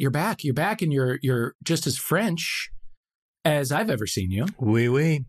Matt, 0.00 0.02
you're 0.02 0.10
back. 0.10 0.44
You're 0.44 0.54
back, 0.54 0.82
and 0.82 0.92
you're 0.92 1.18
you're 1.22 1.54
just 1.62 1.86
as 1.86 1.98
French 1.98 2.70
as 3.44 3.70
I've 3.72 3.90
ever 3.90 4.06
seen 4.06 4.30
you. 4.30 4.46
Oui, 4.58 4.88
oui. 4.88 5.24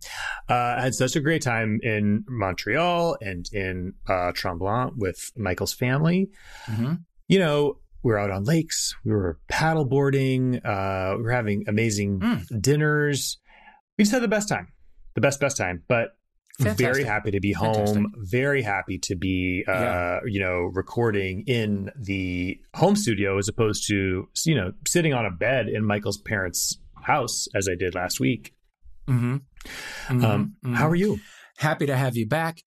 Uh, 0.49 0.75
I 0.77 0.81
had 0.81 0.93
such 0.95 1.15
a 1.15 1.21
great 1.21 1.41
time 1.41 1.79
in 1.83 2.23
Montreal 2.27 3.17
and 3.21 3.45
in 3.53 3.93
uh, 4.07 4.31
Tremblant 4.33 4.93
with 4.97 5.31
Michael's 5.37 5.73
family. 5.73 6.29
Mm-hmm. 6.67 6.93
You 7.27 7.39
know, 7.39 7.79
we 8.03 8.11
were 8.11 8.19
out 8.19 8.31
on 8.31 8.43
lakes, 8.43 8.93
we 9.05 9.11
were 9.11 9.39
paddle 9.47 9.85
boarding, 9.85 10.57
uh, 10.65 11.13
we 11.17 11.23
were 11.23 11.31
having 11.31 11.63
amazing 11.67 12.19
Mm. 12.19 12.61
dinners. 12.61 13.39
We 13.97 14.03
just 14.03 14.13
had 14.13 14.23
the 14.23 14.27
best 14.27 14.49
time, 14.49 14.67
the 15.15 15.21
best, 15.21 15.39
best 15.39 15.55
time. 15.57 15.83
But 15.87 16.09
very 16.63 17.03
happy 17.03 17.31
to 17.31 17.39
be 17.39 17.51
home. 17.53 17.73
Fantastic. 17.75 18.03
Very 18.17 18.61
happy 18.61 18.97
to 18.99 19.15
be, 19.15 19.63
uh, 19.67 19.71
Yeah. 19.71 20.19
you 20.25 20.39
know, 20.39 20.69
recording 20.73 21.43
in 21.47 21.89
the 21.95 22.59
home 22.75 22.95
studio 22.95 23.37
as 23.37 23.47
opposed 23.47 23.87
to, 23.89 24.27
you 24.45 24.55
know, 24.55 24.71
sitting 24.87 25.13
on 25.13 25.25
a 25.25 25.31
bed 25.31 25.67
in 25.67 25.85
Michael's 25.85 26.19
parents' 26.21 26.77
house 27.03 27.47
as 27.55 27.67
I 27.69 27.75
did 27.75 27.95
last 27.95 28.19
week. 28.19 28.53
Mm-hmm. 29.07 30.23
Um, 30.23 30.55
How 30.73 30.87
are 30.87 30.95
you? 30.95 31.19
Happy 31.57 31.85
to 31.85 31.95
have 31.95 32.15
you 32.17 32.25
back. 32.27 32.61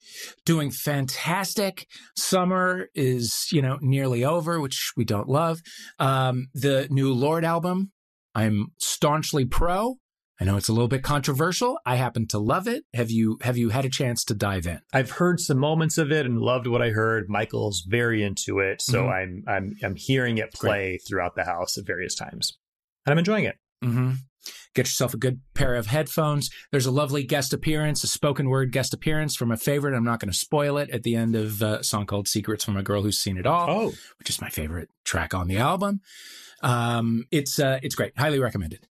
Doing 0.44 0.70
fantastic. 0.70 1.86
Summer 2.16 2.88
is, 2.94 3.48
you 3.50 3.60
know, 3.62 3.78
nearly 3.80 4.24
over, 4.24 4.60
which 4.60 4.92
we 4.96 5.04
don't 5.04 5.28
love. 5.28 5.60
Um, 5.98 6.48
the 6.54 6.86
new 6.90 7.12
Lorde 7.12 7.44
album, 7.44 7.90
I'm 8.34 8.68
staunchly 8.78 9.44
pro. 9.46 9.96
I 10.40 10.44
know 10.44 10.56
it's 10.56 10.68
a 10.68 10.72
little 10.72 10.88
bit 10.88 11.02
controversial. 11.04 11.78
I 11.86 11.94
happen 11.94 12.26
to 12.28 12.38
love 12.38 12.66
it. 12.66 12.84
Have 12.92 13.10
you 13.10 13.38
have 13.42 13.56
you 13.56 13.68
had 13.70 13.84
a 13.84 13.88
chance 13.90 14.24
to 14.24 14.34
dive 14.34 14.66
in? 14.66 14.80
I've 14.92 15.12
heard 15.12 15.38
some 15.38 15.58
moments 15.58 15.96
of 15.96 16.10
it 16.10 16.26
and 16.26 16.40
loved 16.40 16.66
what 16.66 16.82
I 16.82 16.90
heard. 16.90 17.28
Michael's 17.28 17.84
very 17.88 18.22
into 18.22 18.58
it, 18.58 18.82
so 18.82 19.04
Mhm. 19.04 19.12
I'm 19.12 19.44
I'm 19.46 19.76
I'm 19.84 19.94
hearing 19.96 20.38
it 20.38 20.52
play 20.52 20.98
throughout 21.06 21.36
the 21.36 21.44
house 21.44 21.78
at 21.78 21.86
various 21.86 22.14
times, 22.16 22.58
and 23.06 23.12
I'm 23.12 23.18
enjoying 23.18 23.44
it. 23.44 23.56
Mm-hmm. 23.84 24.12
Get 24.74 24.86
yourself 24.86 25.14
a 25.14 25.18
good 25.18 25.40
pair 25.54 25.76
of 25.76 25.86
headphones. 25.86 26.50
There's 26.72 26.84
a 26.86 26.90
lovely 26.90 27.22
guest 27.22 27.52
appearance, 27.52 28.02
a 28.02 28.08
spoken 28.08 28.48
word 28.48 28.72
guest 28.72 28.92
appearance 28.92 29.36
from 29.36 29.52
a 29.52 29.56
favorite. 29.56 29.94
I'm 29.96 30.02
not 30.04 30.18
going 30.18 30.32
to 30.32 30.36
spoil 30.36 30.78
it 30.78 30.90
at 30.90 31.04
the 31.04 31.14
end 31.14 31.36
of 31.36 31.62
uh, 31.62 31.78
a 31.80 31.84
song 31.84 32.06
called 32.06 32.26
Secrets 32.26 32.64
from 32.64 32.76
a 32.76 32.82
Girl 32.82 33.02
Who's 33.02 33.18
Seen 33.18 33.36
It 33.36 33.46
All. 33.46 33.70
Oh, 33.70 33.92
which 34.18 34.28
is 34.30 34.40
my 34.40 34.48
favorite 34.48 34.88
track 35.04 35.32
on 35.32 35.46
the 35.46 35.58
album. 35.58 36.00
Um, 36.60 37.24
it's 37.30 37.60
uh, 37.60 37.78
it's 37.84 37.94
great, 37.94 38.18
highly 38.18 38.40
recommended. 38.40 38.86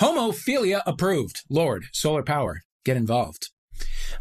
Homophilia 0.00 0.82
approved. 0.86 1.42
Lorde, 1.48 1.84
solar 1.92 2.22
power, 2.22 2.62
get 2.84 2.96
involved. 2.96 3.50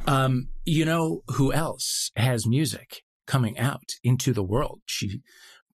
Um, 0.08 0.50
you 0.66 0.86
know 0.86 1.22
who 1.36 1.54
else 1.54 2.12
has 2.16 2.46
music 2.48 3.02
coming 3.28 3.58
out 3.58 3.84
into 4.04 4.34
the 4.34 4.44
world? 4.44 4.82
She 4.86 5.22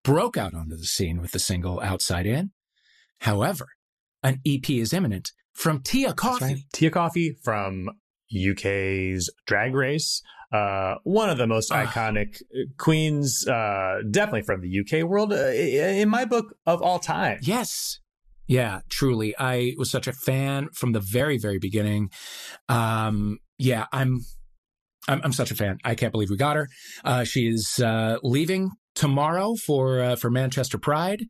broke 0.02 0.36
out 0.36 0.55
onto 0.55 0.77
the 0.77 0.84
scene 0.86 1.20
with 1.20 1.33
the 1.33 1.39
single 1.39 1.80
"Outside 1.80 2.27
In." 2.27 2.50
However, 3.20 3.69
an 4.22 4.41
EP 4.47 4.69
is 4.70 4.92
imminent 4.92 5.33
from 5.52 5.80
Tia 5.83 6.12
Kofi. 6.12 6.41
Right. 6.41 6.56
Tia 6.72 6.91
Kofi 6.91 7.34
from 7.42 7.89
UK's 8.30 9.30
Drag 9.47 9.74
Race. 9.74 10.22
Uh, 10.52 10.97
one 11.02 11.28
of 11.28 11.39
the 11.39 11.47
most 11.47 11.72
Ah. 11.72 11.84
iconic 11.86 12.41
queens, 12.78 13.47
uh, 13.48 13.98
definitely 14.11 14.42
from 14.42 14.61
the 14.61 14.68
UK 14.68 15.02
world, 15.02 15.33
uh, 15.33 15.36
in 15.48 16.08
my 16.08 16.24
book 16.24 16.56
of 16.67 16.80
all 16.83 16.98
time. 16.98 17.39
Yes. 17.42 17.98
Yeah, 18.46 18.80
truly. 18.89 19.34
I 19.39 19.74
was 19.77 19.90
such 19.90 20.07
a 20.07 20.12
fan 20.12 20.68
from 20.73 20.92
the 20.92 21.01
very, 21.01 21.39
very 21.39 21.58
beginning. 21.58 22.11
Um, 22.68 23.39
yeah, 23.58 23.86
I'm, 23.92 24.20
I'm, 25.08 25.20
I'm 25.24 25.33
such 25.33 25.51
a 25.51 25.55
fan. 25.55 25.79
I 25.84 25.95
can't 25.95 26.12
believe 26.12 26.30
we 26.30 26.36
got 26.36 26.56
her. 26.56 26.68
Uh, 27.05 27.24
she 27.24 27.48
is, 27.48 27.80
uh, 27.80 28.18
leaving 28.23 28.70
tomorrow 28.95 29.55
for, 29.56 30.01
uh, 30.01 30.17
for 30.17 30.30
Manchester 30.30 30.79
Pride. 30.79 31.24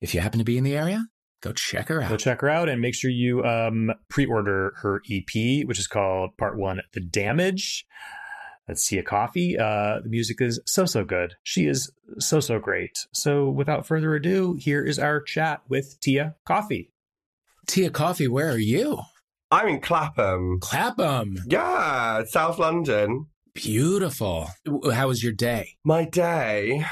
If 0.00 0.14
you 0.14 0.20
happen 0.20 0.38
to 0.38 0.44
be 0.44 0.56
in 0.56 0.64
the 0.64 0.76
area, 0.76 1.04
go 1.42 1.52
check 1.52 1.88
her 1.88 2.00
out. 2.00 2.10
Go 2.10 2.16
check 2.16 2.40
her 2.40 2.48
out 2.48 2.68
and 2.68 2.80
make 2.80 2.94
sure 2.94 3.10
you 3.10 3.44
um, 3.44 3.92
pre-order 4.08 4.74
her 4.82 5.02
EP, 5.10 5.66
which 5.66 5.78
is 5.78 5.88
called 5.88 6.36
Part 6.38 6.56
One: 6.56 6.80
The 6.92 7.00
Damage. 7.00 7.84
That's 8.68 8.86
Tia 8.86 9.02
Kofi. 9.02 9.58
Uh, 9.58 10.00
the 10.02 10.10
music 10.10 10.42
is 10.42 10.60
so 10.66 10.84
so 10.84 11.02
good. 11.02 11.34
She 11.42 11.66
is 11.66 11.90
so 12.18 12.38
so 12.38 12.58
great. 12.58 13.06
So 13.12 13.48
without 13.48 13.86
further 13.86 14.14
ado, 14.14 14.54
here 14.60 14.84
is 14.84 14.98
our 14.98 15.22
chat 15.22 15.62
with 15.68 15.98
Tia 16.00 16.36
Kofi. 16.46 16.90
Tia 17.66 17.90
Kofi, 17.90 18.28
where 18.28 18.50
are 18.50 18.58
you? 18.58 19.00
I'm 19.50 19.68
in 19.68 19.80
Clapham. 19.80 20.58
Clapham. 20.60 21.38
Yeah, 21.46 22.24
South 22.24 22.58
London. 22.58 23.26
Beautiful. 23.54 24.48
How 24.92 25.08
was 25.08 25.22
your 25.24 25.32
day? 25.32 25.76
My 25.82 26.04
day. 26.04 26.84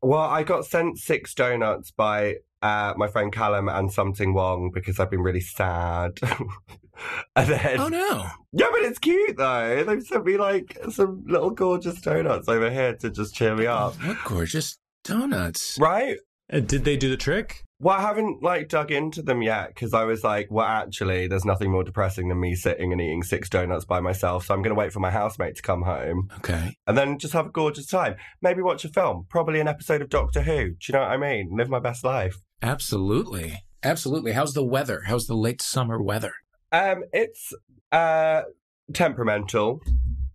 Well, 0.00 0.20
I 0.20 0.44
got 0.44 0.64
sent 0.64 0.98
six 0.98 1.34
donuts 1.34 1.90
by 1.90 2.36
uh, 2.62 2.94
my 2.96 3.08
friend 3.08 3.32
Callum 3.32 3.68
and 3.68 3.92
something 3.92 4.34
wrong 4.34 4.70
because 4.72 4.98
I've 4.98 5.10
been 5.10 5.20
really 5.22 5.40
sad. 5.40 6.18
and 7.36 7.48
then, 7.48 7.78
Oh 7.80 7.88
no. 7.88 8.26
yeah, 8.52 8.66
but 8.70 8.82
it's 8.82 8.98
cute 8.98 9.36
though. 9.36 9.84
They've 9.84 10.02
sent 10.02 10.24
me 10.24 10.36
like 10.36 10.76
some 10.90 11.24
little 11.26 11.50
gorgeous 11.50 12.00
donuts 12.00 12.48
over 12.48 12.70
here 12.70 12.94
to 12.96 13.10
just 13.10 13.34
cheer 13.34 13.54
me 13.54 13.66
up. 13.66 13.94
What 14.02 14.16
gorgeous 14.24 14.78
donuts. 15.04 15.78
Right? 15.80 16.16
Uh, 16.52 16.60
did 16.60 16.84
they 16.84 16.96
do 16.96 17.08
the 17.10 17.16
trick? 17.16 17.64
Well, 17.80 17.96
I 17.96 18.00
haven't 18.00 18.42
like 18.42 18.68
dug 18.68 18.90
into 18.90 19.22
them 19.22 19.40
yet 19.40 19.68
because 19.68 19.94
I 19.94 20.02
was 20.04 20.24
like, 20.24 20.48
well, 20.50 20.66
actually, 20.66 21.28
there's 21.28 21.44
nothing 21.44 21.70
more 21.70 21.84
depressing 21.84 22.28
than 22.28 22.40
me 22.40 22.56
sitting 22.56 22.90
and 22.92 23.00
eating 23.00 23.22
six 23.22 23.48
donuts 23.48 23.84
by 23.84 24.00
myself. 24.00 24.46
So 24.46 24.54
I'm 24.54 24.62
going 24.62 24.74
to 24.74 24.78
wait 24.78 24.92
for 24.92 24.98
my 24.98 25.10
housemate 25.12 25.54
to 25.56 25.62
come 25.62 25.82
home 25.82 26.28
Okay. 26.38 26.76
and 26.88 26.98
then 26.98 27.18
just 27.18 27.34
have 27.34 27.46
a 27.46 27.50
gorgeous 27.50 27.86
time. 27.86 28.16
Maybe 28.42 28.62
watch 28.62 28.84
a 28.84 28.88
film, 28.88 29.26
probably 29.28 29.60
an 29.60 29.68
episode 29.68 30.02
of 30.02 30.08
Doctor 30.08 30.42
Who. 30.42 30.70
Do 30.70 30.76
you 30.88 30.92
know 30.94 31.00
what 31.00 31.10
I 31.10 31.16
mean? 31.18 31.50
Live 31.56 31.68
my 31.68 31.78
best 31.78 32.02
life. 32.02 32.36
Absolutely. 32.62 33.62
Absolutely. 33.84 34.32
How's 34.32 34.54
the 34.54 34.64
weather? 34.64 35.02
How's 35.06 35.26
the 35.28 35.36
late 35.36 35.62
summer 35.62 36.02
weather? 36.02 36.32
Um, 36.72 37.04
it's 37.12 37.52
uh 37.92 38.42
temperamental 38.92 39.80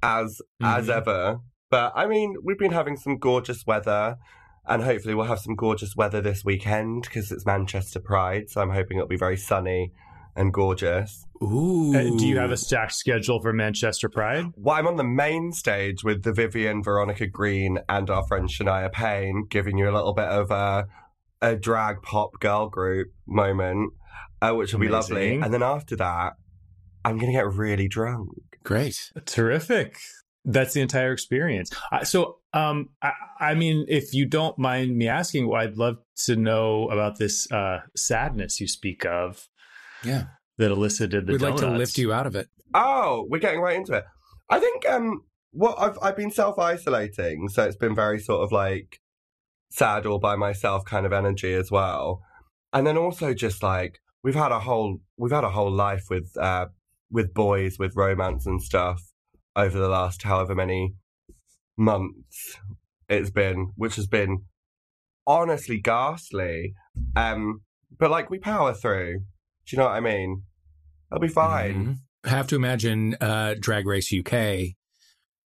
as 0.02 0.42
as 0.62 0.88
Mhm. 0.88 0.96
ever, 0.96 1.40
but 1.70 1.92
I 1.96 2.08
mean, 2.08 2.36
we've 2.44 2.58
been 2.58 2.72
having 2.72 2.96
some 2.96 3.18
gorgeous 3.18 3.66
weather. 3.68 4.18
And 4.66 4.82
hopefully, 4.82 5.14
we'll 5.14 5.26
have 5.26 5.40
some 5.40 5.56
gorgeous 5.56 5.96
weather 5.96 6.22
this 6.22 6.46
weekend 6.46 7.04
because 7.04 7.32
it's 7.32 7.46
Manchester 7.46 8.00
Pride. 8.00 8.50
So 8.50 8.62
I'm 8.62 8.70
hoping 8.70 8.98
it'll 8.98 9.08
be 9.08 9.18
very 9.18 9.38
sunny 9.38 9.92
and 10.36 10.54
gorgeous. 10.54 11.26
Ooh. 11.42 11.94
Uh, 11.96 12.18
do 12.18 12.26
you 12.26 12.38
have 12.38 12.52
a 12.52 12.58
stacked 12.58 12.94
schedule 12.94 13.42
for 13.42 13.54
Manchester 13.54 14.10
Pride? 14.10 14.46
Well, 14.56 14.76
I'm 14.76 14.88
on 14.88 14.96
the 14.96 15.04
main 15.04 15.52
stage 15.52 16.04
with 16.04 16.24
the 16.24 16.34
Vivienne, 16.34 16.82
Veronica 16.82 17.28
Green, 17.28 17.80
and 17.90 18.10
our 18.10 18.26
friend 18.28 18.50
Shania 18.50 18.92
Payne, 18.92 19.46
giving 19.50 19.78
you 19.78 19.90
a 19.90 19.94
little 19.94 20.14
bit 20.14 20.28
of 20.28 20.52
a, 20.52 20.88
a 21.42 21.56
drag 21.56 22.02
pop 22.02 22.40
girl 22.40 22.70
group 22.70 23.10
moment, 23.28 23.94
uh, 24.42 24.54
which 24.54 24.74
will 24.74 24.80
be 24.80 24.90
lovely. 24.90 25.36
And 25.36 25.54
then 25.54 25.64
after 25.64 25.96
that, 25.98 26.34
I'm 27.06 27.18
going 27.18 27.32
to 27.32 27.38
get 27.38 27.48
really 27.48 27.88
drunk. 27.88 28.30
Great. 28.64 29.12
Terrific. 29.26 29.98
That's 30.46 30.74
the 30.74 30.82
entire 30.82 31.12
experience. 31.12 31.70
Uh, 31.92 32.04
so, 32.04 32.40
um, 32.54 32.90
I, 33.02 33.12
I 33.40 33.54
mean, 33.56 33.86
if 33.88 34.14
you 34.14 34.26
don't 34.26 34.58
mind 34.60 34.96
me 34.98 35.08
asking, 35.08 35.48
well, 35.48 35.62
I'd 35.62 35.78
love 35.78 35.98
to 36.26 36.36
know 36.36 36.88
about 36.90 37.18
this 37.18 37.52
uh, 37.52 37.82
sadness 37.96 38.60
you 38.62 38.68
speak 38.68 39.06
of 39.06 39.48
Yeah. 40.04 40.26
that 40.58 40.72
elicited 40.72 41.26
the 41.26 41.34
We'd 41.34 41.42
like 41.42 41.56
to 41.58 41.70
lift 41.70 41.98
you 41.98 42.14
out 42.14 42.28
of 42.28 42.36
it. 42.36 42.48
Oh, 42.74 43.26
we're 43.30 43.40
getting 43.40 43.60
right 43.62 43.76
into 43.76 43.94
it. 43.94 44.06
I 44.50 44.60
think 44.60 44.88
um, 44.88 45.22
well, 45.52 45.76
I've 45.78 45.98
I've 46.02 46.18
been 46.18 46.32
self 46.32 46.58
isolating, 46.60 47.48
so 47.50 47.64
it's 47.64 47.76
been 47.76 47.96
very 47.96 48.20
sort 48.20 48.44
of 48.44 48.52
like 48.52 49.00
sad 49.72 50.06
all 50.06 50.20
by 50.20 50.36
myself 50.36 50.86
kind 50.86 51.06
of 51.06 51.14
energy 51.14 51.54
as 51.54 51.72
well. 51.72 52.22
And 52.72 52.86
then 52.86 52.98
also 52.98 53.34
just 53.34 53.64
like 53.64 54.00
we've 54.24 54.36
had 54.36 54.52
a 54.52 54.60
whole 54.60 55.00
we've 55.18 55.32
had 55.32 55.44
a 55.44 55.50
whole 55.52 55.72
life 55.72 56.06
with 56.10 56.36
uh 56.38 56.68
with 57.12 57.34
boys 57.34 57.78
with 57.80 57.96
romance 57.96 58.46
and 58.46 58.62
stuff 58.62 59.02
over 59.56 59.78
the 59.78 59.88
last 59.90 60.24
however 60.24 60.56
many 60.56 60.96
months 61.78 62.58
it's 63.10 63.30
been, 63.32 63.72
which 63.76 63.96
has 63.98 64.08
been 64.08 64.44
honestly 65.28 65.80
ghastly. 65.80 66.74
Um, 67.16 67.62
but 67.98 68.10
like 68.12 68.30
we 68.30 68.40
power 68.40 68.74
through. 68.74 69.20
Do 69.66 69.76
you 69.76 69.78
know 69.78 69.86
what 69.86 69.96
I 69.96 70.00
mean? 70.00 70.44
I'll 71.12 71.20
be 71.20 71.28
fine. 71.28 71.98
Mhm. 72.26 72.30
Have 72.30 72.48
to 72.48 72.56
imagine 72.56 73.16
uh, 73.22 73.56
Drag 73.60 73.86
Race 73.86 74.12
UK, 74.14 74.76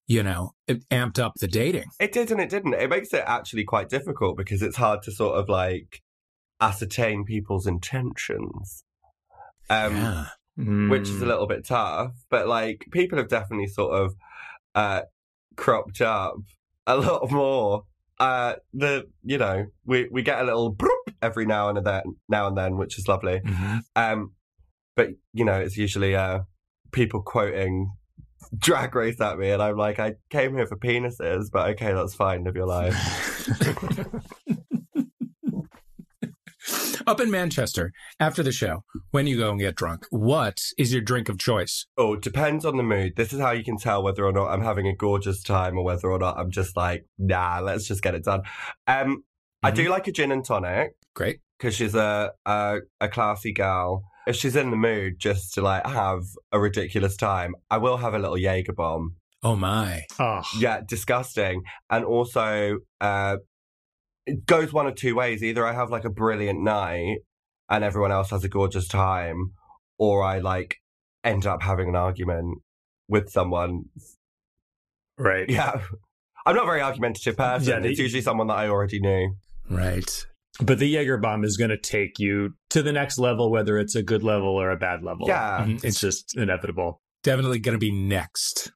you 0.07 0.23
know, 0.23 0.51
it 0.67 0.87
amped 0.89 1.19
up 1.19 1.33
the 1.39 1.47
dating. 1.47 1.85
It 1.99 2.11
did 2.11 2.31
and 2.31 2.39
it 2.39 2.49
didn't. 2.49 2.73
It 2.75 2.89
makes 2.89 3.13
it 3.13 3.23
actually 3.25 3.63
quite 3.63 3.89
difficult 3.89 4.37
because 4.37 4.61
it's 4.61 4.77
hard 4.77 5.01
to 5.03 5.11
sort 5.11 5.37
of 5.37 5.49
like 5.49 6.01
ascertain 6.61 7.25
people's 7.25 7.67
intentions. 7.67 8.83
Um, 9.69 9.95
yeah. 9.95 10.25
which 10.89 11.03
is 11.09 11.21
a 11.21 11.25
Mm. 11.25 11.27
little 11.27 11.45
bit 11.47 11.65
tough. 11.65 12.13
But 12.29 12.47
like 12.47 12.85
people 12.91 13.17
have 13.17 13.27
definitely 13.27 13.67
sort 13.67 13.93
of 13.93 14.15
uh 14.73 15.01
cropped 15.57 15.99
up 16.01 16.35
a 16.85 16.95
lot 16.97 17.29
more. 17.31 17.83
Uh 18.19 18.55
the 18.73 19.07
you 19.23 19.37
know, 19.37 19.65
we 19.85 20.07
we 20.11 20.21
get 20.23 20.39
a 20.39 20.43
little 20.43 20.69
broop 20.71 21.11
every 21.21 21.45
now 21.45 21.69
and 21.69 21.85
then 21.85 22.03
now 22.29 22.47
and 22.47 22.57
then, 22.57 22.77
which 22.77 22.97
is 22.97 23.07
lovely. 23.07 23.41
Mhm. 23.41 23.81
Um 23.95 24.33
but 24.95 25.09
you 25.33 25.45
know, 25.45 25.59
it's 25.59 25.77
usually 25.77 26.15
uh 26.15 26.39
people 26.91 27.21
quoting 27.21 27.91
drag 28.57 28.95
race 28.95 29.19
at 29.19 29.37
me 29.37 29.49
and 29.51 29.61
I'm 29.61 29.75
like, 29.77 29.99
I 29.99 30.13
came 30.29 30.55
here 30.55 30.65
for 30.65 30.77
penises, 30.77 31.51
but 31.51 31.69
okay, 31.71 31.93
that's 31.93 32.15
fine, 32.15 32.43
live 32.43 32.55
your 32.55 32.65
life. 32.65 32.95
Up 37.07 37.21
in 37.21 37.31
Manchester 37.31 37.93
after 38.19 38.43
the 38.43 38.51
show, 38.51 38.83
when 39.11 39.27
you 39.27 39.37
go 39.37 39.49
and 39.49 39.57
get 39.57 39.75
drunk, 39.75 40.05
what 40.09 40.61
is 40.77 40.91
your 40.91 41.01
drink 41.01 41.29
of 41.29 41.39
choice? 41.39 41.85
Oh, 41.97 42.15
it 42.15 42.21
depends 42.21 42.65
on 42.65 42.75
the 42.75 42.83
mood. 42.83 43.13
This 43.15 43.31
is 43.31 43.39
how 43.39 43.51
you 43.51 43.63
can 43.63 43.77
tell 43.77 44.03
whether 44.03 44.25
or 44.25 44.33
not 44.33 44.49
I'm 44.49 44.61
having 44.61 44.87
a 44.87 44.93
gorgeous 44.93 45.41
time 45.41 45.77
or 45.77 45.85
whether 45.85 46.11
or 46.11 46.19
not 46.19 46.37
I'm 46.37 46.51
just 46.51 46.75
like, 46.75 47.05
nah, 47.17 47.61
let's 47.63 47.87
just 47.87 48.01
get 48.03 48.13
it 48.13 48.25
done. 48.25 48.41
Um, 48.87 49.23
I 49.63 49.71
do 49.71 49.87
like 49.87 50.09
a 50.09 50.11
gin 50.11 50.33
and 50.33 50.43
tonic 50.43 50.95
Great. 51.15 51.39
because 51.57 51.73
she's 51.75 51.95
a, 51.95 52.31
a 52.45 52.79
a 52.99 53.07
classy 53.07 53.53
gal. 53.53 54.03
If 54.27 54.35
she's 54.35 54.57
in 54.57 54.69
the 54.69 54.75
mood 54.75 55.13
just 55.17 55.53
to 55.53 55.61
like 55.61 55.85
have 55.87 56.23
a 56.51 56.59
ridiculous 56.59 57.15
time, 57.15 57.55
I 57.71 57.77
will 57.77 57.95
have 57.95 58.15
a 58.15 58.19
little 58.19 58.37
Jaeger 58.37 58.73
bomb. 58.73 59.15
Oh 59.43 59.55
my. 59.55 60.03
Oh, 60.19 60.41
Yeah, 60.57 60.81
disgusting. 60.85 61.63
And 61.89 62.03
also, 62.03 62.79
uh, 62.99 63.37
it 64.27 64.45
goes 64.45 64.71
one 64.71 64.85
of 64.87 64.93
two 64.95 65.15
ways. 65.15 65.41
Either 65.43 65.65
I 65.65 65.73
have 65.73 65.89
like 65.89 66.05
a 66.05 66.09
brilliant 66.11 66.61
night 66.61 67.17
and 67.69 67.83
everyone 67.83 68.11
else 68.11 68.29
has 68.29 68.43
a 68.43 68.49
gorgeous 68.49 68.87
time, 68.87 69.53
or 69.97 70.21
I 70.23 70.37
like 70.39 70.75
end 71.23 71.45
up 71.47 71.63
having 71.63 71.89
an 71.89 71.95
argument 71.95 72.59
with 73.07 73.29
someone. 73.31 73.85
right. 75.17 75.49
Yeah. 75.49 75.81
I'm 76.45 76.55
not 76.55 76.63
a 76.63 76.67
very 76.67 76.81
argumentative 76.81 77.35
person. 77.35 77.67
Yeah, 77.69 77.79
they- 77.79 77.89
it's 77.89 77.99
usually 77.99 78.21
someone 78.21 78.47
that 78.47 78.57
I 78.57 78.67
already 78.69 78.99
knew. 78.99 79.35
Right. 79.69 80.25
But 80.61 80.79
the 80.79 80.87
Jaeger 80.87 81.17
bomb 81.17 81.43
is 81.43 81.57
going 81.57 81.69
to 81.71 81.77
take 81.77 82.19
you 82.19 82.53
to 82.69 82.81
the 82.81 82.93
next 82.93 83.17
level, 83.19 83.51
whether 83.51 83.77
it's 83.77 83.95
a 83.95 84.01
good 84.03 84.23
level 84.23 84.49
or 84.49 84.71
a 84.71 84.77
bad 84.77 85.03
level. 85.03 85.27
Yeah. 85.27 85.65
Mhm. 85.65 85.75
It's 85.75 85.83
It's 85.83 85.99
just 86.01 86.37
inevitable. 86.37 87.01
definitely 87.23 87.59
going 87.59 87.75
to 87.75 87.79
be 87.79 87.91
next. 87.91 88.71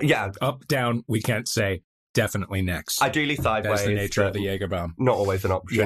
Yeah. 0.00 0.32
Up, 0.40 0.66
down, 0.66 1.04
we 1.08 1.20
can't 1.20 1.46
say. 1.48 1.82
Definitely 2.14 2.62
next. 2.62 3.00
Ideally 3.02 3.36
sideways. 3.36 3.78
That's 3.78 3.88
the 3.88 3.94
nature 3.94 4.22
of 4.22 4.32
but 4.32 4.38
the 4.38 4.44
Jaeger 4.44 4.68
bomb. 4.68 4.94
Not 4.98 5.16
always 5.16 5.44
an 5.44 5.52
option. 5.52 5.78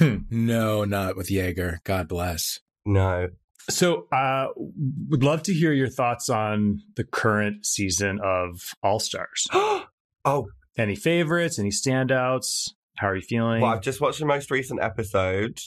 Yeah. 0.00 0.16
No, 0.30 0.84
not 0.84 1.16
with 1.16 1.30
Jaeger. 1.30 1.80
God 1.84 2.08
bless. 2.08 2.60
No. 2.86 3.28
So, 3.68 4.06
uh, 4.12 4.46
would 4.56 5.22
love 5.22 5.42
to 5.44 5.54
hear 5.54 5.72
your 5.72 5.88
thoughts 5.88 6.28
on 6.28 6.80
the 6.96 7.04
current 7.04 7.66
season 7.66 8.18
of 8.22 8.60
All 8.82 8.98
Stars. 8.98 9.46
oh, 9.52 10.46
Any 10.76 10.96
favorites? 10.96 11.58
Any 11.58 11.70
standouts? 11.70 12.70
How 12.96 13.08
are 13.08 13.16
you 13.16 13.22
feeling? 13.22 13.60
well, 13.60 13.72
I've 13.72 13.82
just 13.82 14.00
watched 14.00 14.20
the 14.20 14.26
most 14.26 14.50
recent 14.50 14.80
episode 14.80 15.58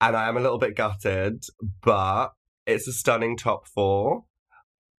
and 0.00 0.16
I 0.16 0.28
am 0.28 0.36
a 0.36 0.40
little 0.40 0.58
bit 0.58 0.76
gutted, 0.76 1.44
but 1.82 2.30
it's 2.66 2.88
a 2.88 2.92
stunning 2.92 3.36
top 3.36 3.66
four. 3.68 4.24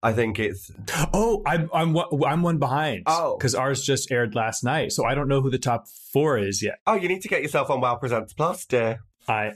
I 0.03 0.13
think 0.13 0.39
it's 0.39 0.71
Oh, 1.13 1.43
I'm 1.45 1.69
I'm 1.73 1.93
one- 1.93 2.23
I'm 2.25 2.41
one 2.41 2.57
behind. 2.57 3.03
Oh. 3.05 3.37
because 3.37 3.53
ours 3.55 3.83
just 3.83 4.11
aired 4.11 4.33
last 4.35 4.63
night, 4.63 4.91
so 4.91 5.05
I 5.05 5.13
don't 5.15 5.27
know 5.27 5.41
who 5.41 5.49
the 5.51 5.59
top 5.59 5.85
four 6.11 6.37
is 6.37 6.61
yet. 6.63 6.79
oh, 6.87 6.95
you 6.95 7.07
need 7.07 7.21
to 7.21 7.27
get 7.27 7.41
yourself 7.43 7.69
on 7.69 7.81
Wow 7.81 7.95
Presents 7.95 8.33
Plus, 8.33 8.65
dear. 8.65 8.99
I 9.27 9.51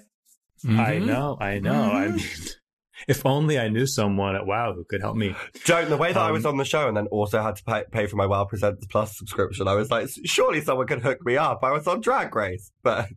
I 0.64 0.98
Mhm. 0.98 1.06
know, 1.06 1.38
I 1.40 1.60
know. 1.60 1.92
I 1.92 2.08
Mhm. 2.08 2.16
mean, 2.18 2.50
if 3.08 3.26
only 3.26 3.60
I 3.60 3.68
knew 3.70 3.86
someone 3.86 4.36
at 4.36 4.46
Wow 4.46 4.74
who 4.74 4.84
could 4.86 5.02
help 5.02 5.16
me. 5.18 5.36
Don't 5.66 5.90
the 5.90 5.98
way 5.98 6.14
that 6.14 6.22
I 6.22 6.32
was 6.32 6.46
Um, 6.46 6.54
on 6.54 6.58
the 6.58 6.66
show 6.66 6.88
and 6.88 6.96
then 6.96 7.08
also 7.08 7.42
had 7.42 7.56
to 7.58 7.64
pay, 7.64 7.84
pay 7.92 8.06
for 8.08 8.16
my 8.16 8.26
Wow 8.26 8.46
Presents 8.46 8.86
Plus 8.88 9.18
subscription. 9.18 9.68
I 9.68 9.74
was 9.76 9.92
like, 9.92 10.08
surely 10.26 10.62
someone 10.62 10.88
could 10.88 11.02
hook 11.02 11.26
me 11.26 11.38
up. 11.38 11.60
I 11.64 11.72
was 11.72 11.88
on 11.88 12.02
Drag 12.02 12.34
Race, 12.36 12.72
but 12.84 13.10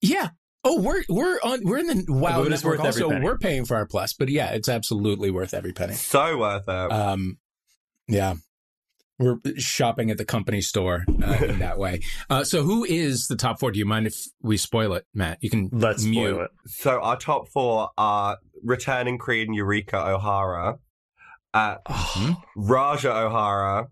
Yeah. 0.00 0.30
Oh, 0.64 0.80
we're 0.80 1.02
we're 1.08 1.38
on 1.44 1.60
we're 1.62 1.78
in 1.78 1.86
the 1.86 2.04
Wow 2.08 2.42
But 2.42 2.52
it's 2.52 2.62
network 2.64 2.78
worth 2.78 2.86
every 2.88 3.02
also. 3.02 3.12
penny. 3.14 3.24
We're 3.24 3.38
paying 3.38 3.64
for 3.66 3.76
our 3.76 3.86
plus, 3.86 4.14
but 4.14 4.28
yeah, 4.28 4.50
it's 4.52 4.68
absolutely 4.68 5.30
worth 5.30 5.52
every 5.54 5.72
penny. 5.72 5.94
so 5.94 6.38
worth 6.38 6.64
it. 6.68 6.92
Um, 6.92 7.38
yeah, 8.08 8.34
we're 9.18 9.36
shopping 9.58 10.10
at 10.10 10.16
the 10.18 10.24
company 10.24 10.60
store 10.62 11.04
uh, 11.22 11.32
in 11.44 11.58
that 11.60 11.78
way. 11.78 12.00
Uh, 12.30 12.42
so, 12.44 12.62
who 12.62 12.84
is 12.84 13.26
the 13.28 13.36
top 13.36 13.60
four? 13.60 13.70
Do 13.70 13.78
you 13.78 13.84
mind 13.84 14.06
if 14.06 14.16
we 14.42 14.56
spoil 14.56 14.94
it, 14.94 15.04
Matt? 15.12 15.38
You 15.42 15.50
can 15.50 15.68
Let's 15.70 16.04
mute. 16.04 16.30
spoil 16.30 16.44
it. 16.46 16.50
so 16.66 17.00
our 17.02 17.16
top 17.18 17.48
four 17.50 17.90
are 17.98 18.38
returning 18.62 19.18
Queen 19.18 19.52
Eureka 19.52 19.98
O'Hara, 20.08 20.78
uh, 21.52 21.76
Mhm. 21.86 22.36
Ra'Jah 22.56 23.26
O'Hara, 23.26 23.88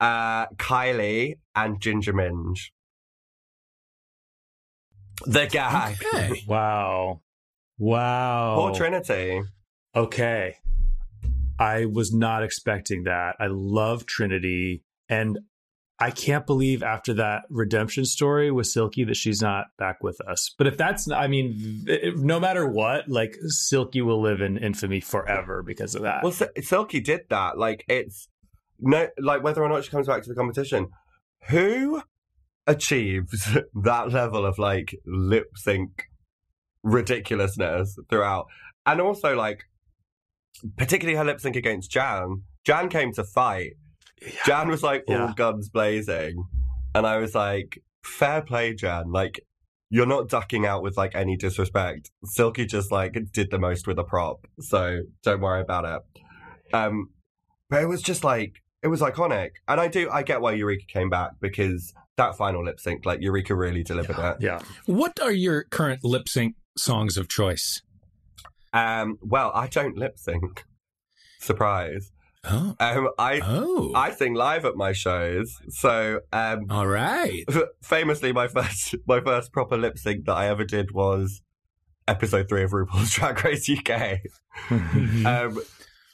uh, 0.00 0.46
Kylie, 0.56 1.36
and 1.56 1.80
Ginger 1.80 2.12
Minj. 2.12 2.58
The 5.26 5.46
guy. 5.46 5.96
Okay. 6.12 6.42
Wow, 6.46 7.22
wow. 7.78 8.56
Poor 8.56 8.74
Trinity. 8.74 9.42
Okay. 9.94 10.56
I 11.58 11.84
was 11.86 12.12
not 12.12 12.42
expecting 12.42 13.04
that. 13.04 13.36
I 13.38 13.46
love 13.48 14.06
Trinity. 14.06 14.82
And 15.08 15.38
I 16.00 16.10
can't 16.10 16.44
believe 16.46 16.82
after 16.82 17.14
that 17.14 17.42
redemption 17.48 18.04
story 18.04 18.50
with 18.50 18.66
Silky 18.66 19.04
that 19.04 19.14
she's 19.16 19.40
not 19.40 19.66
back 19.78 20.02
with 20.02 20.20
us. 20.26 20.52
But 20.58 20.66
if 20.66 20.76
that's, 20.76 21.08
I 21.08 21.28
mean, 21.28 21.84
it- 21.86 22.16
no 22.18 22.40
matter 22.40 22.66
what, 22.68 23.08
like 23.08 23.36
Silky 23.46 24.02
will 24.02 24.20
live 24.20 24.40
in 24.40 24.58
infamy 24.58 24.98
forever 25.00 25.62
because 25.62 25.94
of 25.94 26.02
that. 26.02 26.24
Well, 26.24 26.32
Sil- 26.34 26.50
Silky 26.60 26.98
did 27.00 27.20
that. 27.30 27.56
Like, 27.56 27.84
it's 27.88 28.28
no, 28.80 29.06
like 29.20 29.44
whether 29.44 29.62
or 29.62 29.68
not 29.68 29.84
she 29.84 29.90
comes 29.90 30.08
back 30.08 30.24
to 30.24 30.28
the 30.28 30.34
competition. 30.34 30.88
Who 31.50 32.02
achieves 32.66 33.48
that 33.82 34.10
level 34.12 34.44
of 34.46 34.58
like 34.58 34.94
lip 35.06 35.48
sync 35.56 36.04
ridiculousness 36.82 37.96
throughout? 38.08 38.46
And 38.86 39.00
also, 39.00 39.34
like, 39.34 39.64
particularly 40.76 41.16
her 41.16 41.24
lip 41.24 41.40
sync 41.40 41.56
against 41.56 41.90
Jan. 41.90 42.42
Jan 42.66 42.88
came 42.88 43.12
to 43.14 43.24
fight. 43.24 43.72
Jan 44.46 44.68
was 44.68 44.82
like 44.82 45.04
all 45.08 45.16
Yeah. 45.16 45.32
guns 45.36 45.68
blazing. 45.68 46.44
And 46.94 47.06
I 47.06 47.16
was 47.18 47.34
like, 47.34 47.78
fair 48.04 48.42
play, 48.42 48.74
Jan. 48.74 49.10
Like, 49.10 49.40
you're 49.90 50.06
not 50.06 50.28
ducking 50.28 50.66
out 50.66 50.82
with 50.82 50.96
like 50.96 51.14
any 51.14 51.36
disrespect. 51.36 52.10
Silky 52.24 52.66
just 52.66 52.90
like 52.92 53.16
did 53.32 53.50
the 53.50 53.58
most 53.58 53.86
with 53.86 53.98
a 53.98 54.04
prop. 54.04 54.46
So 54.60 55.00
don't 55.22 55.40
worry 55.40 55.60
about 55.60 55.84
it. 55.84 56.24
Um, 56.74 57.10
but 57.70 57.82
it 57.82 57.86
was 57.86 58.02
just 58.02 58.24
like, 58.24 58.54
it 58.82 58.88
was 58.88 59.00
iconic. 59.00 59.50
And 59.68 59.80
I 59.80 59.88
do, 59.88 60.10
I 60.10 60.22
get 60.22 60.40
why 60.40 60.52
Eureka 60.52 60.84
came 60.88 61.10
back 61.10 61.32
because 61.40 61.92
that 62.16 62.36
final 62.36 62.64
lip 62.64 62.78
sync, 62.80 63.04
like 63.04 63.20
Eureka 63.20 63.54
really 63.54 63.82
delivered 63.82 64.18
it. 64.18 64.36
yeah. 64.40 64.60
What 64.86 65.20
are 65.20 65.32
your 65.32 65.64
current 65.64 66.04
lip 66.04 66.28
sync 66.28 66.54
songs 66.78 67.16
of 67.16 67.28
choice? 67.28 67.82
Um, 68.72 69.18
well, 69.20 69.50
I 69.54 69.66
don't 69.68 69.96
lip 69.96 70.18
sync. 70.18 70.64
Surprise. 71.40 72.10
Oh, 72.44 72.74
Um, 72.78 73.08
I, 73.18 73.40
oh, 73.42 73.92
I 73.94 74.10
sing 74.10 74.34
live 74.34 74.64
at 74.64 74.76
my 74.76 74.92
shows. 74.92 75.56
So, 75.70 76.20
um, 76.32 76.66
all 76.70 76.86
right. 76.86 77.44
famously, 77.82 78.32
my 78.32 78.48
first 78.48 78.94
my 79.06 79.20
first 79.20 79.52
proper 79.52 79.76
lip 79.78 79.98
sync 79.98 80.26
that 80.26 80.34
I 80.34 80.48
ever 80.48 80.64
did 80.64 80.92
was 80.92 81.40
episode 82.06 82.48
three 82.48 82.62
of 82.64 82.72
RuPaul's 82.72 83.12
Drag 83.12 83.42
Race 83.44 83.68
UK. 83.68 84.18
Mhm. 84.68 85.24
Um, 85.26 85.62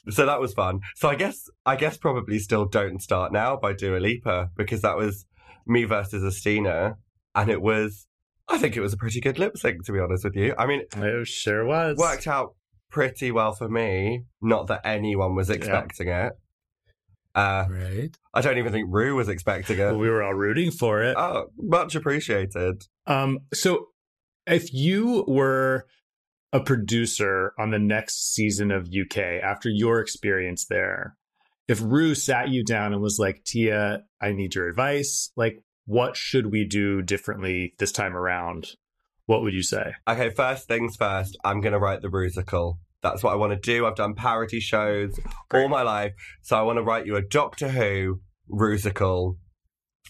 so 0.09 0.25
that 0.25 0.41
was 0.41 0.55
fun. 0.55 0.81
So 0.97 1.09
I 1.09 1.15
guess 1.17 1.49
I 1.67 1.77
guess 1.77 1.97
probably 1.97 2.39
still 2.39 2.65
"Don't 2.65 3.01
Start 3.03 3.33
Now" 3.33 3.57
by 3.57 3.73
Dua 3.73 3.99
Lipa 3.99 4.51
because 4.57 4.83
that 4.83 4.97
was 4.97 5.27
me 5.67 5.85
versus 5.85 6.23
Asttina, 6.23 6.97
and 7.35 7.51
it 7.51 7.63
was 7.63 8.07
I 8.49 8.59
think 8.59 8.77
it 8.77 8.81
was 8.81 8.93
a 8.93 8.97
pretty 8.97 9.21
good 9.21 9.39
lip 9.39 9.57
sync 9.57 9.85
to 9.85 9.93
be 9.93 10.01
honest 10.01 10.25
with 10.25 10.37
you. 10.37 10.55
I 10.59 10.67
mean, 10.67 10.83
it 10.97 11.27
sure 11.27 11.65
was. 11.65 11.97
worked 11.97 12.27
out 12.27 12.55
pretty 12.91 13.31
well 13.31 13.53
for 13.53 13.69
me. 13.69 14.25
Not 14.43 14.67
that 14.67 14.81
anyone 14.85 15.37
was 15.37 15.51
expecting 15.51 16.09
it. 16.09 16.33
Uh, 17.35 17.67
right. 17.71 18.17
I 18.35 18.41
don't 18.41 18.59
even 18.59 18.73
think 18.73 18.89
Rue 18.91 19.15
was 19.15 19.29
expecting 19.29 19.79
it. 19.79 19.85
Well, 19.85 19.99
we 19.99 20.11
were 20.11 20.23
all 20.23 20.35
rooting 20.35 20.73
for 20.73 21.03
it. 21.03 21.17
Oh, 21.17 21.47
much 21.57 21.95
appreciated. 21.95 22.83
Um, 23.07 23.39
so 23.55 23.87
if 24.47 24.75
you 24.75 25.25
were 25.29 25.87
a 26.53 26.61
producer 26.61 27.53
on 27.59 27.71
the 27.71 27.79
next 27.79 28.35
season 28.35 28.73
of 28.73 28.89
UK 28.89 29.19
after 29.43 29.69
your 29.69 30.01
experience 30.01 30.67
there, 30.67 31.17
if 31.71 31.81
Rue 31.81 32.17
sat 32.17 32.49
you 32.49 32.65
down 32.65 32.93
and 32.93 33.01
was 33.01 33.21
like, 33.21 33.45
Tia, 33.45 34.03
I 34.21 34.33
need 34.33 34.57
your 34.57 34.69
advice, 34.69 35.31
like 35.37 35.63
what 35.87 36.17
should 36.17 36.51
we 36.51 36.65
do 36.65 37.01
differently 37.01 37.75
this 37.79 37.93
time 37.93 38.17
around? 38.17 38.67
What 39.27 39.43
would 39.43 39.55
you 39.55 39.63
say? 39.63 39.93
Okay, 40.09 40.31
first 40.31 40.67
things 40.67 40.97
first, 40.97 41.39
I'm 41.45 41.61
going 41.61 41.73
to 41.73 41.79
write 41.79 42.03
the 42.03 42.09
Rusical. 42.09 42.79
That's 43.05 43.23
what 43.23 43.33
I 43.33 43.37
want 43.37 43.53
to 43.53 43.57
do. 43.57 43.87
I've 43.87 43.95
done 43.95 44.15
parody 44.15 44.59
shows 44.59 45.21
all 45.55 45.69
my 45.69 45.83
life. 45.83 46.13
So 46.43 46.57
I 46.59 46.63
want 46.63 46.79
to 46.79 46.83
write 46.83 47.07
you 47.07 47.15
a 47.15 47.23
Doctor 47.23 47.69
Who 47.69 48.21
Rusical, 48.51 49.37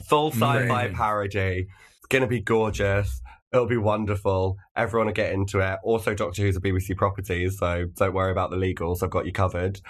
full 0.06 0.30
sci 0.30 0.66
fi 0.66 0.88
parody. 0.88 1.66
It's 1.98 2.06
going 2.08 2.22
to 2.22 2.26
be 2.26 2.40
gorgeous. 2.40 3.20
It'll 3.52 3.66
be 3.66 3.76
wonderful. 3.76 4.56
Everyone 4.76 5.06
will 5.06 5.14
get 5.14 5.32
into 5.32 5.58
it. 5.58 5.78
Also, 5.82 6.14
Doctor 6.14 6.42
Who's 6.42 6.56
a 6.56 6.60
BBC 6.60 6.96
property, 6.96 7.48
so 7.50 7.86
don't 7.96 8.14
worry 8.14 8.30
about 8.30 8.50
the 8.50 8.56
legals. 8.56 9.02
I've 9.02 9.10
got 9.10 9.26
you 9.26 9.32
covered. 9.32 9.80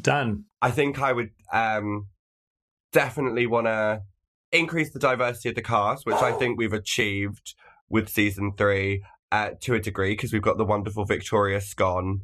Done. 0.00 0.44
I 0.62 0.70
think 0.70 1.00
I 1.00 1.12
would 1.12 1.30
um, 1.52 2.06
definitely 2.92 3.46
want 3.46 3.66
to 3.66 4.02
increase 4.52 4.92
the 4.92 4.98
diversity 4.98 5.50
of 5.50 5.54
the 5.54 5.62
cast, 5.62 6.06
which 6.06 6.16
I 6.16 6.32
think 6.32 6.56
we've 6.56 6.72
achieved 6.72 7.54
with 7.90 8.08
season 8.08 8.52
three 8.56 9.04
uh, 9.30 9.50
to 9.60 9.74
a 9.74 9.80
degree 9.80 10.12
because 10.12 10.32
we've 10.32 10.40
got 10.40 10.56
the 10.56 10.64
wonderful 10.64 11.04
Victoria 11.04 11.60
Scone 11.60 12.22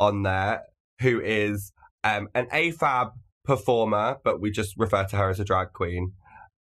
on 0.00 0.22
there, 0.22 0.62
who 1.00 1.20
is 1.20 1.72
um, 2.02 2.28
an 2.34 2.46
AFAB 2.46 3.12
performer, 3.44 4.16
but 4.24 4.40
we 4.40 4.50
just 4.50 4.74
refer 4.76 5.04
to 5.04 5.16
her 5.16 5.30
as 5.30 5.38
a 5.38 5.44
drag 5.44 5.72
queen, 5.72 6.12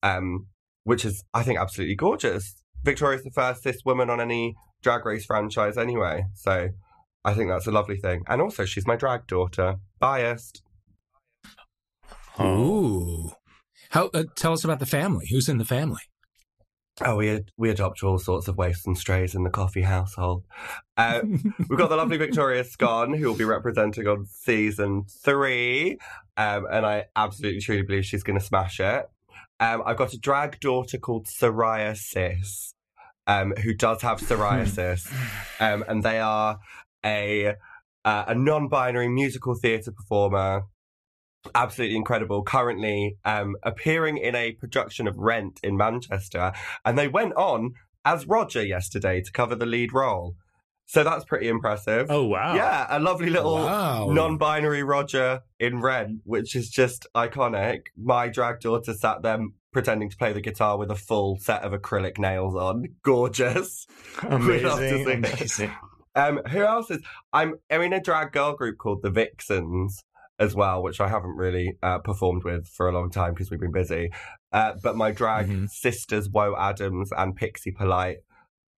um, 0.03 0.47
which 0.85 1.05
is, 1.05 1.23
I 1.33 1.43
think, 1.43 1.59
absolutely 1.59 1.95
gorgeous. 1.95 2.62
Victoria's 2.85 3.23
the 3.23 3.31
first 3.31 3.63
cis 3.63 3.85
woman 3.85 4.11
on 4.11 4.21
any 4.21 4.55
drag 4.83 5.05
race 5.07 5.25
franchise 5.25 5.77
anyway. 5.79 6.25
So 6.35 6.71
I 7.25 7.35
think 7.35 7.51
that's 7.51 7.67
a 7.67 7.73
lovely 7.73 7.97
thing. 7.97 8.23
And 8.29 8.41
also, 8.41 8.65
she's 8.65 8.87
my 8.87 8.97
drag 8.97 9.27
daughter. 9.27 9.77
Biased. 10.01 10.63
Ooh. 12.41 13.33
How? 13.91 14.11
Uh, 14.15 14.25
tell 14.35 14.53
us 14.53 14.65
about 14.65 14.81
the 14.81 14.87
family. 14.87 15.27
Who's 15.31 15.49
in 15.49 15.59
the 15.59 15.65
family? 15.65 16.01
Oh, 17.01 17.17
we 17.17 17.41
we 17.57 17.71
adopt 17.71 18.03
all 18.03 18.19
sorts 18.19 18.49
of 18.49 18.59
waifs 18.59 18.87
and 18.87 18.97
strays 18.97 19.35
in 19.35 19.45
the 19.45 19.51
Kofi 19.51 19.83
household. 19.83 20.45
Uh, 20.97 21.21
we've 21.69 21.79
got 21.79 21.89
the 21.89 21.97
lovely 21.97 22.17
Victoria 22.17 22.65
Scone, 22.65 23.15
who 23.15 23.27
will 23.27 23.37
be 23.37 23.45
representing 23.45 24.07
on 24.07 24.27
season 24.27 25.05
three, 25.25 25.99
um, 26.37 26.67
and 26.71 26.85
I 26.85 27.07
absolutely 27.17 27.61
truly 27.61 27.83
believe 27.83 28.05
she's 28.05 28.23
going 28.23 28.39
to 28.39 28.45
smash 28.45 28.79
it. 28.81 29.07
Um, 29.63 29.81
I've 29.87 29.97
got 29.97 30.13
a 30.13 30.19
drag 30.19 30.59
daughter 30.59 30.99
called 30.99 31.29
Soraya 31.29 31.97
Sis, 31.97 32.75
um, 33.29 33.53
who 33.63 33.73
does 33.73 34.03
have 34.03 34.19
psoriasis, 34.19 35.09
um, 35.61 35.85
and 35.87 36.03
they 36.03 36.19
are 36.19 36.59
a 37.05 37.55
uh, 38.05 38.25
a 38.27 38.35
non-binary 38.35 39.09
musical 39.09 39.55
theatre 39.55 39.93
performer 39.93 40.63
absolutely 41.55 41.97
incredible. 41.97 42.43
Currently 42.43 43.19
um, 43.25 43.55
appearing 43.63 44.19
in 44.19 44.35
a 44.35 44.51
production 44.51 45.07
of 45.07 45.17
Rent 45.17 45.61
in 45.63 45.77
Manchester, 45.77 46.53
and 46.85 46.99
they 46.99 47.07
went 47.07 47.35
on 47.35 47.75
as 48.05 48.27
Roger 48.27 48.65
yesterday 48.65 49.21
to 49.21 49.31
cover 49.31 49.55
the 49.55 49.65
lead 49.65 49.93
role. 49.93 50.35
So 50.93 51.03
that's 51.03 51.25
pretty 51.25 51.49
impressive. 51.49 52.09
Oh 52.11 52.27
wow! 52.27 52.55
Yeah, 52.55 52.87
a 52.91 53.01
lovely 53.01 53.31
little 53.31 53.55
Wow. 53.55 54.11
non-binary 54.13 54.83
Roger 54.83 55.41
in 55.59 55.81
Rent, 55.81 56.21
which 56.25 56.55
is 56.55 56.69
just 56.69 57.07
iconic. 57.17 57.85
My 57.97 58.29
drag 58.29 58.61
daughter 58.61 58.93
sat 58.93 59.23
there 59.23 59.39
pretending 59.73 60.11
to 60.11 60.17
play 60.19 60.35
the 60.35 60.43
guitar 60.43 60.77
with 60.77 60.91
a 60.91 60.95
full 60.95 61.39
set 61.41 61.63
of 61.63 61.73
acrylic 61.73 62.19
nails 62.19 62.55
on. 62.55 62.85
Gorgeous. 63.03 63.87
We'd 64.23 64.63
love 64.65 64.81
to 64.81 65.05
see 65.05 65.13
Amazing, 65.13 65.25
amazing. 65.25 65.71
Um, 66.15 66.41
who 66.51 66.61
else 66.61 66.91
is? 66.91 67.01
I'm 67.33 67.55
I'm 67.71 67.81
in 67.81 67.95
a 67.95 68.01
drag 68.03 68.33
girl 68.33 68.53
group 68.55 68.77
called 68.77 69.01
the 69.01 69.09
Vixens 69.11 70.03
as 70.39 70.55
well, 70.55 70.83
which 70.83 71.01
I 71.01 71.09
haven't 71.09 71.37
really 71.39 71.79
uh, 71.83 72.01
performed 72.01 72.45
with 72.45 72.67
for 72.69 72.87
a 72.87 72.93
long 72.93 73.11
time 73.11 73.33
because 73.33 73.51
we've 73.51 73.59
been 73.61 73.73
busy. 73.73 74.11
Uh, 74.53 74.73
but 74.83 74.95
my 74.97 75.11
drag 75.11 75.47
Mhm. 75.49 75.71
sisters, 75.71 76.29
Woe 76.29 76.55
Adams 76.59 77.11
and 77.17 77.35
Pixie 77.35 77.71
Polite, 77.71 78.19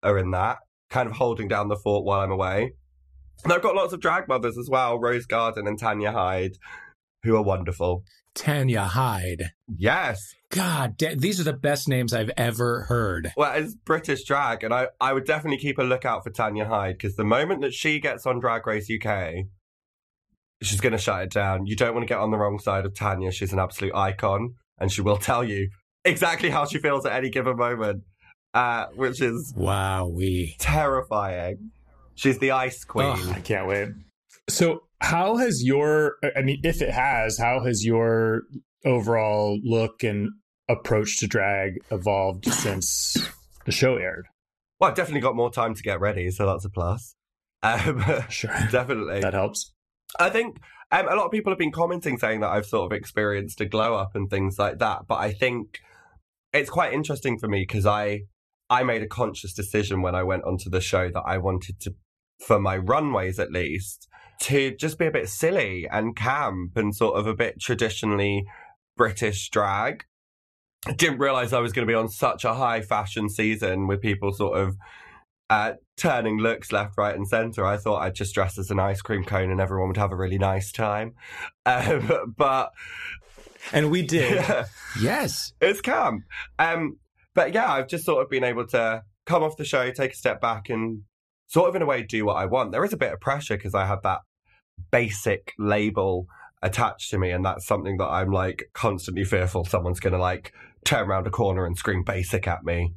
are 0.04 0.16
in 0.16 0.30
that, 0.30 0.58
kind 0.94 1.08
of 1.08 1.16
holding 1.16 1.48
down 1.48 1.66
the 1.66 1.76
fort 1.76 2.04
while 2.04 2.20
I'm 2.20 2.30
away. 2.30 2.72
And 3.42 3.52
I've 3.52 3.62
got 3.62 3.74
lots 3.74 3.92
of 3.92 4.00
drag 4.00 4.28
mothers 4.28 4.56
as 4.56 4.70
well, 4.70 4.98
Rose 4.98 5.26
Garden 5.26 5.66
and 5.66 5.76
Tanya 5.76 6.12
Hyde, 6.12 6.52
who 7.24 7.34
are 7.34 7.42
wonderful. 7.42 8.04
Tanya 8.34 8.84
Hyde. 8.84 9.50
Yes, 9.76 10.34
God, 10.50 10.94
these 11.16 11.40
are 11.40 11.44
the 11.44 11.52
best 11.52 11.88
names 11.88 12.14
I've 12.14 12.30
ever 12.36 12.82
heard. 12.82 13.32
well, 13.36 13.52
it's 13.56 13.74
British 13.74 14.24
drag, 14.24 14.62
and 14.62 14.72
I, 14.72 14.86
I 15.00 15.12
would 15.12 15.24
definitely 15.24 15.58
keep 15.58 15.78
a 15.78 15.82
lookout 15.82 16.22
for 16.22 16.30
Tanya 16.30 16.64
Hyde 16.64 16.96
because 16.96 17.16
the 17.16 17.24
moment 17.24 17.62
that 17.62 17.74
she 17.74 17.98
gets 17.98 18.24
on 18.24 18.38
Drag 18.38 18.64
Race 18.64 18.88
UK, 18.88 19.46
she's 20.62 20.80
going 20.80 20.92
to 20.92 20.98
shut 20.98 21.24
it 21.24 21.32
down. 21.32 21.66
You 21.66 21.74
don't 21.74 21.94
want 21.94 22.06
to 22.06 22.12
get 22.12 22.20
on 22.20 22.30
the 22.30 22.38
wrong 22.38 22.60
side 22.60 22.86
of 22.86 22.94
Tanya. 22.94 23.32
She's 23.32 23.52
an 23.52 23.58
absolute 23.58 23.94
icon, 23.96 24.54
and 24.78 24.92
she 24.92 25.02
will 25.02 25.16
tell 25.16 25.42
you 25.42 25.70
exactly 26.04 26.50
how 26.50 26.66
she 26.66 26.78
feels 26.78 27.04
at 27.04 27.12
any 27.12 27.30
given 27.30 27.56
moment, 27.56 28.04
uh, 28.54 28.86
which 28.94 29.20
is 29.20 29.52
Wow, 29.56 30.06
we. 30.08 30.56
terrifying. 30.58 31.70
She's 32.14 32.38
the 32.38 32.52
ice 32.52 32.84
queen. 32.84 33.08
Ugh. 33.12 33.32
I 33.36 33.40
can't 33.40 33.66
wait. 33.66 33.88
So, 34.48 34.84
how 35.00 35.36
has 35.36 35.62
your, 35.64 36.14
I 36.36 36.42
mean, 36.42 36.60
if 36.62 36.80
it 36.80 36.90
has, 36.90 37.38
how 37.38 37.64
has 37.64 37.84
your 37.84 38.42
overall 38.84 39.58
look 39.64 40.02
and 40.04 40.30
approach 40.68 41.18
to 41.20 41.26
drag 41.26 41.74
evolved 41.90 42.46
since 42.46 43.16
the 43.64 43.72
show 43.72 43.96
aired? 43.96 44.26
Well, 44.80 44.90
I've 44.90 44.96
definitely 44.96 45.20
got 45.20 45.36
more 45.36 45.50
time 45.50 45.74
to 45.74 45.82
get 45.82 46.00
ready, 46.00 46.30
so 46.30 46.46
that's 46.46 46.64
a 46.64 46.70
plus. 46.70 47.14
Um, 47.62 48.04
Sure. 48.28 48.50
definitely. 48.70 49.20
That 49.20 49.34
helps. 49.34 49.72
I 50.18 50.30
think 50.30 50.58
um, 50.92 51.08
a 51.08 51.14
lot 51.16 51.24
of 51.26 51.32
people 51.32 51.50
have 51.50 51.58
been 51.58 51.72
commenting 51.72 52.18
saying 52.18 52.40
that 52.40 52.50
I've 52.50 52.66
sort 52.66 52.92
of 52.92 52.96
experienced 52.96 53.60
a 53.60 53.64
glow 53.66 53.94
up 53.94 54.14
and 54.14 54.28
things 54.30 54.58
like 54.58 54.78
that. 54.78 55.02
But 55.08 55.16
I 55.16 55.32
think 55.32 55.80
it's 56.52 56.70
quite 56.70 56.92
interesting 56.92 57.38
for 57.38 57.48
me 57.48 57.60
because 57.66 57.86
I 57.86 58.22
I 58.70 58.82
made 58.82 59.02
a 59.02 59.06
conscious 59.08 59.52
decision 59.52 60.02
when 60.02 60.14
I 60.14 60.22
went 60.22 60.44
onto 60.44 60.70
the 60.70 60.80
show 60.80 61.10
that 61.10 61.22
I 61.26 61.38
wanted 61.38 61.80
to, 61.80 61.94
for 62.44 62.58
my 62.58 62.76
runways 62.76 63.38
at 63.38 63.52
least, 63.52 64.08
to 64.42 64.74
just 64.76 64.98
be 64.98 65.06
a 65.06 65.10
bit 65.10 65.28
silly 65.28 65.86
and 65.90 66.16
camp 66.16 66.76
and 66.76 66.94
sort 66.94 67.18
of 67.18 67.26
a 67.26 67.34
bit 67.34 67.60
traditionally 67.60 68.44
British 68.96 69.50
drag. 69.50 70.04
I 70.86 70.92
didn't 70.92 71.18
realize 71.18 71.52
I 71.52 71.60
was 71.60 71.72
going 71.72 71.86
to 71.86 71.90
be 71.90 71.96
on 71.96 72.08
such 72.08 72.44
a 72.44 72.54
high 72.54 72.82
fashion 72.82 73.28
season 73.28 73.86
with 73.86 74.02
people 74.02 74.32
sort 74.32 74.58
of 74.58 74.76
uh, 75.50 75.74
turning 75.96 76.38
looks 76.38 76.72
left, 76.72 76.96
right, 76.98 77.14
and 77.14 77.28
centre. 77.28 77.64
I 77.64 77.76
thought 77.76 78.02
I'd 78.02 78.14
just 78.14 78.34
dress 78.34 78.58
as 78.58 78.70
an 78.70 78.80
ice 78.80 79.00
cream 79.00 79.24
cone 79.24 79.50
and 79.50 79.60
everyone 79.60 79.88
would 79.88 79.96
have 79.96 80.12
a 80.12 80.16
really 80.16 80.38
nice 80.38 80.72
time. 80.72 81.14
Um, 81.66 82.34
but 82.36 82.72
And 83.72 83.90
we 83.90 84.02
did. 84.02 84.44
Yes. 85.00 85.54
it's 85.62 85.80
camp. 85.80 86.24
Um, 86.58 86.98
but 87.34 87.52
yeah, 87.52 87.70
I've 87.70 87.88
just 87.88 88.04
sort 88.04 88.22
of 88.22 88.30
been 88.30 88.44
able 88.44 88.66
to 88.68 89.02
come 89.26 89.42
off 89.42 89.56
the 89.56 89.64
show, 89.64 89.90
take 89.90 90.12
a 90.12 90.16
step 90.16 90.40
back, 90.40 90.68
and 90.70 91.02
sort 91.46 91.68
of 91.68 91.76
in 91.76 91.82
a 91.82 91.86
way 91.86 92.02
do 92.02 92.24
what 92.24 92.36
I 92.36 92.46
want. 92.46 92.72
There 92.72 92.84
is 92.84 92.92
a 92.92 92.96
bit 92.96 93.12
of 93.12 93.20
pressure 93.20 93.56
because 93.56 93.74
I 93.74 93.86
have 93.86 94.02
that 94.02 94.20
basic 94.90 95.52
label 95.58 96.26
attached 96.62 97.10
to 97.10 97.18
me, 97.18 97.30
and 97.30 97.44
that's 97.44 97.66
something 97.66 97.96
that 97.98 98.08
I'm 98.08 98.30
like 98.30 98.70
constantly 98.72 99.24
fearful 99.24 99.64
someone's 99.64 100.00
going 100.00 100.14
to 100.14 100.18
like 100.18 100.52
turn 100.84 101.08
around 101.08 101.26
a 101.26 101.30
corner 101.30 101.66
and 101.66 101.76
scream 101.76 102.02
basic 102.04 102.46
at 102.46 102.64
me. 102.64 102.94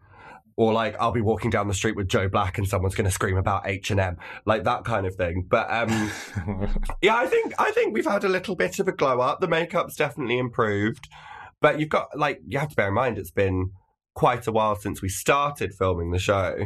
Or 0.56 0.74
like 0.74 0.96
I'll 1.00 1.12
be 1.12 1.22
walking 1.22 1.52
down 1.52 1.68
the 1.68 1.74
street 1.76 1.96
with 1.96 2.08
Joe 2.08 2.28
Black 2.28 2.58
and 2.58 2.68
someone's 2.68 2.96
going 2.96 3.06
to 3.06 3.12
scream 3.12 3.38
about 3.38 3.68
H 3.68 3.92
and 3.92 4.00
M, 4.00 4.18
like 4.46 4.64
that 4.64 4.86
kind 4.86 5.06
of 5.06 5.16
thing. 5.16 5.46
But 5.48 5.70
um, 5.70 6.12
yeah, 7.02 7.16
I 7.16 7.28
think 7.28 7.54
I 7.60 7.72
think 7.72 7.94
we've 7.94 8.08
had 8.08 8.24
a 8.24 8.30
little 8.30 8.56
bit 8.56 8.80
of 8.80 8.88
a 8.88 8.92
glow 8.92 9.20
up. 9.20 9.40
The 9.40 9.48
makeup's 9.48 9.96
definitely 9.96 10.40
improved, 10.40 11.08
but 11.62 11.80
you've 11.80 11.90
got 11.90 12.18
like 12.18 12.40
you 12.48 12.58
have 12.58 12.70
to 12.70 12.76
bear 12.76 12.88
in 12.88 12.96
mind 12.96 13.20
it's 13.20 13.30
been 13.30 13.72
quite 14.18 14.48
a 14.48 14.52
while 14.52 14.76
since 14.76 15.00
we 15.00 15.10
started 15.10 15.76
filming 15.76 16.10
the 16.10 16.18
show. 16.18 16.58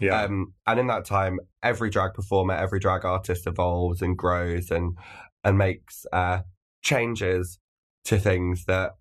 yeah. 0.00 0.24
Um, 0.24 0.54
and 0.66 0.80
in 0.80 0.88
that 0.88 1.04
time, 1.04 1.38
every 1.62 1.88
drag 1.88 2.14
performer, 2.14 2.54
every 2.54 2.80
drag 2.80 3.04
artist 3.04 3.46
evolves 3.46 4.02
and 4.02 4.18
grows 4.18 4.70
and 4.72 4.98
and 5.44 5.56
makes 5.56 6.04
uh, 6.12 6.40
changes 6.82 7.60
to 8.04 8.18
things 8.18 8.64
that 8.64 8.96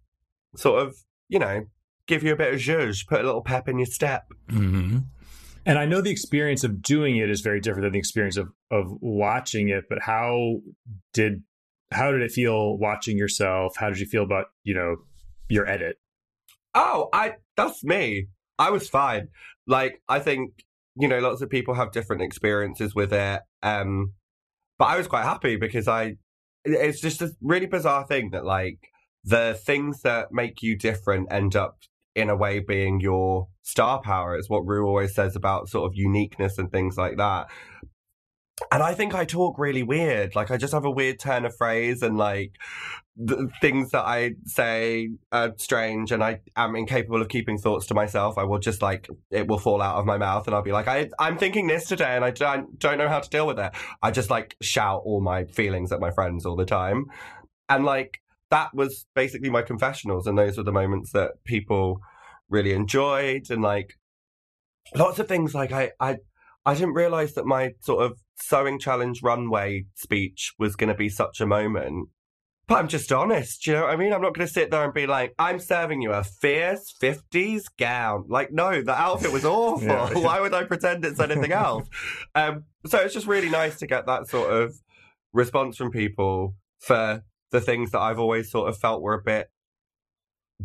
sort 0.56 0.84
of 0.84 0.96
you 1.30 1.40
know 1.40 1.66
give 2.06 2.22
you 2.22 2.32
a 2.32 2.36
bit 2.36 2.54
of 2.54 2.60
zhuzh, 2.60 3.08
put 3.08 3.22
a 3.22 3.24
little 3.24 3.42
pep 3.42 3.68
in 3.68 3.80
your 3.80 3.88
step. 3.88 4.26
hmm 4.48 5.00
And 5.66 5.80
I 5.80 5.86
know 5.88 6.00
the 6.00 6.12
experience 6.12 6.64
of 6.64 6.84
doing 6.84 7.18
it 7.18 7.32
is 7.32 7.42
very 7.42 7.60
different 7.60 7.86
than 7.86 7.94
the 7.94 8.00
experience 8.00 8.38
of 8.38 8.50
of 8.70 8.86
watching 9.02 9.70
it. 9.70 9.86
But 9.90 10.04
how 10.04 10.58
did 11.12 11.42
how 11.92 12.12
did 12.12 12.22
it 12.22 12.32
feel 12.32 12.78
watching 12.78 13.18
yourself? 13.18 13.78
How 13.78 13.90
did 13.90 14.00
you 14.00 14.06
feel 14.06 14.24
about 14.24 14.46
you 14.64 14.76
know 14.76 14.98
your 15.50 15.68
edit? 15.68 15.98
Oh, 16.76 17.10
I 17.12 17.38
that's 17.58 17.84
me. 17.84 18.28
I 18.58 18.70
was 18.70 18.90
fine. 18.90 19.28
Like 19.68 20.02
I 20.08 20.20
think 20.20 20.52
you 20.98 21.08
know 21.08 21.20
lots 21.20 21.42
of 21.42 21.50
people 21.50 21.74
have 21.74 21.92
different 21.92 22.22
experiences 22.22 22.96
with 22.96 23.14
it. 23.14 23.42
Um 23.64 24.14
but 24.78 24.86
I 24.86 24.98
was 24.98 25.08
quite 25.08 25.24
happy 25.24 25.56
because 25.56 25.88
I 25.88 26.16
it's 26.64 27.00
just 27.00 27.22
a 27.22 27.32
really 27.42 27.68
bizarre 27.68 28.06
thing 28.08 28.32
that 28.32 28.46
like 28.46 28.80
the 29.24 29.60
things 29.66 30.02
that 30.02 30.28
make 30.32 30.62
you 30.62 30.78
different 30.78 31.32
end 31.32 31.56
up 31.56 31.78
in 32.16 32.30
a 32.30 32.36
way 32.36 32.60
being 32.60 33.00
your 33.02 33.48
star 33.64 34.02
power. 34.02 34.36
It's 34.36 34.50
what 34.50 34.66
Rue 34.66 34.88
always 34.88 35.14
says 35.14 35.36
about 35.36 35.68
sort 35.68 35.86
of 35.86 35.96
uniqueness 35.96 36.58
and 36.58 36.72
things 36.72 36.98
like 36.98 37.18
that. 37.18 37.48
And 38.72 38.82
I 38.82 38.94
think 38.94 39.14
I 39.14 39.26
talk 39.26 39.60
really 39.60 39.84
weird. 39.84 40.36
Like 40.36 40.50
I 40.50 40.58
just 40.58 40.74
have 40.74 40.86
a 40.86 40.92
weird 40.92 41.20
turn 41.20 41.46
of 41.46 41.56
phrase 41.58 42.02
and 42.02 42.18
like 42.18 42.54
the 43.18 43.50
things 43.60 43.92
that 43.92 44.06
I 44.06 44.36
say 44.46 45.10
are 45.32 45.54
strange 45.58 46.12
and 46.12 46.24
I 46.24 46.40
am 46.56 46.76
incapable 46.76 47.22
of 47.22 47.28
keeping 47.28 47.58
thoughts 47.58 47.86
to 47.88 47.94
myself. 47.94 48.38
I 48.38 48.44
will 48.44 48.60
just 48.60 48.82
like 48.82 49.10
it 49.30 49.48
will 49.48 49.60
fall 49.60 49.82
out 49.82 49.98
of 49.98 50.06
my 50.06 50.18
mouth 50.18 50.48
and 50.48 50.56
I'll 50.56 50.62
be 50.62 50.72
like, 50.72 50.88
I 50.88 51.10
I'm 51.20 51.38
thinking 51.38 51.68
this 51.68 51.86
today 51.86 52.16
and 52.16 52.24
I 52.24 52.32
don't 52.32 52.80
don't 52.80 52.98
know 52.98 53.10
how 53.10 53.20
to 53.20 53.30
deal 53.30 53.46
with 53.46 53.60
it. 53.60 53.74
I 54.02 54.12
just 54.12 54.30
like 54.30 54.56
shout 54.62 55.02
all 55.04 55.22
my 55.22 55.46
feelings 55.46 55.92
at 55.92 56.00
my 56.00 56.12
friends 56.12 56.46
all 56.46 56.56
the 56.56 56.66
time. 56.66 57.06
And 57.68 57.84
like 57.84 58.22
that 58.52 58.74
was 58.74 59.06
basically 59.16 59.50
my 59.50 59.64
confessionals 59.64 60.28
and 60.28 60.38
those 60.38 60.58
were 60.58 60.64
the 60.64 60.72
moments 60.72 61.12
that 61.12 61.32
people 61.44 62.00
really 62.50 62.72
enjoyed 62.72 63.50
and 63.50 63.62
like 63.62 63.98
lots 64.96 65.20
of 65.20 65.28
things 65.28 65.54
like 65.54 65.74
I 65.74 65.92
I 66.00 66.18
I 66.66 66.74
didn't 66.74 66.94
realize 66.94 67.34
that 67.34 67.46
my 67.46 67.72
sort 67.82 68.04
of 68.04 68.20
sewing 68.38 68.80
challenge 68.80 69.22
runway 69.24 69.86
speech 69.96 70.54
was 70.58 70.76
going 70.76 70.90
to 70.90 70.96
be 70.96 71.10
such 71.10 71.42
a 71.42 71.46
moment. 71.46 72.10
But 72.68 72.80
I'm 72.80 72.88
just 72.88 73.12
honest, 73.12 73.68
you 73.68 73.74
know 73.74 73.84
what 73.84 73.92
I 73.92 73.96
mean? 73.96 74.12
I'm 74.12 74.22
not 74.22 74.34
going 74.34 74.48
to 74.48 74.52
sit 74.52 74.72
there 74.72 74.84
and 74.84 74.94
be 74.94 75.06
like, 75.06 75.36
I'm 75.38 75.60
serving 75.60 76.02
you 76.02 76.12
a 76.12 76.24
fierce 76.24 76.92
50s 77.00 77.66
gown. 77.78 78.26
Like, 78.28 78.52
no, 78.52 78.82
the 78.82 79.00
outfit 79.00 79.32
was 79.32 79.46
awful. 79.46 79.86
Yeah. 79.86 80.14
Why 80.14 80.42
would 80.42 80.54
I 80.54 80.64
pretend 80.64 81.06
it's 81.06 81.20
anything 81.20 81.52
else? 81.52 81.88
Um, 82.34 82.66
so 82.86 82.98
it's 83.00 83.14
just 83.14 83.28
really 83.28 83.50
nice 83.50 83.78
to 83.80 83.88
get 83.88 84.08
that 84.08 84.28
sort 84.28 84.52
of 84.52 84.76
response 85.32 85.78
from 85.78 85.90
people 85.90 86.56
for 86.80 87.24
the 87.52 87.62
things 87.62 87.92
that 87.92 88.00
I've 88.00 88.20
always 88.20 88.52
sort 88.52 88.68
of 88.68 88.78
felt 88.78 89.02
were 89.02 89.14
a 89.14 89.22
bit 89.24 89.48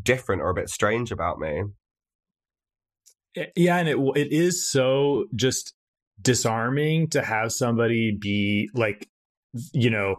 different 0.02 0.42
or 0.42 0.50
a 0.50 0.54
bit 0.54 0.68
strange 0.68 1.12
about 1.12 1.38
me. 1.38 1.62
yeah, 3.54 3.76
and 3.76 3.88
it 3.88 3.96
it 4.16 4.32
is 4.32 4.68
so 4.68 5.26
just 5.34 5.74
disarming 6.22 7.08
to 7.08 7.22
have 7.22 7.52
somebody 7.52 8.10
be 8.10 8.70
like 8.74 9.08
you 9.72 9.90
know 9.90 10.16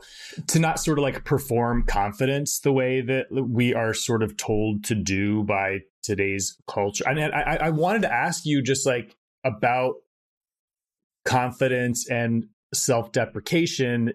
to 0.48 0.60
not 0.60 0.79
sort 0.79 0.98
of 0.98 1.03
like 1.03 1.24
perform 1.24 1.84
confidence 1.84 2.60
the 2.60 2.72
way 2.72 3.00
that 3.00 3.27
we 3.31 3.74
are 3.74 3.93
sort 3.93 4.24
of 4.24 4.36
told 4.36 4.84
to 4.84 4.93
do 4.93 5.43
by 5.43 5.79
today's 6.03 6.58
culture 6.67 7.03
I 7.08 7.13
mean, 7.13 7.31
I, 7.31 7.58
I 7.58 7.70
wanted 7.70 8.01
to 8.01 8.13
ask 8.13 8.46
you 8.46 8.62
just 8.62 8.86
like 8.86 9.15
about 9.46 9.96
confidence 11.25 12.10
and 12.10 12.46
self-deprecation 12.74 14.13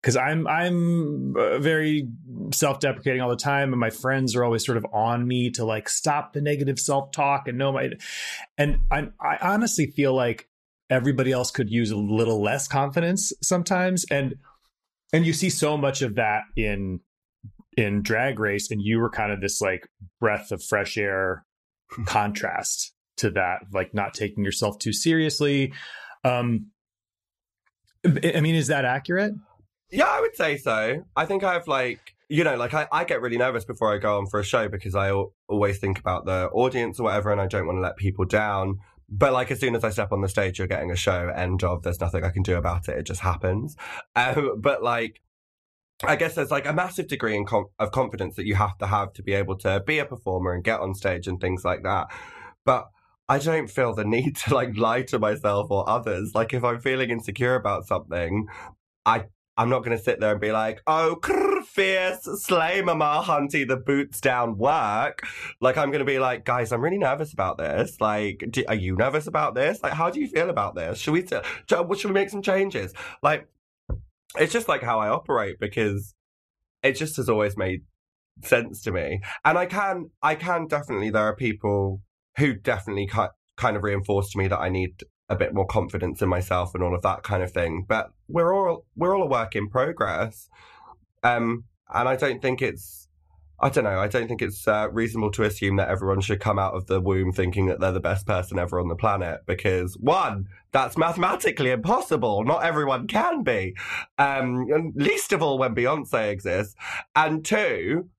because 0.00 0.16
I'm 0.16 0.46
I'm 0.46 1.36
uh, 1.36 1.58
very 1.58 2.08
self-deprecating 2.52 3.20
all 3.20 3.28
the 3.30 3.36
time, 3.36 3.72
and 3.72 3.80
my 3.80 3.90
friends 3.90 4.36
are 4.36 4.44
always 4.44 4.64
sort 4.64 4.78
of 4.78 4.86
on 4.92 5.26
me 5.26 5.50
to 5.52 5.64
like 5.64 5.88
stop 5.88 6.32
the 6.32 6.40
negative 6.40 6.78
self-talk 6.78 7.48
and 7.48 7.58
know 7.58 7.72
my. 7.72 7.90
And 8.56 8.78
I 8.90 9.08
I 9.20 9.38
honestly 9.40 9.86
feel 9.86 10.14
like 10.14 10.48
everybody 10.90 11.32
else 11.32 11.50
could 11.50 11.70
use 11.70 11.90
a 11.90 11.96
little 11.96 12.42
less 12.42 12.68
confidence 12.68 13.32
sometimes, 13.42 14.04
and 14.10 14.36
and 15.12 15.26
you 15.26 15.32
see 15.32 15.50
so 15.50 15.76
much 15.76 16.02
of 16.02 16.16
that 16.16 16.42
in 16.56 17.00
in 17.76 18.02
Drag 18.02 18.38
Race, 18.38 18.70
and 18.70 18.80
you 18.80 18.98
were 18.98 19.10
kind 19.10 19.32
of 19.32 19.40
this 19.40 19.60
like 19.60 19.86
breath 20.20 20.50
of 20.52 20.62
fresh 20.62 20.96
air 20.96 21.44
contrast 22.06 22.92
to 23.18 23.30
that, 23.30 23.60
like 23.72 23.94
not 23.94 24.14
taking 24.14 24.44
yourself 24.44 24.78
too 24.78 24.92
seriously. 24.92 25.72
Um, 26.24 26.70
I 28.04 28.40
mean, 28.40 28.54
is 28.54 28.68
that 28.68 28.84
accurate? 28.84 29.34
Yeah, 29.90 30.06
I 30.08 30.20
would 30.20 30.36
say 30.36 30.56
so. 30.56 31.04
I 31.14 31.26
think 31.26 31.44
I've 31.44 31.68
like, 31.68 32.14
you 32.28 32.44
know, 32.44 32.56
like 32.56 32.74
I, 32.74 32.88
I 32.90 33.04
get 33.04 33.20
really 33.20 33.38
nervous 33.38 33.64
before 33.64 33.94
I 33.94 33.98
go 33.98 34.18
on 34.18 34.26
for 34.26 34.40
a 34.40 34.44
show 34.44 34.68
because 34.68 34.94
I 34.94 35.12
always 35.48 35.78
think 35.78 35.98
about 35.98 36.24
the 36.26 36.48
audience 36.48 36.98
or 36.98 37.04
whatever 37.04 37.30
and 37.30 37.40
I 37.40 37.46
don't 37.46 37.66
want 37.66 37.76
to 37.76 37.82
let 37.82 37.96
people 37.96 38.24
down. 38.24 38.78
But 39.08 39.32
like 39.32 39.50
as 39.50 39.60
soon 39.60 39.76
as 39.76 39.84
I 39.84 39.90
step 39.90 40.12
on 40.12 40.20
the 40.20 40.28
stage, 40.28 40.58
you're 40.58 40.66
getting 40.66 40.90
a 40.90 40.96
show, 40.96 41.28
end 41.28 41.62
of, 41.62 41.82
there's 41.82 42.00
nothing 42.00 42.24
I 42.24 42.30
can 42.30 42.42
do 42.42 42.56
about 42.56 42.88
it. 42.88 42.98
It 42.98 43.04
just 43.04 43.20
happens. 43.20 43.76
Um, 44.16 44.60
but 44.60 44.82
like, 44.82 45.20
I 46.04 46.16
guess 46.16 46.34
there's 46.34 46.50
like 46.50 46.66
a 46.66 46.72
massive 46.72 47.08
degree 47.08 47.42
com- 47.44 47.68
of 47.78 47.90
confidence 47.90 48.36
that 48.36 48.46
you 48.46 48.54
have 48.56 48.76
to 48.78 48.86
have 48.86 49.12
to 49.14 49.22
be 49.22 49.32
able 49.32 49.56
to 49.58 49.82
be 49.86 49.98
a 49.98 50.04
performer 50.04 50.52
and 50.52 50.62
get 50.62 50.80
on 50.80 50.94
stage 50.94 51.26
and 51.26 51.40
things 51.40 51.64
like 51.64 51.82
that. 51.84 52.08
But 52.64 52.88
I 53.28 53.38
don't 53.38 53.68
feel 53.68 53.94
the 53.94 54.04
need 54.16 54.36
to 54.36 54.54
like 54.54 54.76
lie 54.76 55.02
to 55.02 55.18
myself 55.18 55.70
or 55.70 55.88
others. 55.88 56.32
Like 56.34 56.52
if 56.52 56.64
I'm 56.64 56.80
feeling 56.80 57.10
insecure 57.10 57.54
about 57.54 57.86
something, 57.86 58.46
I 59.04 59.26
I'm 59.56 59.70
not 59.70 59.84
going 59.84 59.96
to 59.96 60.02
sit 60.02 60.20
there 60.20 60.32
and 60.32 60.40
be 60.40 60.52
like, 60.52 60.82
oh, 60.86 61.16
crrr, 61.22 61.55
fierce, 61.76 62.26
slay 62.42 62.80
mama, 62.80 63.22
hunty, 63.24 63.68
the 63.68 63.76
boots 63.76 64.20
down 64.20 64.56
work. 64.56 65.20
Like, 65.60 65.76
I'm 65.76 65.92
to 65.92 66.04
be 66.04 66.18
like, 66.18 66.44
guys, 66.44 66.72
I'm 66.72 66.82
really 66.82 66.98
nervous 66.98 67.32
about 67.32 67.58
this. 67.58 68.00
Like, 68.00 68.42
do, 68.50 68.64
are 68.66 68.74
you 68.74 68.96
nervous 68.96 69.26
about 69.26 69.54
this? 69.54 69.82
Like, 69.82 69.92
how 69.92 70.10
do 70.10 70.20
you 70.20 70.26
feel 70.26 70.50
about 70.50 70.74
this? 70.74 70.98
Should 70.98 71.12
we, 71.12 71.26
should 71.26 72.04
we 72.04 72.12
make 72.12 72.30
some 72.30 72.42
changes? 72.42 72.92
Like, 73.22 73.46
it's 74.38 74.52
just 74.52 74.68
like 74.68 74.82
how 74.82 74.98
I 74.98 75.08
operate 75.08 75.60
because 75.60 76.14
it 76.82 76.92
just 76.92 77.16
has 77.16 77.28
always 77.28 77.56
made 77.56 77.82
sense 78.42 78.82
to 78.82 78.92
me. 78.92 79.20
And 79.44 79.58
I 79.58 79.66
can, 79.66 80.10
I 80.22 80.34
can 80.34 80.66
definitely, 80.66 81.10
there 81.10 81.22
are 81.22 81.36
people 81.36 82.00
who 82.38 82.54
definitely 82.54 83.08
kind 83.56 83.76
of 83.76 83.82
reinforce 83.82 84.30
to 84.30 84.38
me 84.38 84.48
that 84.48 84.58
I 84.58 84.68
need 84.68 85.04
a 85.28 85.36
bit 85.36 85.54
more 85.54 85.66
confidence 85.66 86.22
in 86.22 86.28
myself 86.28 86.74
and 86.74 86.82
all 86.82 86.94
of 86.94 87.02
that 87.02 87.22
kind 87.22 87.42
of 87.42 87.52
thing. 87.52 87.84
But 87.88 88.10
we're 88.28 88.54
all 88.54 88.84
we're 88.96 89.16
all 89.16 89.24
a 89.24 89.28
work 89.28 89.56
in 89.56 89.68
progress, 89.68 90.48
um, 91.26 91.64
and 91.92 92.08
I 92.08 92.16
don't 92.16 92.40
think 92.40 92.62
it's 92.62 93.06
I 93.58 93.70
don't 93.70 93.84
know. 93.84 93.98
I 93.98 94.08
don't 94.08 94.28
think 94.28 94.42
it's 94.42 94.68
uh, 94.68 94.88
reasonable 94.92 95.30
to 95.32 95.44
assume 95.44 95.76
that 95.76 95.88
everyone 95.88 96.20
should 96.20 96.40
come 96.40 96.58
out 96.58 96.74
of 96.74 96.86
the 96.86 97.00
womb 97.00 97.32
thinking 97.32 97.66
that 97.66 97.80
they're 97.80 97.90
the 97.90 98.00
best 98.00 98.26
person 98.26 98.58
ever 98.58 98.78
on 98.78 98.88
the 98.88 98.94
planet 98.94 99.40
because 99.46 99.96
one, 99.98 100.48
that's 100.72 100.98
mathematically 100.98 101.70
impossible. 101.70 102.44
Not 102.44 102.64
everyone 102.64 103.06
can 103.06 103.42
be. 103.42 103.74
Um, 104.18 104.92
least 104.94 105.32
of 105.32 105.40
all 105.42 105.56
when 105.56 105.74
Beyonce 105.74 106.30
exists. 106.30 106.74
And 107.14 107.42
two, 107.46 108.10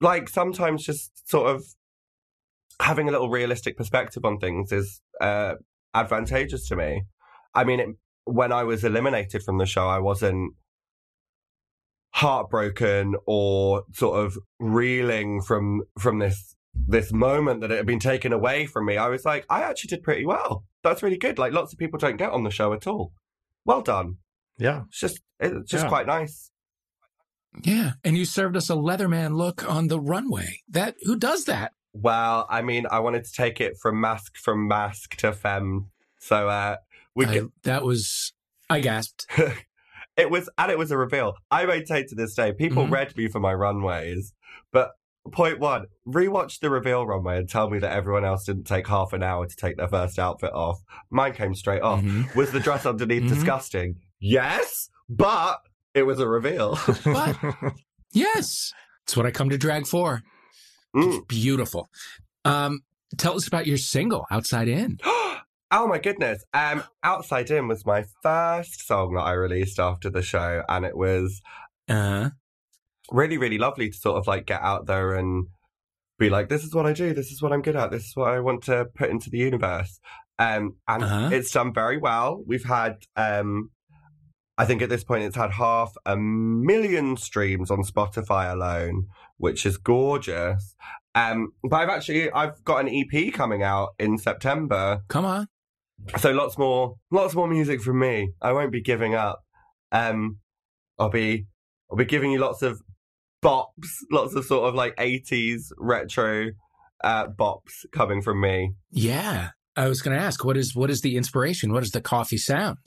like 0.00 0.28
sometimes 0.28 0.84
just 0.84 1.30
sort 1.30 1.54
of 1.54 1.64
having 2.80 3.08
a 3.08 3.12
little 3.12 3.30
realistic 3.30 3.76
perspective 3.76 4.24
on 4.24 4.38
things 4.38 4.72
is 4.72 5.00
uh, 5.20 5.54
advantageous 5.94 6.66
to 6.68 6.74
me. 6.74 7.04
I 7.54 7.62
mean, 7.62 7.78
it, 7.78 7.88
when 8.24 8.50
I 8.50 8.64
was 8.64 8.82
eliminated 8.82 9.44
from 9.44 9.58
the 9.58 9.66
show, 9.66 9.86
I 9.86 10.00
wasn't 10.00 10.54
heartbroken 12.14 13.16
or 13.26 13.82
sort 13.92 14.24
of 14.24 14.38
reeling 14.60 15.42
from 15.42 15.82
from 15.98 16.20
this 16.20 16.54
this 16.86 17.12
moment 17.12 17.60
that 17.60 17.72
it 17.72 17.76
had 17.76 17.86
been 17.86 17.98
taken 17.98 18.32
away 18.32 18.66
from 18.66 18.86
me. 18.86 18.96
I 18.96 19.08
was 19.08 19.24
like, 19.24 19.44
I 19.50 19.62
actually 19.62 19.88
did 19.88 20.02
pretty 20.02 20.24
well. 20.24 20.64
That's 20.84 21.02
really 21.02 21.16
good. 21.16 21.38
Like 21.38 21.52
lots 21.52 21.72
of 21.72 21.78
people 21.78 21.98
don't 21.98 22.16
get 22.16 22.30
on 22.30 22.44
the 22.44 22.50
show 22.50 22.72
at 22.72 22.86
all. 22.86 23.12
Well 23.64 23.82
done. 23.82 24.18
Yeah, 24.58 24.82
it's 24.88 25.00
just 25.00 25.20
it's 25.40 25.68
just 25.68 25.84
yeah. 25.84 25.88
quite 25.88 26.06
nice. 26.06 26.50
Yeah, 27.62 27.92
and 28.04 28.16
you 28.16 28.24
served 28.24 28.56
us 28.56 28.70
a 28.70 28.74
Leatherman 28.74 29.36
look 29.36 29.68
on 29.68 29.88
the 29.88 30.00
runway. 30.00 30.60
That 30.68 30.94
who 31.02 31.16
does 31.16 31.46
that? 31.46 31.72
Well, 31.92 32.46
I 32.48 32.62
mean, 32.62 32.86
I 32.90 33.00
wanted 33.00 33.24
to 33.24 33.32
take 33.32 33.60
it 33.60 33.76
from 33.80 34.00
mask 34.00 34.36
from 34.36 34.68
mask 34.68 35.16
to 35.16 35.32
femme. 35.32 35.90
So 36.20 36.48
uh 36.48 36.76
we 37.16 37.26
I, 37.26 37.42
that 37.64 37.82
was 37.82 38.32
I 38.70 38.78
gasped. 38.78 39.26
it 40.16 40.30
was 40.30 40.48
and 40.58 40.70
it 40.70 40.78
was 40.78 40.90
a 40.90 40.98
reveal. 40.98 41.34
I 41.50 41.66
maintain 41.66 42.06
to 42.08 42.14
this 42.14 42.34
day, 42.34 42.52
people 42.52 42.84
mm-hmm. 42.84 42.92
read 42.92 43.16
me 43.16 43.28
for 43.28 43.40
my 43.40 43.52
runways, 43.52 44.32
but 44.72 44.92
point 45.32 45.58
one, 45.58 45.86
rewatch 46.06 46.60
the 46.60 46.70
reveal 46.70 47.06
runway 47.06 47.38
and 47.38 47.48
tell 47.48 47.70
me 47.70 47.78
that 47.78 47.92
everyone 47.92 48.24
else 48.24 48.44
didn't 48.44 48.64
take 48.64 48.86
half 48.86 49.12
an 49.12 49.22
hour 49.22 49.46
to 49.46 49.56
take 49.56 49.76
their 49.76 49.88
first 49.88 50.18
outfit 50.18 50.52
off. 50.52 50.78
Mine 51.10 51.32
came 51.32 51.54
straight 51.54 51.82
off. 51.82 52.00
Mm-hmm. 52.00 52.38
Was 52.38 52.52
the 52.52 52.60
dress 52.60 52.86
underneath 52.86 53.22
mm-hmm. 53.22 53.34
disgusting? 53.34 53.96
Yes, 54.20 54.88
but 55.08 55.58
it 55.94 56.04
was 56.04 56.20
a 56.20 56.28
reveal. 56.28 56.78
but 57.04 57.36
yes, 58.12 58.72
it's 59.04 59.16
what 59.16 59.26
I 59.26 59.30
come 59.30 59.50
to 59.50 59.58
drag 59.58 59.86
for. 59.86 60.22
Mm. 60.94 61.26
Beautiful. 61.26 61.88
Um, 62.44 62.80
tell 63.18 63.34
us 63.34 63.48
about 63.48 63.66
your 63.66 63.78
single, 63.78 64.26
Outside 64.30 64.68
In. 64.68 64.98
oh 65.74 65.86
my 65.86 65.98
goodness. 65.98 66.44
Um, 66.54 66.84
Outside 67.02 67.50
In 67.50 67.68
was 67.68 67.84
my 67.84 68.04
first 68.22 68.86
song 68.86 69.14
that 69.14 69.22
I 69.22 69.32
released 69.32 69.78
after 69.78 70.08
the 70.08 70.22
show, 70.22 70.62
and 70.68 70.86
it 70.86 70.96
was 70.96 71.42
uh-huh. 71.88 72.30
really, 73.10 73.36
really 73.36 73.58
lovely 73.58 73.90
to 73.90 73.96
sort 73.96 74.16
of 74.16 74.26
like 74.26 74.46
get 74.46 74.62
out 74.62 74.86
there 74.86 75.14
and 75.14 75.48
be 76.18 76.30
like, 76.30 76.48
this 76.48 76.64
is 76.64 76.74
what 76.74 76.86
I 76.86 76.92
do, 76.92 77.12
this 77.12 77.30
is 77.30 77.42
what 77.42 77.52
I'm 77.52 77.62
good 77.62 77.76
at, 77.76 77.90
this 77.90 78.04
is 78.04 78.16
what 78.16 78.30
I 78.30 78.40
want 78.40 78.62
to 78.64 78.86
put 78.94 79.10
into 79.10 79.28
the 79.28 79.38
universe. 79.38 80.00
Um, 80.38 80.76
and 80.88 81.04
uh-huh. 81.04 81.30
it's 81.32 81.50
done 81.50 81.74
very 81.74 81.98
well. 81.98 82.42
We've 82.46 82.64
had 82.64 82.98
um, 83.16 83.70
I 84.56 84.64
think 84.64 84.82
at 84.82 84.88
this 84.88 85.02
point 85.02 85.24
it's 85.24 85.36
had 85.36 85.52
half 85.52 85.94
a 86.06 86.16
million 86.16 87.16
streams 87.16 87.70
on 87.70 87.82
Spotify 87.82 88.52
alone, 88.52 89.08
which 89.36 89.66
is 89.66 89.76
gorgeous. 89.76 90.76
Um, 91.16 91.52
but 91.62 91.76
I've 91.76 91.88
actually 91.88 92.30
I've 92.30 92.62
got 92.64 92.84
an 92.84 92.88
EP 92.88 93.32
coming 93.32 93.62
out 93.62 93.90
in 93.98 94.18
September. 94.18 95.02
Come 95.08 95.24
on. 95.24 95.48
So 96.18 96.32
lots 96.32 96.58
more 96.58 96.96
lots 97.10 97.34
more 97.34 97.48
music 97.48 97.80
from 97.80 97.98
me. 97.98 98.32
I 98.42 98.52
won't 98.52 98.72
be 98.72 98.82
giving 98.82 99.14
up. 99.14 99.40
Um, 99.92 100.38
I'll 100.98 101.10
be 101.10 101.46
I'll 101.90 101.96
be 101.96 102.04
giving 102.04 102.30
you 102.30 102.38
lots 102.38 102.62
of 102.62 102.80
bops, 103.42 103.88
lots 104.10 104.34
of 104.34 104.44
sort 104.44 104.68
of 104.68 104.74
like 104.74 104.96
80s 104.96 105.70
retro 105.78 106.50
uh, 107.02 107.26
bops 107.28 107.84
coming 107.92 108.22
from 108.22 108.40
me. 108.40 108.72
Yeah. 108.90 109.50
I 109.76 109.88
was 109.88 110.02
going 110.02 110.16
to 110.16 110.22
ask, 110.22 110.44
what 110.44 110.56
is 110.56 110.74
what 110.74 110.90
is 110.90 111.00
the 111.00 111.16
inspiration? 111.16 111.72
What 111.72 111.82
is 111.82 111.90
the 111.90 112.00
Kofi 112.00 112.38
sound? 112.38 112.78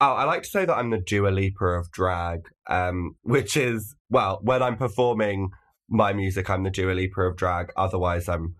Oh, 0.00 0.12
I 0.12 0.24
like 0.24 0.42
to 0.42 0.48
say 0.48 0.64
that 0.64 0.76
I'm 0.76 0.90
the 0.90 0.98
Dua 0.98 1.28
Lipa 1.28 1.64
of 1.64 1.90
drag, 1.92 2.48
um, 2.68 3.14
which 3.22 3.56
is, 3.56 3.94
well, 4.10 4.40
when 4.42 4.60
I'm 4.60 4.76
performing 4.76 5.50
my 5.88 6.12
music, 6.12 6.50
I'm 6.50 6.64
the 6.64 6.70
Dua 6.70 6.92
Lipa 6.92 7.20
of 7.22 7.36
drag. 7.36 7.72
Otherwise, 7.76 8.28
I'm 8.28 8.56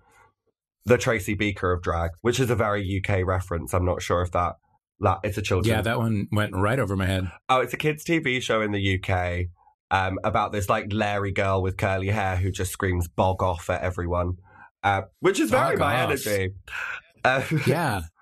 the 0.84 0.98
Tracy 0.98 1.34
Beaker 1.34 1.72
of 1.72 1.82
drag, 1.82 2.10
which 2.20 2.40
is 2.40 2.50
a 2.50 2.56
very 2.56 3.02
UK 3.02 3.24
reference. 3.26 3.72
I'm 3.72 3.84
not 3.84 4.02
sure 4.02 4.22
if 4.22 4.32
that, 4.32 4.54
that 5.00 5.18
it's 5.22 5.38
a 5.38 5.42
children's. 5.42 5.68
Yeah, 5.68 5.82
that 5.82 5.98
one 5.98 6.28
went 6.32 6.54
right 6.54 6.78
over 6.78 6.96
my 6.96 7.06
head. 7.06 7.30
Oh, 7.48 7.60
it's 7.60 7.74
a 7.74 7.76
kids' 7.78 8.04
TV 8.04 8.42
show 8.42 8.62
in 8.62 8.72
the 8.72 9.00
UK 9.00 9.46
um, 9.90 10.18
about 10.24 10.52
this 10.52 10.68
like 10.68 10.92
Larry 10.92 11.32
girl 11.32 11.62
with 11.62 11.76
curly 11.76 12.08
hair 12.08 12.36
who 12.36 12.50
just 12.50 12.72
screams 12.72 13.08
bog 13.08 13.42
off 13.42 13.70
at 13.70 13.82
everyone, 13.82 14.34
uh, 14.82 15.02
which 15.20 15.38
is 15.38 15.50
very 15.50 15.76
bog 15.76 15.80
my 15.80 16.02
off. 16.02 16.10
energy. 16.10 16.54
Uh, 17.24 17.42
yeah 17.66 18.02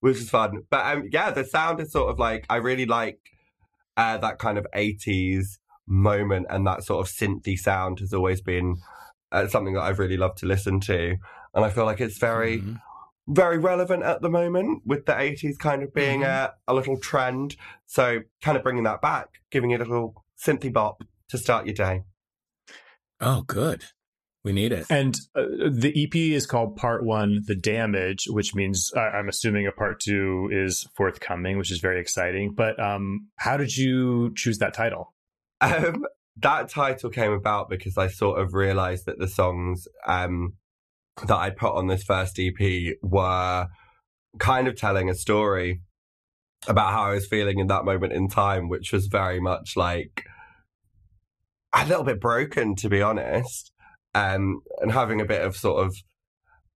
which 0.00 0.18
is 0.18 0.30
fun. 0.30 0.62
But 0.70 0.86
um, 0.86 1.08
yeah, 1.10 1.30
the 1.30 1.44
sound 1.44 1.80
is 1.80 1.92
sort 1.92 2.10
of 2.10 2.18
like 2.18 2.46
I 2.48 2.56
really 2.56 2.86
like 2.86 3.18
uh, 3.96 4.18
that 4.18 4.38
kind 4.38 4.58
of 4.58 4.66
eighties 4.74 5.58
moment, 5.86 6.46
and 6.50 6.66
that 6.66 6.84
sort 6.84 7.06
of 7.06 7.12
synthy 7.12 7.58
sound 7.58 8.00
has 8.00 8.12
always 8.12 8.40
been 8.40 8.76
uh, 9.32 9.46
something 9.48 9.74
that 9.74 9.82
I've 9.82 9.98
really 9.98 10.16
loved 10.16 10.38
to 10.38 10.46
listen 10.46 10.80
to, 10.80 11.16
and 11.58 11.70
I 11.70 11.70
feel 11.70 11.84
like 11.84 12.00
it's 12.00 12.18
very. 12.18 12.58
Mm-hmm. 12.58 12.74
Very 13.30 13.58
relevant 13.58 14.04
at 14.04 14.22
the 14.22 14.30
moment 14.30 14.84
with 14.86 15.04
the 15.04 15.12
80s 15.12 15.58
kind 15.58 15.82
of 15.82 15.92
being 15.92 16.22
mm-hmm. 16.22 16.50
a, 16.66 16.72
a 16.72 16.72
little 16.72 16.98
trend. 16.98 17.56
So, 17.84 18.20
kind 18.40 18.56
of 18.56 18.62
bringing 18.62 18.84
that 18.84 19.02
back, 19.02 19.42
giving 19.50 19.68
you 19.68 19.76
a 19.76 19.80
little 19.80 20.24
synthy 20.42 20.72
bop 20.72 21.04
to 21.28 21.36
start 21.36 21.66
your 21.66 21.74
day. 21.74 22.04
Oh, 23.20 23.42
good 23.42 23.84
We 24.44 24.52
need 24.52 24.72
it. 24.72 24.86
And 24.88 25.16
uh, 25.34 25.42
the 25.70 25.92
EP 25.94 26.14
is 26.14 26.46
called 26.46 26.76
Part 26.76 27.04
One, 27.04 27.42
The 27.46 27.56
Damage, 27.56 28.26
which 28.28 28.54
means 28.54 28.92
uh, 28.96 29.00
I'm 29.00 29.28
assuming 29.28 29.66
a 29.66 29.72
part 29.72 30.00
two 30.00 30.48
is 30.52 30.86
forthcoming, 30.94 31.58
which 31.58 31.72
is 31.72 31.80
very 31.80 32.00
exciting. 32.00 32.54
But 32.54 32.80
um, 32.80 33.28
how 33.36 33.56
did 33.56 33.76
you 33.76 34.32
choose 34.36 34.58
that 34.58 34.74
title? 34.74 35.14
Um, 35.60 36.06
that 36.36 36.68
title 36.68 37.10
came 37.10 37.32
about 37.32 37.68
because 37.68 37.98
I 37.98 38.06
sort 38.06 38.40
of 38.40 38.54
realized 38.54 39.06
that 39.06 39.18
the 39.18 39.26
songs 39.26 39.88
um, 40.06 40.54
that 41.26 41.36
I 41.36 41.50
put 41.50 41.74
on 41.74 41.86
this 41.86 42.02
first 42.02 42.38
EP 42.38 42.96
were 43.02 43.68
kind 44.38 44.68
of 44.68 44.76
telling 44.76 45.08
a 45.08 45.14
story 45.14 45.80
about 46.66 46.92
how 46.92 47.02
I 47.02 47.14
was 47.14 47.26
feeling 47.26 47.58
in 47.58 47.66
that 47.68 47.84
moment 47.84 48.12
in 48.12 48.28
time, 48.28 48.68
which 48.68 48.92
was 48.92 49.06
very 49.06 49.40
much 49.40 49.76
like 49.76 50.24
a 51.74 51.86
little 51.86 52.04
bit 52.04 52.20
broken, 52.20 52.74
to 52.76 52.88
be 52.88 53.02
honest, 53.02 53.72
um, 54.14 54.60
and 54.80 54.92
having 54.92 55.20
a 55.20 55.26
bit 55.26 55.42
of 55.42 55.56
sort 55.56 55.86
of 55.86 55.96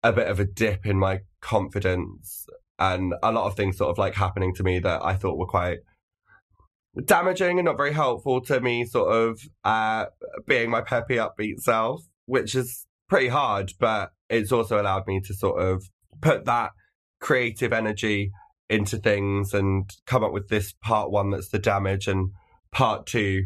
a 0.02 0.12
bit 0.12 0.28
of 0.28 0.40
a 0.40 0.44
dip 0.44 0.84
in 0.84 0.98
my 0.98 1.20
confidence 1.40 2.46
and 2.78 3.14
a 3.22 3.30
lot 3.30 3.46
of 3.46 3.54
things 3.56 3.76
sort 3.76 3.90
of 3.90 3.98
like 3.98 4.14
happening 4.14 4.52
to 4.54 4.64
me 4.64 4.80
that 4.80 5.04
I 5.04 5.14
thought 5.14 5.38
were 5.38 5.46
quite 5.46 5.78
damaging 7.04 7.58
and 7.58 7.66
not 7.66 7.76
very 7.76 7.92
helpful 7.92 8.40
to 8.42 8.60
me 8.60 8.84
sort 8.84 9.14
of 9.14 9.40
uh, 9.64 10.06
being 10.46 10.70
my 10.70 10.80
peppy 10.80 11.16
upbeat 11.16 11.60
self, 11.60 12.02
which 12.26 12.54
is 12.54 12.86
pretty 13.12 13.28
hard, 13.28 13.74
but 13.78 14.10
it's 14.30 14.50
also 14.50 14.80
allowed 14.80 15.06
me 15.06 15.20
to 15.20 15.34
sort 15.34 15.60
of 15.60 15.84
put 16.22 16.46
that 16.46 16.70
creative 17.20 17.70
energy 17.70 18.32
into 18.70 18.96
things 18.96 19.52
and 19.52 19.90
come 20.06 20.24
up 20.24 20.32
with 20.32 20.48
this 20.48 20.72
part 20.82 21.10
one 21.10 21.28
that's 21.28 21.50
the 21.50 21.58
damage 21.58 22.08
and 22.08 22.30
part 22.70 23.04
two 23.06 23.44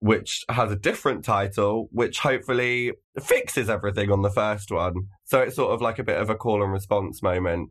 which 0.00 0.44
has 0.50 0.70
a 0.70 0.76
different 0.76 1.24
title 1.24 1.88
which 1.90 2.18
hopefully 2.18 2.92
fixes 3.18 3.70
everything 3.70 4.10
on 4.12 4.20
the 4.20 4.30
first 4.30 4.70
one 4.70 4.94
so 5.24 5.40
it's 5.40 5.56
sort 5.56 5.72
of 5.72 5.80
like 5.80 5.98
a 5.98 6.04
bit 6.04 6.20
of 6.20 6.28
a 6.28 6.34
call 6.34 6.62
and 6.62 6.70
response 6.70 7.22
moment 7.22 7.70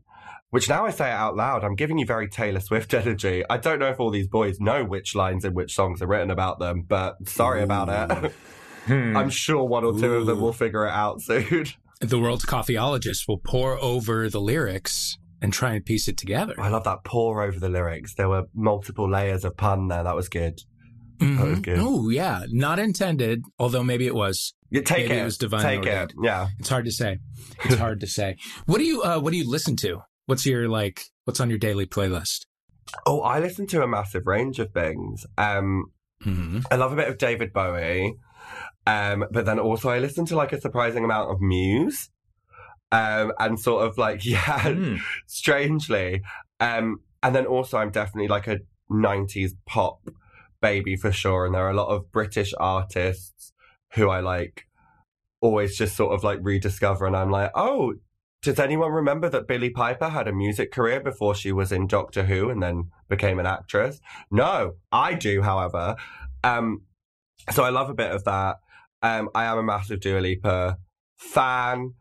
which 0.49 0.69
now 0.69 0.85
I 0.85 0.91
say 0.91 1.09
it 1.09 1.13
out 1.13 1.35
loud, 1.35 1.65
I'm 1.65 1.75
giving 1.75 1.97
you 1.97 2.05
very 2.05 2.29
Taylor 2.29 2.61
Swift 2.61 2.93
energy. 3.03 3.43
I 3.49 3.57
don't 3.57 3.77
know 3.79 3.89
if 3.89 3.99
all 3.99 4.09
these 4.09 4.27
boys 4.27 4.59
know 4.59 4.85
which 4.85 5.13
lines 5.13 5.43
in 5.43 5.53
which 5.53 5.75
songs 5.75 6.01
are 6.01 6.07
written 6.07 6.31
about 6.31 6.59
them, 6.59 6.83
but 6.87 7.27
sorry 7.27 7.59
Ooh. 7.59 7.65
about 7.65 8.23
it. 8.23 8.33
Hmm. 8.85 9.17
I'm 9.17 9.29
sure 9.29 9.63
one 9.63 9.83
or 9.83 9.93
two 9.93 10.13
Ooh. 10.13 10.17
of 10.17 10.25
them 10.25 10.41
will 10.41 10.53
figure 10.53 10.85
it 10.85 10.91
out 10.91 11.21
soon. 11.21 11.65
The 12.01 12.19
world's 12.19 12.45
coffeeologists 12.45 13.27
will 13.27 13.39
pour 13.39 13.81
over 13.81 14.29
the 14.29 14.41
lyrics 14.41 15.17
and 15.41 15.53
try 15.53 15.73
and 15.73 15.85
piece 15.85 16.07
it 16.07 16.17
together. 16.17 16.55
I 16.57 16.69
love 16.69 16.83
that 16.83 17.03
pour 17.03 17.41
over 17.41 17.59
the 17.59 17.69
lyrics. 17.69 18.15
There 18.15 18.29
were 18.29 18.45
multiple 18.53 19.09
layers 19.09 19.45
of 19.45 19.57
pun 19.57 19.87
there. 19.87 20.03
That 20.03 20.15
was 20.15 20.29
good. 20.29 20.59
Mm-hmm. 21.17 21.37
That 21.37 21.47
was 21.47 21.59
good. 21.59 21.79
Oh 21.79 22.09
yeah, 22.09 22.45
not 22.49 22.79
intended. 22.79 23.43
Although 23.57 23.83
maybe 23.83 24.07
it 24.07 24.15
was. 24.15 24.53
Yeah, 24.69 24.81
take 24.81 25.07
maybe 25.07 25.19
it. 25.19 25.21
It 25.21 25.25
was 25.25 25.37
divine. 25.37 25.61
Take 25.61 25.85
it. 25.85 26.13
Yeah. 26.21 26.47
It's 26.59 26.69
hard 26.69 26.85
to 26.85 26.91
say. 26.91 27.19
It's 27.63 27.75
hard 27.75 28.01
to 28.01 28.07
say. 28.07 28.35
What 28.65 28.79
do 28.79 28.83
you 28.83 29.01
uh, 29.01 29.19
What 29.19 29.31
do 29.31 29.37
you 29.37 29.49
listen 29.49 29.75
to? 29.77 30.01
What's 30.25 30.45
your 30.45 30.67
like? 30.67 31.03
What's 31.23 31.39
on 31.39 31.49
your 31.49 31.59
daily 31.59 31.85
playlist? 31.85 32.45
Oh, 33.05 33.21
I 33.21 33.39
listen 33.39 33.65
to 33.67 33.81
a 33.81 33.87
massive 33.87 34.27
range 34.27 34.59
of 34.59 34.71
things. 34.71 35.25
Um, 35.37 35.85
mm-hmm. 36.23 36.59
I 36.69 36.75
love 36.75 36.91
a 36.91 36.95
bit 36.95 37.07
of 37.07 37.17
David 37.17 37.53
Bowie, 37.53 38.15
um, 38.87 39.25
but 39.31 39.45
then 39.45 39.59
also 39.59 39.89
I 39.89 39.99
listen 39.99 40.25
to 40.27 40.35
like 40.35 40.53
a 40.53 40.61
surprising 40.61 41.03
amount 41.03 41.31
of 41.31 41.41
Muse, 41.41 42.09
um, 42.91 43.33
and 43.39 43.59
sort 43.59 43.85
of 43.85 43.97
like 43.97 44.25
yeah, 44.25 44.59
mm. 44.59 44.99
strangely, 45.27 46.21
um, 46.59 47.01
and 47.23 47.35
then 47.35 47.45
also 47.45 47.77
I'm 47.77 47.91
definitely 47.91 48.27
like 48.27 48.47
a 48.47 48.59
'90s 48.91 49.51
pop 49.65 50.07
baby 50.61 50.95
for 50.95 51.11
sure, 51.11 51.45
and 51.45 51.55
there 51.55 51.65
are 51.65 51.71
a 51.71 51.75
lot 51.75 51.89
of 51.89 52.11
British 52.11 52.53
artists 52.59 53.53
who 53.93 54.09
I 54.09 54.19
like 54.19 54.67
always 55.41 55.77
just 55.77 55.95
sort 55.95 56.13
of 56.13 56.23
like 56.23 56.39
rediscover, 56.41 57.05
and 57.05 57.15
I'm 57.15 57.31
like, 57.31 57.51
oh, 57.55 57.95
does 58.45 58.59
anyone 58.59 58.91
remember 58.91 59.27
that 59.29 59.47
Billie 59.47 59.71
Piper 59.71 60.09
had 60.09 60.27
a 60.27 60.33
music 60.33 60.71
career 60.71 60.99
before 60.99 61.33
she 61.33 61.51
was 61.51 61.71
in 61.71 61.87
Doctor 61.87 62.25
Who 62.25 62.51
and 62.51 62.61
then 62.61 62.91
became 63.09 63.39
an 63.39 63.47
actress? 63.47 63.99
No, 64.29 64.75
I 64.91 65.15
do, 65.15 65.41
however. 65.41 65.95
Um, 66.43 66.83
so 67.51 67.63
I 67.63 67.69
love 67.69 67.89
a 67.89 67.95
bit 67.95 68.11
of 68.11 68.23
that. 68.25 68.57
Um, 69.05 69.29
I 69.35 69.45
am 69.45 69.59
a 69.59 69.63
massive 69.63 69.99
Dua 69.99 70.19
Lipa 70.19 70.77
fan, 71.15 71.93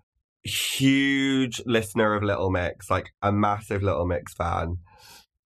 huge 0.43 1.61
listener 1.67 2.15
of 2.15 2.23
Little 2.23 2.51
Mix, 2.51 2.91
like 2.91 3.11
a 3.21 3.31
massive 3.31 3.83
Little 3.83 4.07
Mix 4.07 4.33
fan. 4.33 4.79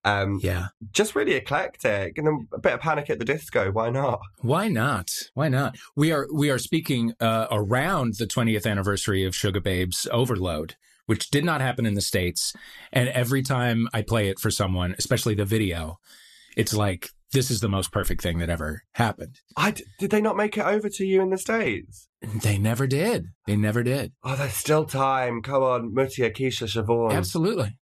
Um, 0.05 0.39
yeah, 0.41 0.67
just 0.93 1.15
really 1.15 1.33
eclectic, 1.33 2.17
and 2.17 2.25
then 2.25 2.47
a 2.53 2.59
bit 2.59 2.75
of 2.75 2.79
Panic 2.79 3.09
at 3.09 3.19
the 3.19 3.25
Disco. 3.25 3.71
Why 3.73 3.89
not? 3.89 4.21
Why 4.39 4.69
not? 4.69 5.09
Why 5.33 5.49
not? 5.49 5.75
We 5.97 6.13
are 6.13 6.27
we 6.33 6.49
are 6.49 6.59
speaking 6.59 7.13
uh, 7.19 7.47
around 7.51 8.13
the 8.19 8.25
20th 8.25 8.65
anniversary 8.65 9.25
of 9.25 9.33
Sugababes 9.33 10.07
Overload, 10.11 10.75
which 11.07 11.29
did 11.29 11.43
not 11.43 11.59
happen 11.59 11.85
in 11.85 11.95
the 11.95 12.01
States. 12.01 12.53
And 12.93 13.09
every 13.09 13.41
time 13.41 13.89
I 13.93 14.01
play 14.01 14.29
it 14.29 14.39
for 14.39 14.49
someone, 14.49 14.95
especially 14.97 15.35
the 15.35 15.43
video, 15.43 15.99
it's 16.55 16.73
like, 16.73 17.09
this 17.31 17.51
is 17.51 17.59
the 17.59 17.69
most 17.69 17.91
perfect 17.91 18.21
thing 18.21 18.39
that 18.39 18.49
ever 18.49 18.83
happened. 18.93 19.39
I, 19.55 19.75
did 19.99 20.11
they 20.11 20.21
not 20.21 20.37
make 20.37 20.57
it 20.57 20.65
over 20.65 20.89
to 20.89 21.05
you 21.05 21.21
in 21.21 21.29
the 21.29 21.37
States? 21.37 22.07
They 22.21 22.57
never 22.57 22.87
did. 22.87 23.27
They 23.45 23.55
never 23.55 23.83
did. 23.83 24.13
Oh, 24.23 24.35
there's 24.35 24.53
still 24.53 24.85
time. 24.85 25.41
Come 25.41 25.63
on, 25.63 25.93
Mutya, 25.93 26.31
Keisha, 26.31 26.67
Siobhan. 26.67 27.13
Absolutely. 27.13 27.77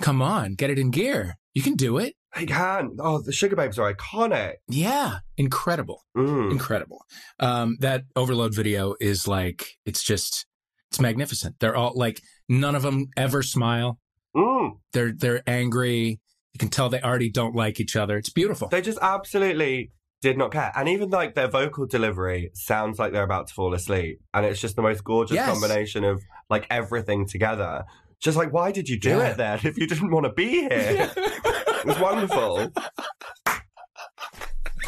Come 0.00 0.22
on, 0.22 0.54
get 0.54 0.70
it 0.70 0.78
in 0.78 0.90
gear. 0.90 1.36
You 1.54 1.62
can 1.62 1.74
do 1.74 1.98
it. 1.98 2.14
They 2.34 2.46
can. 2.46 2.96
Oh, 2.98 3.20
the 3.20 3.30
Sugababes 3.30 3.78
are 3.78 3.94
iconic. 3.94 4.54
Yeah, 4.68 5.18
incredible, 5.36 6.02
mm. 6.16 6.50
incredible. 6.50 7.04
Um, 7.38 7.76
that 7.80 8.04
overload 8.16 8.54
video 8.54 8.96
is 9.00 9.28
like 9.28 9.68
it's 9.86 10.02
just 10.02 10.46
it's 10.90 11.00
magnificent. 11.00 11.56
They're 11.60 11.76
all 11.76 11.92
like 11.94 12.20
none 12.48 12.74
of 12.74 12.82
them 12.82 13.06
ever 13.16 13.42
smile. 13.42 14.00
Mm. 14.36 14.78
They're 14.92 15.12
they're 15.12 15.42
angry. 15.46 16.20
You 16.54 16.58
can 16.58 16.68
tell 16.68 16.88
they 16.88 17.02
already 17.02 17.30
don't 17.30 17.54
like 17.54 17.80
each 17.80 17.96
other. 17.96 18.16
It's 18.16 18.30
beautiful. 18.30 18.68
They 18.68 18.80
just 18.80 18.98
absolutely 19.02 19.90
did 20.22 20.38
not 20.38 20.52
care. 20.52 20.72
And 20.74 20.88
even 20.88 21.10
like 21.10 21.34
their 21.34 21.48
vocal 21.48 21.86
delivery 21.86 22.50
sounds 22.54 22.98
like 22.98 23.12
they're 23.12 23.24
about 23.24 23.48
to 23.48 23.54
fall 23.54 23.74
asleep. 23.74 24.20
And 24.32 24.46
it's 24.46 24.60
just 24.60 24.76
the 24.76 24.82
most 24.82 25.04
gorgeous 25.04 25.34
yes. 25.34 25.50
combination 25.50 26.04
of 26.04 26.22
like 26.48 26.66
everything 26.70 27.26
together. 27.26 27.84
Just 28.20 28.38
like, 28.38 28.52
why 28.52 28.72
did 28.72 28.88
you 28.88 28.98
do 28.98 29.10
yeah. 29.10 29.30
it 29.30 29.36
then 29.36 29.60
if 29.64 29.76
you 29.76 29.86
didn't 29.86 30.10
want 30.10 30.24
to 30.24 30.32
be 30.32 30.48
here? 30.48 30.68
it 31.16 31.84
was 31.84 31.98
wonderful. 31.98 32.72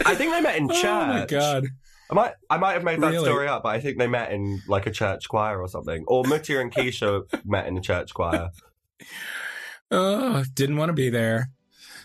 I 0.06 0.14
think 0.14 0.32
they 0.32 0.40
met 0.40 0.56
in 0.56 0.68
church. 0.68 0.84
Oh 0.86 1.06
my 1.06 1.26
god. 1.26 1.66
I 2.08 2.14
might 2.14 2.32
I 2.48 2.56
might 2.56 2.72
have 2.74 2.84
made 2.84 3.00
that 3.00 3.10
really? 3.10 3.24
story 3.24 3.48
up, 3.48 3.64
but 3.64 3.70
I 3.70 3.80
think 3.80 3.98
they 3.98 4.06
met 4.06 4.30
in 4.30 4.62
like 4.68 4.86
a 4.86 4.90
church 4.90 5.28
choir 5.28 5.60
or 5.60 5.68
something. 5.68 6.04
Or 6.06 6.24
Mutya 6.24 6.60
and 6.60 6.72
Keisha 6.72 7.24
met 7.44 7.66
in 7.66 7.76
a 7.76 7.80
church 7.80 8.14
choir. 8.14 8.50
Oh, 9.90 10.44
didn't 10.54 10.76
want 10.76 10.90
to 10.90 10.94
be 10.94 11.10
there. 11.10 11.50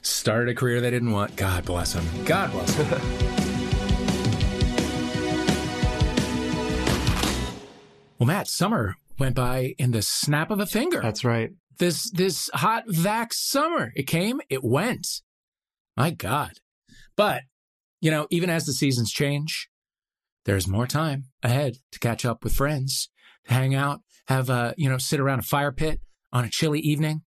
Started 0.01 0.49
a 0.49 0.55
career 0.55 0.81
they 0.81 0.89
didn't 0.89 1.11
want. 1.11 1.35
God 1.35 1.65
bless 1.65 1.93
them. 1.93 2.05
God 2.25 2.51
bless 2.51 2.73
them. 2.75 2.89
well, 8.19 8.27
Matt, 8.27 8.47
summer 8.47 8.95
went 9.19 9.35
by 9.35 9.75
in 9.77 9.91
the 9.91 10.01
snap 10.01 10.49
of 10.49 10.59
a 10.59 10.65
finger. 10.65 11.01
That's 11.01 11.23
right. 11.23 11.51
This 11.77 12.09
this 12.11 12.49
hot 12.53 12.87
vax 12.87 13.33
summer. 13.33 13.91
It 13.95 14.07
came, 14.07 14.41
it 14.49 14.63
went. 14.63 15.21
My 15.95 16.09
God. 16.09 16.53
But, 17.15 17.43
you 17.99 18.09
know, 18.09 18.25
even 18.31 18.49
as 18.49 18.65
the 18.65 18.73
seasons 18.73 19.11
change, 19.11 19.69
there's 20.45 20.67
more 20.67 20.87
time 20.87 21.25
ahead 21.43 21.77
to 21.91 21.99
catch 21.99 22.25
up 22.25 22.43
with 22.43 22.53
friends, 22.53 23.09
to 23.45 23.53
hang 23.53 23.75
out, 23.75 24.01
have 24.27 24.49
a, 24.49 24.73
you 24.77 24.89
know, 24.89 24.97
sit 24.97 25.19
around 25.19 25.39
a 25.39 25.43
fire 25.43 25.71
pit 25.71 25.99
on 26.33 26.45
a 26.45 26.49
chilly 26.49 26.79
evening, 26.79 27.21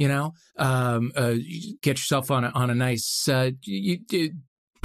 you 0.00 0.08
know, 0.08 0.32
um, 0.56 1.12
uh, 1.14 1.34
get 1.82 1.98
yourself 1.98 2.30
on 2.30 2.42
a, 2.42 2.48
on 2.54 2.70
a 2.70 2.74
nice, 2.74 3.28
uh, 3.28 3.50
you, 3.62 3.98
you, 4.10 4.30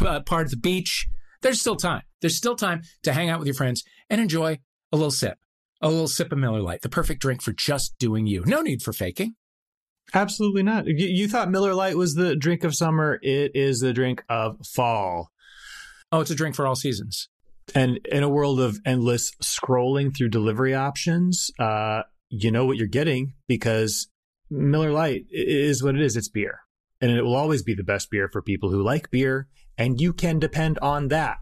uh, 0.06 0.20
part 0.20 0.44
of 0.44 0.52
the 0.52 0.58
beach. 0.58 1.08
There's 1.42 1.62
still 1.62 1.78
time. 1.78 2.02
There's 2.20 2.36
still 2.36 2.58
time 2.58 2.82
to 3.04 3.14
hang 3.14 3.30
out 3.30 3.40
with 3.40 3.48
your 3.48 3.56
friends 3.56 3.86
and 4.10 4.20
enjoy 4.20 4.60
a 4.92 4.98
little 4.98 5.12
sip, 5.12 5.38
a 5.82 5.88
little 5.88 6.10
sip 6.10 6.34
of 6.34 6.38
Miller 6.38 6.60
Lite, 6.60 6.82
the 6.82 6.90
perfect 6.90 7.22
drink 7.22 7.42
for 7.42 7.54
just 7.54 7.98
doing 7.98 8.28
you. 8.28 8.44
No 8.46 8.60
need 8.60 8.82
for 8.82 8.92
faking. 8.92 9.36
Absolutely 10.14 10.64
not. 10.64 10.86
You, 10.86 11.08
you 11.08 11.30
thought 11.30 11.50
Miller 11.50 11.74
Lite 11.74 11.96
was 11.96 12.16
the 12.16 12.36
drink 12.36 12.66
of 12.66 12.76
summer. 12.76 13.18
It 13.24 13.56
is 13.56 13.80
the 13.80 13.94
drink 13.94 14.22
of 14.28 14.58
fall. 14.68 15.32
Oh, 16.12 16.20
it's 16.20 16.32
a 16.32 16.36
drink 16.36 16.56
for 16.56 16.68
all 16.68 16.76
seasons. 16.76 17.30
And 17.74 18.06
in 18.12 18.22
a 18.22 18.30
world 18.30 18.60
of 18.60 18.80
endless 18.86 19.32
scrolling 19.42 20.14
through 20.14 20.30
delivery 20.30 20.76
options, 20.76 21.52
uh, 21.58 22.02
you 22.30 22.52
know 22.52 22.66
what 22.66 22.76
you're 22.76 22.88
getting 22.88 23.34
because 23.48 24.10
Miller 24.50 24.92
Lite 24.92 25.26
is 25.30 25.84
what 25.84 25.96
it 25.96 26.02
is. 26.02 26.16
It's 26.16 26.30
beer. 26.30 26.60
And 27.02 27.12
it 27.12 27.24
will 27.24 27.36
always 27.36 27.64
be 27.64 27.74
the 27.74 27.84
best 27.84 28.10
beer 28.10 28.30
for 28.32 28.42
people 28.42 28.72
who 28.72 28.82
like 28.82 29.12
beer. 29.12 29.48
And 29.78 30.00
you 30.00 30.14
can 30.14 30.40
depend 30.40 30.80
on 30.80 31.10
that. 31.10 31.38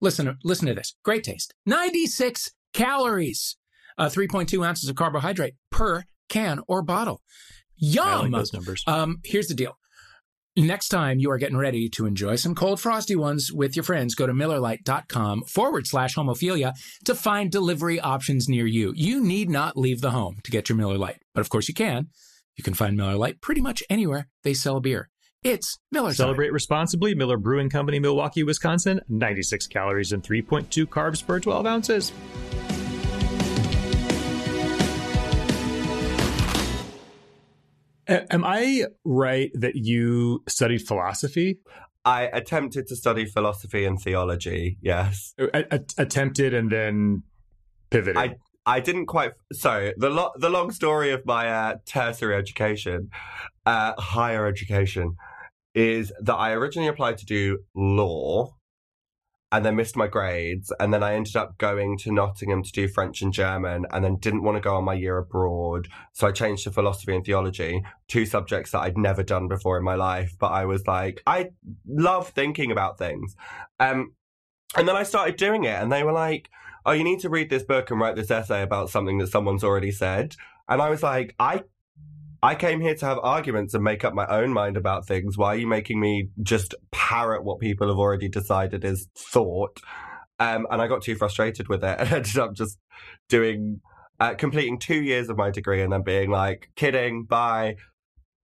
Listen, 0.00 0.38
listen 0.44 0.68
to 0.68 0.74
this. 0.74 0.94
Great 1.02 1.24
taste. 1.24 1.54
96 1.66 2.50
calories, 2.72 3.56
uh, 3.96 4.06
3.2 4.08 4.64
ounces 4.64 4.88
of 4.88 4.96
carbohydrate 4.96 5.54
per 5.70 6.04
can 6.28 6.60
or 6.68 6.82
bottle. 6.82 7.22
Yum. 7.76 8.30
Like 8.30 8.32
those 8.32 8.52
numbers. 8.52 8.82
Um, 8.86 9.20
here's 9.24 9.48
the 9.48 9.54
deal. 9.54 9.78
Next 10.58 10.88
time 10.88 11.20
you 11.20 11.30
are 11.30 11.38
getting 11.38 11.56
ready 11.56 11.88
to 11.90 12.04
enjoy 12.04 12.34
some 12.34 12.52
cold 12.52 12.80
frosty 12.80 13.14
ones 13.14 13.52
with 13.52 13.76
your 13.76 13.84
friends, 13.84 14.16
go 14.16 14.26
to 14.26 14.32
MillerLite.com 14.32 15.44
forward 15.44 15.86
slash 15.86 16.16
homophilia 16.16 16.72
to 17.04 17.14
find 17.14 17.52
delivery 17.52 18.00
options 18.00 18.48
near 18.48 18.66
you. 18.66 18.92
You 18.96 19.22
need 19.22 19.48
not 19.48 19.76
leave 19.76 20.00
the 20.00 20.10
home 20.10 20.38
to 20.42 20.50
get 20.50 20.68
your 20.68 20.76
Miller 20.76 20.98
Lite, 20.98 21.22
but 21.32 21.42
of 21.42 21.48
course 21.48 21.68
you 21.68 21.74
can. 21.74 22.08
You 22.56 22.64
can 22.64 22.74
find 22.74 22.96
Miller 22.96 23.14
Lite 23.14 23.40
pretty 23.40 23.60
much 23.60 23.84
anywhere 23.88 24.26
they 24.42 24.52
sell 24.52 24.80
beer. 24.80 25.10
It's 25.44 25.78
Miller. 25.92 26.12
Celebrate 26.12 26.52
responsibly. 26.52 27.14
Miller 27.14 27.36
Brewing 27.36 27.70
Company, 27.70 28.00
Milwaukee, 28.00 28.42
Wisconsin. 28.42 29.00
96 29.08 29.68
calories 29.68 30.10
and 30.10 30.24
3.2 30.24 30.86
carbs 30.86 31.24
per 31.24 31.38
12 31.38 31.66
ounces. 31.66 32.12
Am 38.08 38.44
I 38.44 38.86
right 39.04 39.50
that 39.54 39.76
you 39.76 40.42
studied 40.48 40.86
philosophy? 40.86 41.58
I 42.04 42.22
attempted 42.22 42.86
to 42.88 42.96
study 42.96 43.26
philosophy 43.26 43.84
and 43.84 44.00
theology. 44.00 44.78
Yes, 44.80 45.34
attempted 45.98 46.54
and 46.54 46.70
then 46.70 47.22
pivoted. 47.90 48.16
I 48.16 48.36
I 48.64 48.80
didn't 48.80 49.06
quite. 49.06 49.32
So 49.52 49.92
the 49.96 50.10
lo- 50.10 50.32
the 50.36 50.50
long 50.50 50.70
story 50.70 51.10
of 51.10 51.24
my 51.26 51.50
uh, 51.50 51.74
tertiary 51.86 52.34
education, 52.34 53.10
uh, 53.66 53.92
higher 53.98 54.46
education, 54.46 55.16
is 55.74 56.12
that 56.20 56.34
I 56.34 56.52
originally 56.52 56.88
applied 56.88 57.18
to 57.18 57.26
do 57.26 57.58
law, 57.74 58.56
and 59.50 59.64
then 59.64 59.76
missed 59.76 59.96
my 59.96 60.06
grades, 60.06 60.72
and 60.78 60.92
then 60.92 61.02
I 61.02 61.14
ended 61.14 61.36
up 61.36 61.56
going 61.58 61.96
to 61.98 62.12
Nottingham 62.12 62.62
to 62.62 62.72
do 62.72 62.88
French 62.88 63.22
and 63.22 63.32
German, 63.32 63.86
and 63.90 64.04
then 64.04 64.16
didn't 64.16 64.42
want 64.42 64.56
to 64.56 64.60
go 64.60 64.76
on 64.76 64.84
my 64.84 64.94
year 64.94 65.18
abroad, 65.18 65.88
so 66.12 66.28
I 66.28 66.32
changed 66.32 66.64
to 66.64 66.70
philosophy 66.70 67.14
and 67.14 67.24
theology, 67.24 67.82
two 68.08 68.26
subjects 68.26 68.72
that 68.72 68.80
I'd 68.80 68.98
never 68.98 69.22
done 69.22 69.48
before 69.48 69.78
in 69.78 69.84
my 69.84 69.94
life. 69.94 70.34
But 70.38 70.52
I 70.52 70.66
was 70.66 70.86
like, 70.86 71.22
I 71.26 71.50
love 71.86 72.28
thinking 72.28 72.70
about 72.70 72.98
things, 72.98 73.34
um, 73.80 74.12
and 74.76 74.86
then 74.86 74.96
I 74.96 75.02
started 75.02 75.36
doing 75.36 75.64
it, 75.64 75.80
and 75.80 75.90
they 75.90 76.02
were 76.02 76.12
like 76.12 76.50
oh, 76.88 76.92
you 76.92 77.04
need 77.04 77.20
to 77.20 77.28
read 77.28 77.50
this 77.50 77.62
book 77.62 77.90
and 77.90 78.00
write 78.00 78.16
this 78.16 78.30
essay 78.30 78.62
about 78.62 78.88
something 78.88 79.18
that 79.18 79.26
someone's 79.26 79.62
already 79.62 79.90
said. 79.90 80.34
And 80.68 80.80
I 80.80 80.88
was 80.88 81.02
like, 81.02 81.34
I 81.38 81.64
I 82.42 82.54
came 82.54 82.80
here 82.80 82.94
to 82.94 83.06
have 83.06 83.18
arguments 83.22 83.74
and 83.74 83.82
make 83.82 84.04
up 84.04 84.14
my 84.14 84.26
own 84.26 84.52
mind 84.52 84.76
about 84.76 85.06
things. 85.06 85.36
Why 85.36 85.54
are 85.54 85.56
you 85.56 85.66
making 85.66 86.00
me 86.00 86.28
just 86.42 86.74
parrot 86.92 87.44
what 87.44 87.58
people 87.58 87.88
have 87.88 87.98
already 87.98 88.28
decided 88.28 88.84
is 88.84 89.08
thought? 89.16 89.80
Um, 90.38 90.66
and 90.70 90.80
I 90.80 90.86
got 90.86 91.02
too 91.02 91.16
frustrated 91.16 91.68
with 91.68 91.82
it 91.82 91.96
and 91.98 92.12
ended 92.12 92.38
up 92.38 92.54
just 92.54 92.78
doing, 93.28 93.80
uh, 94.20 94.34
completing 94.34 94.78
two 94.78 95.02
years 95.02 95.28
of 95.28 95.36
my 95.36 95.50
degree 95.50 95.82
and 95.82 95.92
then 95.92 96.02
being 96.02 96.30
like, 96.30 96.70
kidding, 96.76 97.24
bye, 97.24 97.76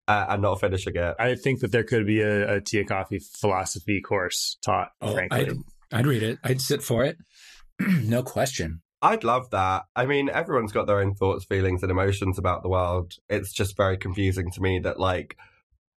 uh, 0.09 0.27
and 0.31 0.43
not 0.43 0.61
finishing 0.61 0.97
it. 0.97 1.15
I 1.19 1.37
think 1.37 1.61
that 1.61 1.71
there 1.71 1.85
could 1.85 2.07
be 2.07 2.21
a, 2.21 2.57
a 2.57 2.61
Tia 2.61 2.85
Kofi 2.85 3.21
philosophy 3.39 4.01
course 4.01 4.59
taught, 4.65 4.89
oh, 5.01 5.13
frankly. 5.15 5.41
I'd, 5.41 5.57
I'd 5.93 6.07
read 6.07 6.23
it. 6.23 6.39
I'd 6.43 6.61
sit 6.61 6.83
for 6.83 7.05
it. 7.05 7.17
no 7.81 8.23
question. 8.23 8.83
I'd 9.05 9.23
love 9.23 9.51
that. 9.51 9.83
I 9.95 10.07
mean, 10.07 10.31
everyone's 10.31 10.73
got 10.73 10.87
their 10.87 10.99
own 10.99 11.15
thoughts, 11.15 11.45
feelings, 11.45 11.83
and 11.83 11.91
emotions 11.91 12.39
about 12.39 12.63
the 12.63 12.71
world. 12.71 13.13
It's 13.29 13.53
just 13.53 13.77
very 13.77 13.99
confusing 13.99 14.51
to 14.53 14.63
me 14.63 14.79
that, 14.79 14.99
like, 14.99 15.37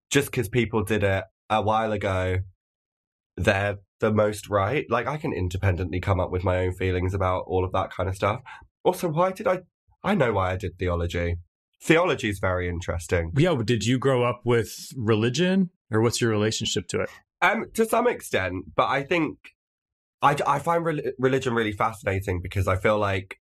just 0.10 0.32
because 0.32 0.50
people 0.50 0.84
did 0.84 1.04
it 1.04 1.24
a 1.48 1.62
while 1.62 1.92
ago, 1.92 2.40
they're 3.38 3.78
the 4.00 4.12
most 4.12 4.50
right. 4.50 4.88
Like, 4.90 5.06
I 5.06 5.18
can 5.18 5.34
independently 5.34 6.00
come 6.00 6.20
up 6.20 6.32
with 6.32 6.44
my 6.44 6.58
own 6.58 6.74
feelings 6.74 7.14
about 7.14 7.44
all 7.46 7.64
of 7.64 7.72
that 7.74 7.92
kind 7.92 8.10
of 8.10 8.16
stuff. 8.16 8.42
Also, 8.84 9.08
why 9.08 9.32
did 9.32 9.48
I? 9.48 9.60
I 10.04 10.16
know 10.16 10.34
why 10.34 10.54
I 10.54 10.56
did 10.56 10.80
theology. 10.80 11.36
Theology 11.84 12.30
is 12.30 12.40
very 12.40 12.68
interesting. 12.68 13.34
Yeah, 13.38 13.56
did 13.64 13.86
you 13.86 14.00
grow 14.00 14.24
up 14.24 14.42
with 14.44 14.74
religion, 14.98 15.70
or 15.92 16.02
what's 16.02 16.22
your 16.22 16.32
relationship 16.32 16.88
to 16.88 17.02
it? 17.02 17.10
Um, 17.44 17.66
to 17.76 17.86
some 17.86 18.08
extent, 18.08 18.76
but 18.76 18.90
I 18.90 19.04
think 19.04 19.38
I, 20.26 20.36
I 20.48 20.60
find 20.60 20.84
re- 20.84 21.14
religion 21.20 21.54
really 21.54 21.72
fascinating 21.72 22.42
because 22.42 22.68
I 22.68 22.78
feel 22.78 22.98
like 22.98 23.38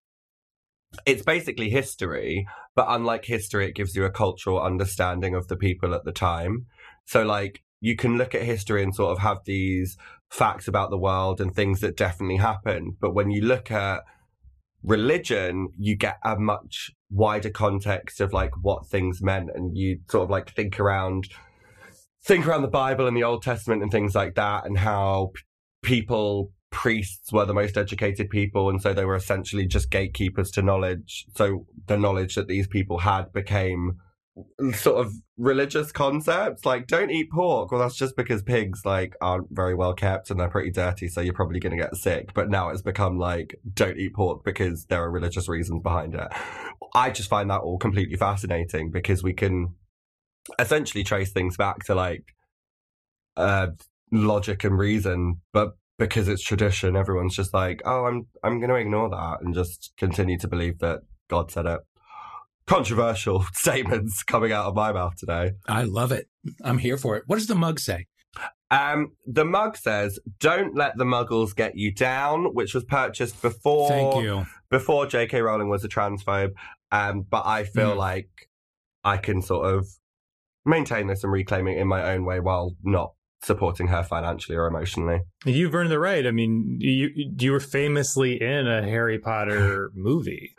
it's 1.05 1.23
basically 1.23 1.69
history, 1.69 2.47
but 2.75 2.87
unlike 2.89 3.27
history, 3.27 3.69
it 3.69 3.75
gives 3.75 3.95
you 3.95 4.05
a 4.05 4.11
cultural 4.11 4.61
understanding 4.61 5.35
of 5.35 5.49
the 5.49 5.57
people 5.57 5.95
at 5.95 6.05
the 6.05 6.13
time. 6.13 6.67
So, 7.05 7.23
like, 7.23 7.63
you 7.81 7.97
can 7.97 8.17
look 8.17 8.35
at 8.35 8.43
history 8.43 8.83
and 8.83 8.95
sort 8.95 9.13
of 9.13 9.19
have 9.19 9.39
these 9.45 9.99
facts 10.31 10.69
about 10.69 10.91
the 10.91 10.99
world 10.99 11.41
and 11.41 11.55
things 11.55 11.81
that 11.81 11.99
definitely 11.99 12.39
happened. 12.39 12.95
But 12.99 13.15
when 13.15 13.31
you 13.31 13.43
look 13.43 13.71
at 13.71 14.01
religion, 14.83 15.69
you 15.79 15.97
get 15.97 16.17
a 16.25 16.37
much 16.39 16.91
wider 17.11 17.51
context 17.51 18.23
of 18.23 18.33
like 18.33 18.53
what 18.63 18.87
things 18.87 19.21
meant, 19.21 19.51
and 19.55 19.77
you 19.77 20.01
sort 20.09 20.25
of 20.25 20.31
like 20.31 20.55
think 20.55 20.81
around 20.81 21.29
think 22.25 22.47
around 22.47 22.63
the 22.63 22.69
Bible 22.69 23.07
and 23.07 23.17
the 23.17 23.25
Old 23.25 23.43
Testament 23.43 23.83
and 23.83 23.93
things 23.93 24.15
like 24.15 24.35
that, 24.37 24.65
and 24.65 24.79
how 24.79 25.33
people 25.83 26.53
priests 26.71 27.33
were 27.33 27.45
the 27.45 27.55
most 27.55 27.77
educated 27.77 28.31
people 28.31 28.69
and 28.69 28.81
so 28.81 28.95
they 28.95 29.05
were 29.05 29.17
essentially 29.17 29.67
just 29.67 29.91
gatekeepers 29.91 30.51
to 30.53 30.63
knowledge. 30.63 31.27
So 31.37 31.67
the 31.87 31.99
knowledge 31.99 32.37
that 32.37 32.49
these 32.49 32.67
people 32.67 32.99
had 32.99 33.33
became 33.33 33.99
sort 34.73 35.05
of 35.05 35.13
religious 35.37 35.91
concepts 35.91 36.65
like 36.65 36.87
don't 36.87 37.11
eat 37.11 37.31
pork. 37.31 37.73
Well 37.73 37.81
that's 37.81 37.97
just 37.97 38.17
because 38.17 38.43
pigs 38.43 38.83
like 38.85 39.15
aren't 39.21 39.49
very 39.51 39.75
well 39.75 39.93
kept 39.95 40.31
and 40.31 40.39
they're 40.39 40.49
pretty 40.49 40.71
dirty 40.71 41.09
so 41.09 41.21
you're 41.21 41.35
probably 41.35 41.59
going 41.61 41.77
to 41.77 41.83
get 41.83 41.97
sick. 41.97 42.33
But 42.35 42.49
now 42.49 42.69
it's 42.71 42.83
become 42.83 43.19
like 43.19 43.57
don't 43.75 43.99
eat 43.99 44.15
pork 44.15 44.45
because 44.45 44.87
there 44.87 45.03
are 45.03 45.11
religious 45.11 45.49
reasons 45.49 45.83
behind 45.83 46.15
it. 46.15 46.29
I 46.95 47.11
just 47.11 47.29
find 47.29 47.51
that 47.51 47.61
all 47.61 47.79
completely 47.79 48.17
fascinating 48.17 48.91
because 48.91 49.23
we 49.23 49.33
can 49.33 49.75
essentially 50.59 51.05
trace 51.05 51.33
things 51.33 51.57
back 51.57 51.85
to 51.87 51.95
like 51.95 52.25
uh 53.37 53.69
logic 54.13 54.65
and 54.65 54.77
reason 54.77 55.41
but 55.53 55.77
because 56.01 56.29
it's 56.29 56.43
tradition, 56.43 56.97
everyone's 56.97 57.37
just 57.37 57.53
like, 57.53 57.83
oh, 57.85 58.07
I'm 58.07 58.27
I'm 58.43 58.59
going 58.59 58.71
to 58.71 58.77
ignore 58.77 59.11
that 59.11 59.43
and 59.43 59.55
just 59.55 59.93
continue 59.99 60.39
to 60.39 60.49
believe 60.49 60.79
that 60.79 61.01
God 61.29 61.53
said 61.53 61.67
it. 61.67 61.81
Controversial 62.67 63.45
statements 63.53 64.23
coming 64.23 64.51
out 64.51 64.65
of 64.67 64.75
my 64.75 64.93
mouth 64.93 65.15
today. 65.17 65.53
I 65.69 65.83
love 65.83 66.11
it. 66.11 66.27
I'm 66.65 66.79
here 66.79 66.97
for 66.97 67.17
it. 67.17 67.25
What 67.27 67.37
does 67.37 67.49
the 67.49 67.55
mug 67.55 67.79
say? 67.79 68.07
Um, 68.71 69.13
the 69.27 69.45
mug 69.45 69.77
says, 69.77 70.19
"Don't 70.39 70.75
let 70.75 70.97
the 70.97 71.05
Muggles 71.05 71.55
get 71.55 71.77
you 71.77 71.93
down," 71.93 72.55
which 72.55 72.73
was 72.73 72.85
purchased 72.85 73.43
before. 73.43 73.89
Thank 73.89 74.25
you. 74.25 74.47
Before 74.71 75.07
J.K. 75.07 75.43
Rowling 75.43 75.69
was 75.69 75.85
a 75.85 75.89
transphobe, 75.89 76.53
um, 76.93 77.27
but 77.29 77.45
I 77.45 77.65
feel 77.65 77.93
mm. 77.93 77.97
like 77.97 78.49
I 79.05 79.19
can 79.19 79.43
sort 79.43 79.75
of 79.75 79.87
maintain 80.65 81.09
this 81.09 81.25
and 81.25 81.33
reclaim 81.33 81.67
it 81.67 81.77
in 81.77 81.89
my 81.89 82.13
own 82.15 82.25
way 82.25 82.41
while 82.41 82.77
not 82.83 83.13
supporting 83.43 83.89
her 83.89 84.03
financially 84.03 84.57
or 84.57 84.67
emotionally. 84.67 85.21
You've 85.45 85.75
earned 85.75 85.91
the 85.91 85.99
right. 85.99 86.27
I 86.27 86.31
mean, 86.31 86.77
you 86.81 87.11
you 87.39 87.53
were 87.53 87.61
famously 87.61 88.41
in 88.41 88.67
a 88.69 88.83
Harry 88.83 89.19
Potter 89.19 89.91
movie. 89.95 90.55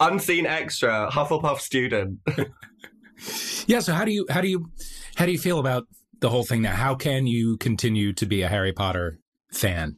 Unseen 0.00 0.46
extra, 0.46 1.08
Hufflepuff 1.10 1.60
student. 1.60 2.18
yeah, 3.66 3.80
so 3.80 3.92
how 3.92 4.04
do 4.04 4.12
you 4.12 4.26
how 4.28 4.40
do 4.40 4.48
you 4.48 4.70
how 5.16 5.26
do 5.26 5.32
you 5.32 5.38
feel 5.38 5.58
about 5.58 5.84
the 6.20 6.28
whole 6.28 6.44
thing 6.44 6.62
now? 6.62 6.74
How 6.74 6.94
can 6.94 7.26
you 7.26 7.56
continue 7.58 8.12
to 8.14 8.26
be 8.26 8.42
a 8.42 8.48
Harry 8.48 8.72
Potter 8.72 9.18
fan? 9.52 9.96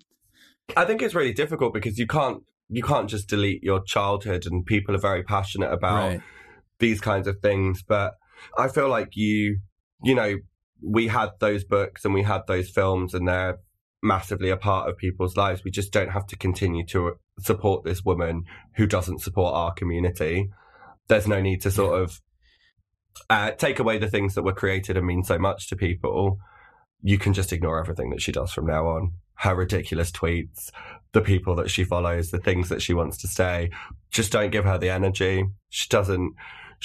I 0.76 0.84
think 0.84 1.02
it's 1.02 1.14
really 1.14 1.32
difficult 1.32 1.74
because 1.74 1.98
you 1.98 2.06
can't 2.06 2.42
you 2.68 2.82
can't 2.82 3.08
just 3.08 3.28
delete 3.28 3.62
your 3.62 3.82
childhood 3.82 4.44
and 4.46 4.64
people 4.64 4.94
are 4.94 5.00
very 5.00 5.22
passionate 5.22 5.72
about 5.72 6.08
right. 6.08 6.20
these 6.78 7.00
kinds 7.00 7.26
of 7.26 7.38
things, 7.40 7.82
but 7.82 8.14
I 8.56 8.68
feel 8.68 8.88
like 8.88 9.10
you 9.14 9.58
you 10.02 10.14
know 10.14 10.36
we 10.82 11.08
had 11.08 11.30
those 11.40 11.64
books 11.64 12.04
and 12.04 12.14
we 12.14 12.22
had 12.22 12.42
those 12.46 12.68
films 12.68 13.14
and 13.14 13.26
they're 13.26 13.58
massively 14.02 14.50
a 14.50 14.56
part 14.56 14.88
of 14.88 14.96
people's 14.96 15.36
lives. 15.36 15.64
We 15.64 15.70
just 15.70 15.92
don't 15.92 16.10
have 16.10 16.26
to 16.28 16.36
continue 16.36 16.84
to 16.86 17.14
support 17.40 17.84
this 17.84 18.04
woman 18.04 18.44
who 18.76 18.86
doesn't 18.86 19.20
support 19.20 19.54
our 19.54 19.72
community. 19.72 20.50
There's 21.08 21.26
no 21.26 21.40
need 21.40 21.62
to 21.62 21.70
sort 21.70 22.00
of 22.00 22.20
uh, 23.30 23.52
take 23.52 23.78
away 23.78 23.98
the 23.98 24.10
things 24.10 24.34
that 24.34 24.42
were 24.42 24.52
created 24.52 24.96
and 24.96 25.06
mean 25.06 25.22
so 25.22 25.38
much 25.38 25.68
to 25.68 25.76
people. 25.76 26.38
You 27.02 27.18
can 27.18 27.32
just 27.32 27.52
ignore 27.52 27.80
everything 27.80 28.10
that 28.10 28.22
she 28.22 28.32
does 28.32 28.52
from 28.52 28.66
now 28.66 28.86
on. 28.86 29.12
Her 29.34 29.54
ridiculous 29.54 30.10
tweets, 30.10 30.70
the 31.12 31.20
people 31.20 31.54
that 31.56 31.70
she 31.70 31.84
follows, 31.84 32.30
the 32.30 32.38
things 32.38 32.68
that 32.68 32.82
she 32.82 32.94
wants 32.94 33.18
to 33.18 33.28
say. 33.28 33.70
Just 34.10 34.32
don't 34.32 34.50
give 34.50 34.64
her 34.64 34.78
the 34.78 34.90
energy. 34.90 35.44
She 35.68 35.88
doesn't 35.88 36.34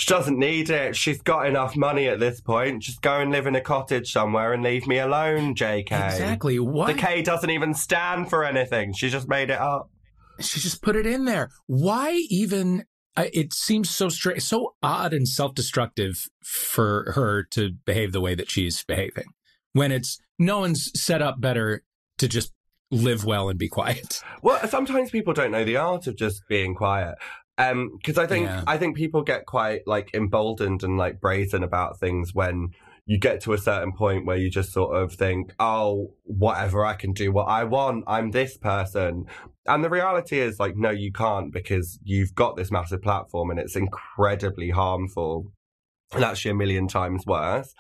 she 0.02 0.12
doesn't 0.12 0.40
need 0.40 0.72
it. 0.72 0.96
She's 0.96 1.22
got 1.22 1.46
enough 1.46 1.78
money 1.78 2.08
at 2.08 2.20
this 2.20 2.42
point. 2.42 2.82
Just 2.82 3.04
go 3.04 3.20
and 3.20 3.30
live 3.30 3.46
in 3.46 3.56
a 3.56 3.62
cottage 3.62 4.12
somewhere 4.12 4.52
and 4.52 4.64
leave 4.64 4.88
me 4.88 4.98
alone, 4.98 5.54
JK. 5.54 5.92
Exactly. 5.92 6.58
What? 6.58 6.88
The 6.88 6.96
K 6.96 7.22
doesn't 7.22 7.52
even 7.52 7.76
stand 7.76 8.28
for 8.28 8.44
anything. 8.44 8.94
She 8.94 9.12
just 9.12 9.30
made 9.30 9.52
it 9.52 9.60
up. 9.60 9.92
She 10.40 10.60
just 10.60 10.82
put 10.82 10.96
it 10.96 11.06
in 11.06 11.26
there. 11.26 11.52
Why 11.68 12.14
even? 12.32 12.86
Uh, 13.16 13.26
it 13.32 13.54
seems 13.54 13.92
so 13.92 14.10
strange, 14.10 14.42
so 14.42 14.74
odd 14.82 15.14
and 15.14 15.28
self-destructive 15.28 16.26
for 16.44 17.12
her 17.14 17.44
to 17.52 17.74
behave 17.86 18.12
the 18.12 18.22
way 18.22 18.34
that 18.34 18.50
she's 18.50 18.84
behaving. 18.84 19.26
When 19.74 19.92
it's 19.92 20.20
no 20.40 20.62
one's 20.62 20.90
set 21.00 21.22
up 21.22 21.40
better 21.40 21.84
to 22.18 22.28
just 22.28 22.54
live 22.90 23.24
well 23.24 23.50
and 23.50 23.60
be 23.60 23.70
quiet. 23.70 24.20
Well, 24.42 24.68
sometimes 24.68 25.12
people 25.12 25.34
don't 25.34 25.52
know 25.52 25.64
the 25.64 25.78
art 25.78 26.08
of 26.08 26.16
just 26.16 26.42
being 26.50 26.74
quiet. 26.74 27.16
Um, 27.58 27.92
because 27.98 28.18
I 28.18 28.28
think 28.28 28.46
yeah. 28.46 28.64
I 28.66 28.78
think 28.78 28.98
people 28.98 29.22
get 29.24 29.46
quite 29.46 29.82
like 29.86 30.10
emboldened 30.14 30.84
and 30.84 30.98
like 30.98 31.20
brazen 31.20 31.64
about 31.64 32.00
things 32.00 32.34
when 32.34 32.70
you 33.06 33.18
get 33.18 33.42
to 33.42 33.54
a 33.54 33.58
certain 33.58 33.92
point 33.92 34.26
where 34.26 34.38
you 34.38 34.50
just 34.50 34.72
sort 34.72 34.96
of 34.96 35.14
think, 35.14 35.54
oh, 35.60 36.14
whatever, 36.24 36.86
I 36.86 36.94
can 36.94 37.14
do 37.14 37.32
what 37.32 37.46
I 37.46 37.64
want. 37.64 38.04
I'm 38.08 38.32
this 38.32 38.58
person. 38.58 39.26
And 39.66 39.84
the 39.84 39.90
reality 39.90 40.40
is, 40.40 40.60
like, 40.60 40.76
no, 40.78 40.92
you 40.92 41.12
can't 41.12 41.52
because 41.52 42.00
you've 42.04 42.34
got 42.36 42.56
this 42.56 42.72
massive 42.72 43.02
platform 43.02 43.50
and 43.50 43.60
it's 43.60 43.76
incredibly 43.76 44.70
harmful 44.70 45.52
and 46.14 46.24
actually 46.24 46.52
a 46.52 46.56
million 46.56 46.88
times 46.88 47.26
worse. 47.26 47.74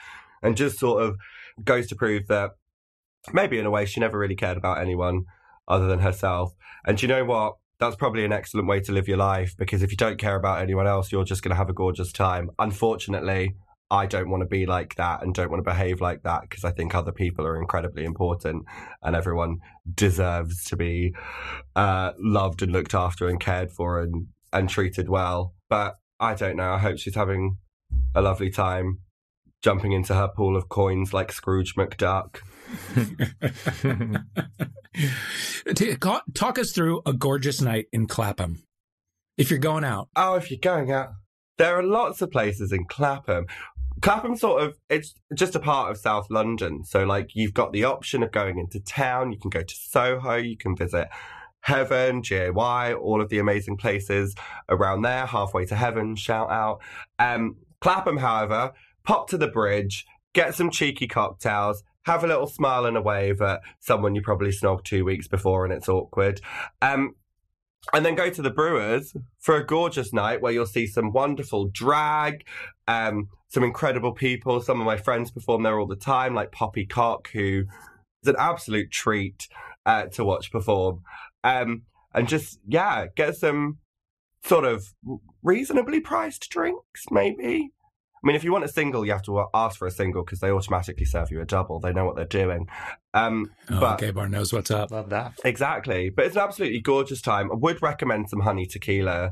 And 0.43 0.57
just 0.57 0.79
sort 0.79 1.03
of 1.03 1.17
goes 1.63 1.87
to 1.87 1.95
prove 1.95 2.27
that 2.27 2.51
maybe 3.31 3.59
in 3.59 3.65
a 3.65 3.71
way 3.71 3.85
she 3.85 3.99
never 3.99 4.17
really 4.17 4.35
cared 4.35 4.57
about 4.57 4.79
anyone 4.79 5.25
other 5.67 5.87
than 5.87 5.99
herself. 5.99 6.53
And 6.85 6.97
do 6.97 7.05
you 7.05 7.07
know 7.07 7.25
what? 7.25 7.53
That's 7.81 7.95
probably 7.95 8.23
an 8.25 8.31
excellent 8.31 8.67
way 8.67 8.79
to 8.81 8.91
live 8.91 9.07
your 9.07 9.17
life 9.17 9.55
because 9.57 9.81
if 9.81 9.89
you 9.89 9.97
don't 9.97 10.19
care 10.19 10.35
about 10.35 10.61
anyone 10.61 10.85
else, 10.85 11.11
you're 11.11 11.23
just 11.23 11.41
going 11.41 11.49
to 11.49 11.55
have 11.55 11.67
a 11.67 11.73
gorgeous 11.73 12.11
time. 12.11 12.51
Unfortunately, 12.59 13.55
I 13.89 14.05
don't 14.05 14.29
want 14.29 14.41
to 14.41 14.47
be 14.47 14.67
like 14.67 14.93
that 14.95 15.23
and 15.23 15.33
don't 15.33 15.49
want 15.49 15.65
to 15.65 15.69
behave 15.69 15.99
like 15.99 16.21
that 16.21 16.43
because 16.43 16.63
I 16.63 16.69
think 16.69 16.93
other 16.93 17.11
people 17.11 17.43
are 17.43 17.59
incredibly 17.59 18.03
important 18.03 18.65
and 19.01 19.15
everyone 19.15 19.57
deserves 19.95 20.63
to 20.65 20.77
be 20.77 21.15
uh, 21.75 22.11
loved 22.19 22.61
and 22.61 22.71
looked 22.71 22.93
after 22.93 23.27
and 23.27 23.39
cared 23.39 23.71
for 23.71 23.99
and, 23.99 24.27
and 24.53 24.69
treated 24.69 25.09
well. 25.09 25.55
But 25.67 25.95
I 26.19 26.35
don't 26.35 26.57
know. 26.57 26.73
I 26.73 26.77
hope 26.77 26.99
she's 26.99 27.15
having 27.15 27.57
a 28.13 28.21
lovely 28.21 28.51
time 28.51 28.99
jumping 29.63 29.91
into 29.91 30.13
her 30.13 30.27
pool 30.27 30.55
of 30.55 30.69
coins 30.69 31.13
like 31.13 31.31
Scrooge 31.31 31.73
McDuck. 31.75 32.41
Talk 36.33 36.59
us 36.59 36.71
through 36.71 37.01
a 37.05 37.13
gorgeous 37.13 37.61
night 37.61 37.87
in 37.91 38.07
Clapham. 38.07 38.63
If 39.37 39.49
you're 39.49 39.59
going 39.59 39.83
out. 39.83 40.09
Oh, 40.15 40.35
if 40.35 40.51
you're 40.51 40.59
going 40.61 40.91
out. 40.91 41.09
There 41.57 41.77
are 41.77 41.83
lots 41.83 42.21
of 42.21 42.31
places 42.31 42.71
in 42.71 42.85
Clapham. 42.85 43.45
Clapham 44.01 44.35
sort 44.35 44.63
of 44.63 44.77
it's 44.89 45.13
just 45.35 45.55
a 45.55 45.59
part 45.59 45.91
of 45.91 45.97
South 45.97 46.27
London. 46.29 46.83
So 46.83 47.03
like 47.03 47.35
you've 47.35 47.53
got 47.53 47.71
the 47.71 47.83
option 47.83 48.23
of 48.23 48.31
going 48.31 48.57
into 48.57 48.79
town, 48.79 49.31
you 49.31 49.39
can 49.39 49.49
go 49.49 49.61
to 49.61 49.75
Soho, 49.75 50.35
you 50.35 50.57
can 50.57 50.75
visit 50.75 51.07
Heaven, 51.61 52.21
GAY, 52.21 52.49
all 52.49 53.21
of 53.21 53.29
the 53.29 53.37
amazing 53.37 53.77
places 53.77 54.33
around 54.67 55.03
there, 55.03 55.27
halfway 55.27 55.65
to 55.67 55.75
heaven, 55.75 56.15
shout 56.15 56.49
out. 56.49 56.81
Um, 57.19 57.57
Clapham, 57.79 58.17
however, 58.17 58.73
pop 59.03 59.29
to 59.29 59.37
the 59.37 59.47
bridge, 59.47 60.05
get 60.33 60.55
some 60.55 60.71
cheeky 60.71 61.07
cocktails, 61.07 61.83
have 62.03 62.23
a 62.23 62.27
little 62.27 62.47
smile 62.47 62.85
and 62.85 62.97
a 62.97 63.01
wave 63.01 63.41
at 63.41 63.61
someone 63.79 64.15
you 64.15 64.21
probably 64.21 64.49
snogged 64.49 64.85
two 64.85 65.05
weeks 65.05 65.27
before 65.27 65.65
and 65.65 65.73
it's 65.73 65.89
awkward. 65.89 66.41
Um, 66.81 67.15
and 67.93 68.05
then 68.05 68.15
go 68.15 68.29
to 68.29 68.41
the 68.41 68.51
Brewers 68.51 69.15
for 69.39 69.55
a 69.55 69.65
gorgeous 69.65 70.13
night 70.13 70.41
where 70.41 70.51
you'll 70.51 70.65
see 70.65 70.85
some 70.85 71.11
wonderful 71.11 71.67
drag, 71.67 72.45
um, 72.87 73.29
some 73.47 73.63
incredible 73.63 74.13
people. 74.13 74.61
Some 74.61 74.79
of 74.79 74.85
my 74.85 74.97
friends 74.97 75.31
perform 75.31 75.63
there 75.63 75.79
all 75.79 75.87
the 75.87 75.95
time, 75.95 76.35
like 76.35 76.51
Poppy 76.51 76.85
Cock, 76.85 77.29
who 77.31 77.63
is 78.23 78.29
an 78.29 78.35
absolute 78.37 78.91
treat 78.91 79.47
uh, 79.85 80.05
to 80.05 80.23
watch 80.23 80.51
perform. 80.51 81.01
Um, 81.43 81.83
and 82.13 82.27
just, 82.27 82.59
yeah, 82.67 83.07
get 83.15 83.35
some 83.35 83.79
sort 84.43 84.65
of 84.65 84.93
reasonably 85.43 85.99
priced 85.99 86.49
drinks, 86.49 87.05
maybe. 87.09 87.71
I 88.23 88.27
mean, 88.27 88.35
if 88.35 88.43
you 88.43 88.51
want 88.51 88.65
a 88.65 88.67
single, 88.67 89.03
you 89.05 89.11
have 89.13 89.23
to 89.23 89.45
ask 89.53 89.79
for 89.79 89.87
a 89.87 89.91
single 89.91 90.23
because 90.23 90.39
they 90.39 90.51
automatically 90.51 91.05
serve 91.05 91.31
you 91.31 91.41
a 91.41 91.45
double. 91.45 91.79
They 91.79 91.91
know 91.91 92.05
what 92.05 92.15
they're 92.15 92.25
doing. 92.25 92.67
Um, 93.15 93.51
oh, 93.69 93.79
but, 93.79 93.93
okay, 93.95 94.11
bar 94.11 94.29
knows 94.29 94.53
what's 94.53 94.69
up. 94.69 94.91
Love 94.91 95.09
that. 95.09 95.33
Exactly. 95.43 96.11
But 96.11 96.25
it's 96.25 96.35
an 96.35 96.43
absolutely 96.43 96.81
gorgeous 96.81 97.21
time. 97.21 97.51
I 97.51 97.55
would 97.55 97.81
recommend 97.81 98.29
some 98.29 98.41
honey 98.41 98.67
tequila. 98.67 99.31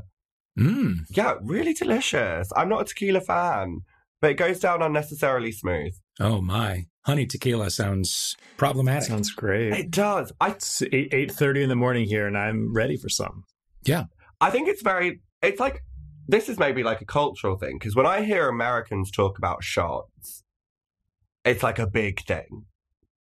Mm. 0.58 1.04
Yeah, 1.10 1.34
really 1.42 1.72
delicious. 1.72 2.50
I'm 2.56 2.68
not 2.68 2.82
a 2.82 2.84
tequila 2.84 3.20
fan, 3.20 3.82
but 4.20 4.32
it 4.32 4.34
goes 4.34 4.58
down 4.58 4.82
unnecessarily 4.82 5.52
smooth. 5.52 5.94
Oh 6.18 6.40
my, 6.40 6.86
honey 7.06 7.26
tequila 7.26 7.70
sounds 7.70 8.36
problematic. 8.56 9.08
Sounds 9.08 9.30
great. 9.30 9.72
It 9.72 9.90
does. 9.92 10.32
I, 10.40 10.50
it's 10.50 10.82
eight 10.82 11.14
eight 11.14 11.30
thirty 11.30 11.62
in 11.62 11.68
the 11.68 11.76
morning 11.76 12.06
here, 12.06 12.26
and 12.26 12.36
I'm 12.36 12.74
ready 12.74 12.96
for 12.96 13.08
some. 13.08 13.44
Yeah, 13.84 14.04
I 14.40 14.50
think 14.50 14.68
it's 14.68 14.82
very. 14.82 15.22
It's 15.40 15.60
like 15.60 15.82
this 16.30 16.48
is 16.48 16.58
maybe 16.58 16.82
like 16.82 17.00
a 17.00 17.06
cultural 17.06 17.58
thing 17.58 17.76
because 17.78 17.96
when 17.96 18.06
I 18.06 18.22
hear 18.22 18.48
Americans 18.48 19.10
talk 19.10 19.36
about 19.36 19.64
shots, 19.64 20.44
it's 21.44 21.62
like 21.62 21.78
a 21.78 21.86
big 21.86 22.24
thing. 22.24 22.66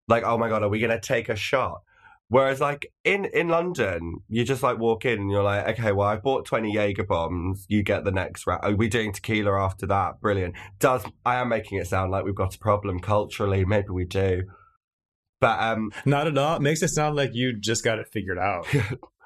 Like, 0.07 0.23
oh 0.23 0.37
my 0.37 0.49
god, 0.49 0.63
are 0.63 0.69
we 0.69 0.79
gonna 0.79 0.99
take 0.99 1.29
a 1.29 1.35
shot? 1.35 1.81
Whereas, 2.27 2.61
like 2.61 2.91
in 3.03 3.25
in 3.25 3.47
London, 3.47 4.17
you 4.27 4.43
just 4.43 4.61
like 4.61 4.77
walk 4.77 5.05
in 5.05 5.19
and 5.19 5.31
you're 5.31 5.43
like, 5.43 5.79
okay, 5.79 5.91
well, 5.91 6.07
I 6.07 6.17
bought 6.17 6.45
twenty 6.45 6.71
Jaeger 6.71 7.03
bombs. 7.03 7.65
You 7.67 7.81
get 7.81 8.03
the 8.03 8.11
next 8.11 8.45
round. 8.45 8.63
Are 8.63 8.75
we 8.75 8.87
doing 8.87 9.11
tequila 9.11 9.59
after 9.59 9.87
that? 9.87 10.21
Brilliant. 10.21 10.55
Does 10.79 11.03
I 11.25 11.37
am 11.37 11.49
making 11.49 11.79
it 11.79 11.87
sound 11.87 12.11
like 12.11 12.25
we've 12.25 12.35
got 12.35 12.55
a 12.55 12.59
problem 12.59 12.99
culturally? 12.99 13.65
Maybe 13.65 13.89
we 13.89 14.05
do, 14.05 14.43
but 15.41 15.59
um, 15.59 15.91
not 16.05 16.27
at 16.27 16.37
all. 16.37 16.57
It 16.57 16.61
makes 16.61 16.83
it 16.83 16.89
sound 16.89 17.15
like 17.15 17.33
you 17.33 17.59
just 17.59 17.83
got 17.83 17.97
it 17.97 18.07
figured 18.11 18.37
out. 18.37 18.67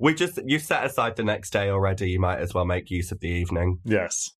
we 0.00 0.14
just 0.14 0.40
you 0.44 0.58
set 0.58 0.84
aside 0.84 1.16
the 1.16 1.22
next 1.22 1.50
day 1.50 1.68
already. 1.68 2.10
You 2.10 2.20
might 2.20 2.40
as 2.40 2.54
well 2.54 2.64
make 2.64 2.90
use 2.90 3.12
of 3.12 3.20
the 3.20 3.28
evening. 3.28 3.78
Yes. 3.84 4.30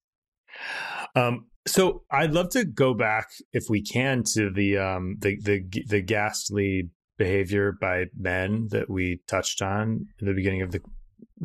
Um, 1.14 1.46
so 1.66 2.02
I'd 2.10 2.32
love 2.32 2.48
to 2.50 2.64
go 2.64 2.94
back, 2.94 3.28
if 3.52 3.64
we 3.68 3.82
can, 3.82 4.24
to 4.34 4.50
the 4.50 4.78
um, 4.78 5.16
the 5.20 5.38
the 5.42 5.84
the 5.86 6.00
ghastly 6.00 6.90
behavior 7.18 7.76
by 7.78 8.06
men 8.16 8.68
that 8.70 8.88
we 8.88 9.20
touched 9.28 9.60
on 9.60 10.06
in 10.18 10.26
the 10.26 10.34
beginning 10.34 10.62
of 10.62 10.72
the 10.72 10.80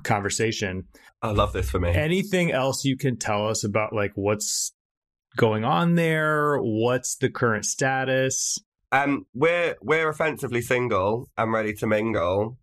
conversation. 0.04 0.86
I 1.22 1.32
love 1.32 1.52
this 1.52 1.70
for 1.70 1.80
me. 1.80 1.90
Anything 1.90 2.52
else 2.52 2.86
you 2.86 2.98
can 2.98 3.18
tell 3.18 3.48
us 3.48 3.64
about 3.64 3.92
like 3.94 4.12
what's 4.16 4.74
going 5.36 5.66
on 5.66 5.96
there? 5.96 6.58
What's 6.58 7.18
the 7.18 7.30
current 7.30 7.66
status? 7.66 8.58
Um, 8.94 9.26
we're 9.34 9.76
we're 9.82 10.08
offensively 10.08 10.62
single 10.62 11.30
and 11.38 11.52
ready 11.52 11.74
to 11.74 11.88
mingle 11.88 12.58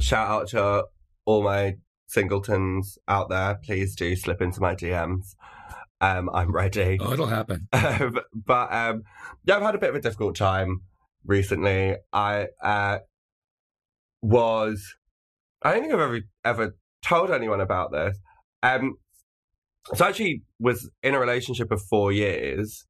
shout 0.00 0.28
out 0.28 0.48
to 0.48 0.84
all 1.24 1.42
my 1.42 1.74
singletons 2.06 2.98
out 3.08 3.28
there. 3.28 3.58
Please 3.64 3.94
do 3.94 4.14
slip 4.16 4.40
into 4.42 4.60
my 4.60 4.74
DMs. 4.74 5.34
Um, 6.00 6.28
I'm 6.34 6.52
ready. 6.52 6.98
Oh, 7.00 7.12
it'll 7.12 7.26
happen. 7.26 7.68
but 7.72 8.72
um, 8.72 9.02
yeah, 9.44 9.56
I've 9.56 9.62
had 9.62 9.74
a 9.74 9.78
bit 9.78 9.90
of 9.90 9.96
a 9.96 10.00
difficult 10.00 10.36
time 10.36 10.82
recently. 11.24 11.96
I 12.12 12.48
uh, 12.62 12.98
was. 14.20 14.94
I 15.62 15.72
don't 15.72 15.82
think 15.82 15.94
I've 15.94 16.00
ever 16.00 16.20
ever 16.44 16.76
told 17.04 17.30
anyone 17.30 17.60
about 17.60 17.92
this. 17.92 18.18
Um, 18.62 18.96
so 19.94 20.04
I 20.04 20.08
actually 20.08 20.42
was 20.58 20.90
in 21.02 21.14
a 21.14 21.20
relationship 21.20 21.70
of 21.70 21.82
four 21.82 22.12
years 22.12 22.86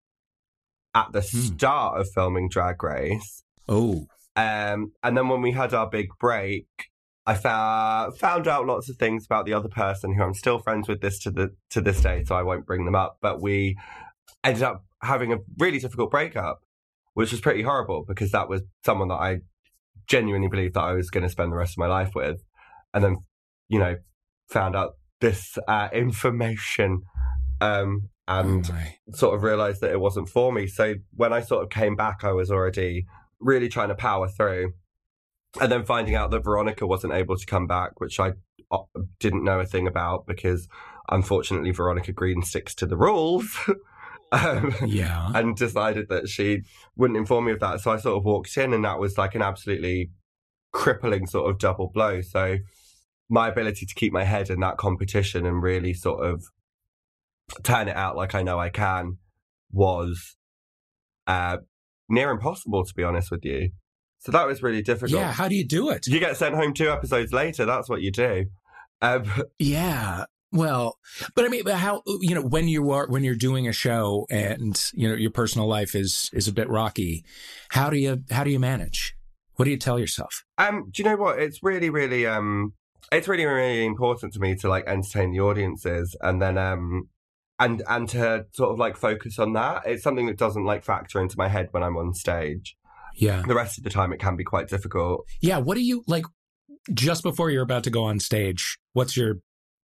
at 0.95 1.13
the 1.13 1.21
hmm. 1.21 1.39
start 1.39 2.01
of 2.01 2.09
filming 2.15 2.49
Drag 2.49 2.83
Race. 2.83 3.43
Oh. 3.69 4.07
Um, 4.37 4.93
and 5.03 5.17
then 5.17 5.29
when 5.29 5.43
we 5.43 5.53
had 5.53 5.75
our 5.75 5.89
big 5.89 6.09
break, 6.19 6.67
I 7.27 7.35
found 7.35 8.17
found 8.17 8.49
out 8.49 8.67
lots 8.67 8.89
of 8.89 8.97
things 8.97 9.27
about 9.27 9.47
the 9.47 9.53
other 9.53 9.69
person 9.69 10.15
who 10.15 10.23
I'm 10.23 10.35
still 10.35 10.59
friends 10.59 10.89
with 10.89 11.01
this 11.01 11.19
to 11.21 11.31
the 11.31 11.55
to 11.71 11.81
this 11.81 12.01
day, 12.01 12.25
so 12.25 12.35
I 12.35 12.43
won't 12.43 12.67
bring 12.67 12.85
them 12.85 12.95
up. 12.95 13.19
But 13.21 13.41
we 13.41 13.77
ended 14.43 14.63
up 14.63 14.85
having 15.03 15.33
a 15.33 15.39
really 15.59 15.79
difficult 15.79 16.11
breakup, 16.11 16.61
which 17.15 17.31
was 17.31 17.41
pretty 17.41 17.63
horrible 17.63 18.05
because 18.07 18.31
that 18.33 18.49
was 18.49 18.63
someone 18.85 19.09
that 19.09 19.15
I 19.15 19.39
genuinely 20.09 20.49
believed 20.49 20.75
that 20.75 20.83
I 20.83 20.93
was 20.93 21.11
going 21.11 21.23
to 21.23 21.29
spend 21.29 21.53
the 21.53 21.57
rest 21.57 21.75
of 21.75 21.79
my 21.79 21.87
life 21.87 22.13
with, 22.15 22.43
and 22.93 23.05
then 23.05 23.17
you 23.69 23.79
know 23.79 23.97
found 24.49 24.75
out 24.75 24.97
this 25.21 25.57
uh, 25.69 25.89
information 25.93 27.03
um, 27.61 28.09
and 28.27 28.69
oh 28.69 29.15
sort 29.15 29.35
of 29.35 29.43
realized 29.45 29.81
that 29.81 29.93
it 29.93 30.01
wasn't 30.01 30.29
for 30.29 30.53
me. 30.53 30.67
So 30.67 30.95
when 31.15 31.33
I 31.33 31.41
sort 31.41 31.63
of 31.63 31.71
came 31.71 31.95
back, 31.95 32.25
I 32.25 32.33
was 32.33 32.51
already 32.51 33.07
really 33.43 33.69
trying 33.69 33.89
to 33.89 33.95
power 33.95 34.29
through. 34.29 34.73
And 35.61 35.71
then 35.71 35.85
finding 35.85 36.15
out 36.15 36.31
that 36.31 36.45
Veronica 36.45 36.87
wasn't 36.87 37.13
able 37.13 37.37
to 37.37 37.45
come 37.45 37.67
back, 37.67 38.01
which 38.01 38.19
I 38.19 38.33
uh, 38.71 38.79
didn't 39.21 39.45
know 39.45 39.61
a 39.61 39.67
thing 39.67 39.87
about 39.87 40.27
because 40.27 40.67
unfortunately 41.11 41.73
Veronica 41.73 42.13
Green 42.13 42.43
sticks 42.43 42.75
to 42.77 42.87
the 42.87 42.97
rules. 42.97 43.45
um, 44.33 44.75
yeah. 44.87 45.31
And 45.35 45.55
decided 45.55 46.09
that 46.09 46.29
she 46.29 46.63
wouldn't 46.97 47.19
inform 47.19 47.47
me 47.47 47.53
of 47.53 47.61
that. 47.61 47.81
So 47.81 47.91
I 47.91 47.99
sort 47.99 48.17
of 48.17 48.25
walked 48.25 48.57
in 48.57 48.73
and 48.73 48.85
that 48.85 48.99
was 48.99 49.19
like 49.19 49.35
an 49.35 49.43
absolutely 49.43 50.11
crippling 50.73 51.27
sort 51.27 51.51
of 51.51 51.59
double 51.59 51.91
blow. 51.93 52.23
So 52.23 52.59
my 53.29 53.49
ability 53.49 53.85
to 53.85 53.95
keep 53.95 54.13
my 54.13 54.25
head 54.25 54.49
in 54.49 54.61
that 54.61 54.79
competition 54.79 55.45
and 55.45 55.63
really 55.63 55.93
sort 55.93 56.25
of 56.25 56.45
turn 57.63 57.89
it 57.89 57.97
out 57.97 58.17
like 58.17 58.35
I 58.35 58.43
know 58.43 58.59
I 58.59 58.71
can 58.71 59.19
was 59.71 60.37
uh, 61.27 61.59
near 62.13 62.31
impossible, 62.31 62.85
to 62.85 62.95
be 62.95 63.03
honest 63.03 63.31
with 63.31 63.45
you. 63.45 63.71
So 64.21 64.31
that 64.31 64.47
was 64.47 64.63
really 64.63 64.83
difficult. 64.83 65.11
Yeah, 65.11 65.33
how 65.33 65.49
do 65.49 65.57
you 65.57 65.67
do 65.67 65.91
it? 65.91 66.07
You 66.07 66.21
get 66.21 66.37
sent 66.37 66.55
home 66.55 66.75
two 66.75 66.91
episodes 66.91 67.33
later. 67.33 67.65
That's 67.65 67.89
what 67.89 68.03
you 68.03 68.13
do. 68.13 68.47
Um, 69.01 69.25
yeah. 69.59 70.27
Well, 70.53 70.99
but 71.35 71.47
I 71.47 71.49
mean, 71.49 71.67
how 71.67 72.03
you 72.21 72.35
know 72.35 72.43
when 72.43 72.69
you 72.69 72.91
are 72.91 73.09
when 73.09 73.25
you're 73.25 73.35
doing 73.35 73.67
a 73.67 73.73
show 73.73 74.27
and 74.31 74.81
you 74.93 75.09
know 75.09 75.15
your 75.15 75.31
personal 75.31 75.67
life 75.67 75.95
is 75.95 76.31
is 76.35 76.47
a 76.47 76.53
bit 76.53 76.69
rocky, 76.69 77.25
how 77.71 77.91
do 77.91 77.97
you 77.97 78.23
how 78.31 78.45
do 78.45 78.51
you 78.51 78.61
manage? 78.61 79.17
What 79.57 79.65
do 79.65 79.71
you 79.71 79.77
tell 79.77 79.99
yourself? 79.99 80.45
Um, 80.59 80.91
do 80.91 81.03
you 81.03 81.09
know 81.09 81.17
what? 81.17 81.39
It's 81.39 81.63
really, 81.63 81.91
really, 81.91 82.27
um, 82.27 82.73
it's 83.11 83.29
really, 83.29 83.45
really 83.45 83.85
important 83.85 84.33
to 84.35 84.41
me 84.41 84.55
to 84.57 84.69
like 84.69 84.85
entertain 84.87 85.33
the 85.33 85.41
audiences, 85.41 86.17
and 86.21 86.41
then, 86.41 86.59
um, 86.59 87.09
and 87.63 87.83
and 87.89 88.09
to 88.11 88.47
sort 88.53 88.71
of 88.73 88.79
like 88.79 88.97
focus 88.97 89.39
on 89.39 89.53
that. 89.55 89.83
It's 89.87 90.03
something 90.03 90.27
that 90.27 90.39
doesn't 90.39 90.65
like 90.65 90.85
factor 90.85 91.21
into 91.21 91.37
my 91.39 91.49
head 91.49 91.69
when 91.71 91.83
I'm 91.83 91.97
on 91.97 92.15
stage. 92.15 92.77
Yeah. 93.15 93.43
The 93.47 93.55
rest 93.55 93.79
of 93.79 93.85
the 93.85 93.91
time, 93.91 94.13
it 94.13 94.19
can 94.19 94.37
be 94.37 94.45
quite 94.45 94.69
difficult. 94.69 95.27
Yeah. 95.41 95.59
What 95.59 95.75
do 95.75 95.83
you 95.83 96.03
like 96.07 96.25
just 96.93 97.23
before 97.23 97.51
you're 97.51 97.63
about 97.63 97.85
to 97.85 97.91
go 97.91 98.05
on 98.05 98.19
stage? 98.21 98.79
What's 98.93 99.17
your 99.17 99.37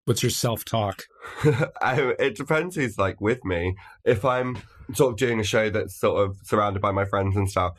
what's 0.07 0.23
your 0.23 0.31
self 0.31 0.65
talk? 0.65 1.05
I, 1.83 2.15
it 2.19 2.37
depends 2.37 2.77
who's 2.77 2.99
like 2.99 3.21
with 3.21 3.45
me. 3.45 3.77
If 4.05 4.25
I'm 4.25 4.59
sort 4.95 5.13
of 5.13 5.19
doing 5.19 5.39
a 5.39 5.45
show 5.45 5.69
that's 5.71 5.99
sort 5.99 6.27
of 6.27 6.37
surrounded 6.45 6.81
by 6.81 6.93
my 6.93 7.05
friends 7.05 7.37
and 7.37 7.49
stuff, 7.49 7.75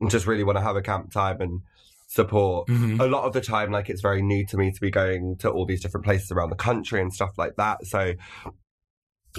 and 0.00 0.10
just 0.10 0.26
really 0.26 0.44
want 0.44 0.56
to 0.56 0.62
have 0.62 0.76
a 0.76 0.82
camp 0.82 1.12
time 1.12 1.40
and 1.40 1.60
support. 2.06 2.68
Mhm. 2.68 3.00
A 3.00 3.06
lot 3.06 3.24
of 3.24 3.32
the 3.32 3.40
time, 3.40 3.72
like 3.72 3.90
it's 3.90 4.00
very 4.00 4.22
new 4.22 4.46
to 4.46 4.56
me 4.56 4.70
to 4.70 4.80
be 4.80 4.90
going 4.90 5.36
to 5.40 5.50
all 5.50 5.66
these 5.66 5.82
different 5.82 6.04
places 6.04 6.30
around 6.30 6.50
the 6.50 6.56
country 6.56 7.00
and 7.00 7.12
stuff 7.12 7.32
like 7.36 7.56
that. 7.56 7.84
So 7.86 8.12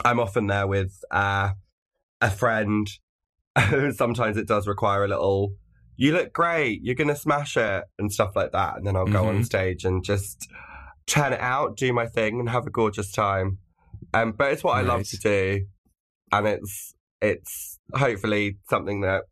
I'm 0.04 0.20
often 0.20 0.48
there 0.48 0.68
with 0.68 0.94
uh, 1.12 1.52
a 2.22 2.30
friend. 2.30 2.88
Sometimes 3.96 4.38
it 4.38 4.48
does 4.48 4.68
require 4.68 5.06
a 5.06 5.08
little, 5.08 5.54
you 5.96 6.12
look 6.12 6.34
great, 6.34 6.82
you're 6.84 6.96
going 6.96 7.08
to 7.08 7.16
smash 7.16 7.56
it, 7.56 7.86
and 7.98 8.12
stuff 8.12 8.36
like 8.36 8.52
that. 8.52 8.76
And 8.78 8.86
then 8.86 8.96
I'll 8.96 9.06
go 9.06 9.28
on 9.28 9.40
Mhm. 9.40 9.46
stage 9.46 9.86
and 9.86 10.04
just 10.04 10.48
turn 11.08 11.32
it 11.34 11.40
out, 11.40 11.78
do 11.78 11.94
my 11.94 12.08
thing, 12.08 12.40
and 12.40 12.50
have 12.50 12.68
a 12.68 12.72
gorgeous 12.72 13.12
time. 13.12 13.60
Um, 14.14 14.34
but 14.34 14.52
it's 14.52 14.64
what 14.64 14.74
I 14.78 14.82
love 14.82 15.04
to 15.04 15.18
do. 15.18 15.66
And 16.32 16.48
it's, 16.48 16.94
it's 17.22 17.80
hopefully 17.94 18.58
something 18.70 19.02
that, 19.02 19.24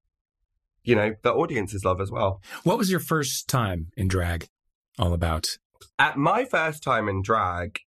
you 0.84 0.96
know, 0.96 1.16
the 1.24 1.34
audiences 1.34 1.84
love 1.84 2.00
as 2.00 2.12
well. 2.12 2.42
What 2.64 2.78
was 2.78 2.90
your 2.90 3.00
first 3.00 3.50
time 3.50 3.88
in 3.98 4.08
drag 4.08 4.48
all 4.98 5.14
about? 5.14 5.58
At 6.00 6.18
my 6.18 6.46
first 6.46 6.84
time 6.84 7.10
in 7.10 7.22
drag, 7.22 7.80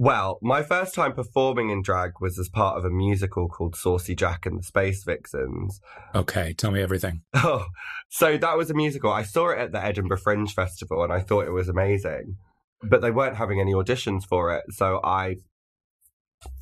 well, 0.00 0.38
my 0.40 0.62
first 0.62 0.94
time 0.94 1.12
performing 1.12 1.70
in 1.70 1.82
drag 1.82 2.20
was 2.20 2.38
as 2.38 2.48
part 2.48 2.78
of 2.78 2.84
a 2.84 2.90
musical 2.90 3.48
called 3.48 3.74
Saucy 3.74 4.14
Jack 4.14 4.46
and 4.46 4.56
the 4.56 4.62
Space 4.62 5.02
Vixens. 5.02 5.80
Okay, 6.14 6.52
tell 6.52 6.70
me 6.70 6.80
everything. 6.80 7.22
Oh, 7.34 7.66
so 8.08 8.36
that 8.36 8.56
was 8.56 8.70
a 8.70 8.74
musical. 8.74 9.10
I 9.10 9.24
saw 9.24 9.50
it 9.50 9.58
at 9.58 9.72
the 9.72 9.84
Edinburgh 9.84 10.18
Fringe 10.18 10.54
Festival 10.54 11.02
and 11.02 11.12
I 11.12 11.18
thought 11.18 11.46
it 11.46 11.52
was 11.52 11.68
amazing. 11.68 12.36
But 12.80 13.02
they 13.02 13.10
weren't 13.10 13.38
having 13.38 13.60
any 13.60 13.72
auditions 13.72 14.22
for 14.24 14.54
it. 14.54 14.66
So 14.70 15.00
I, 15.02 15.38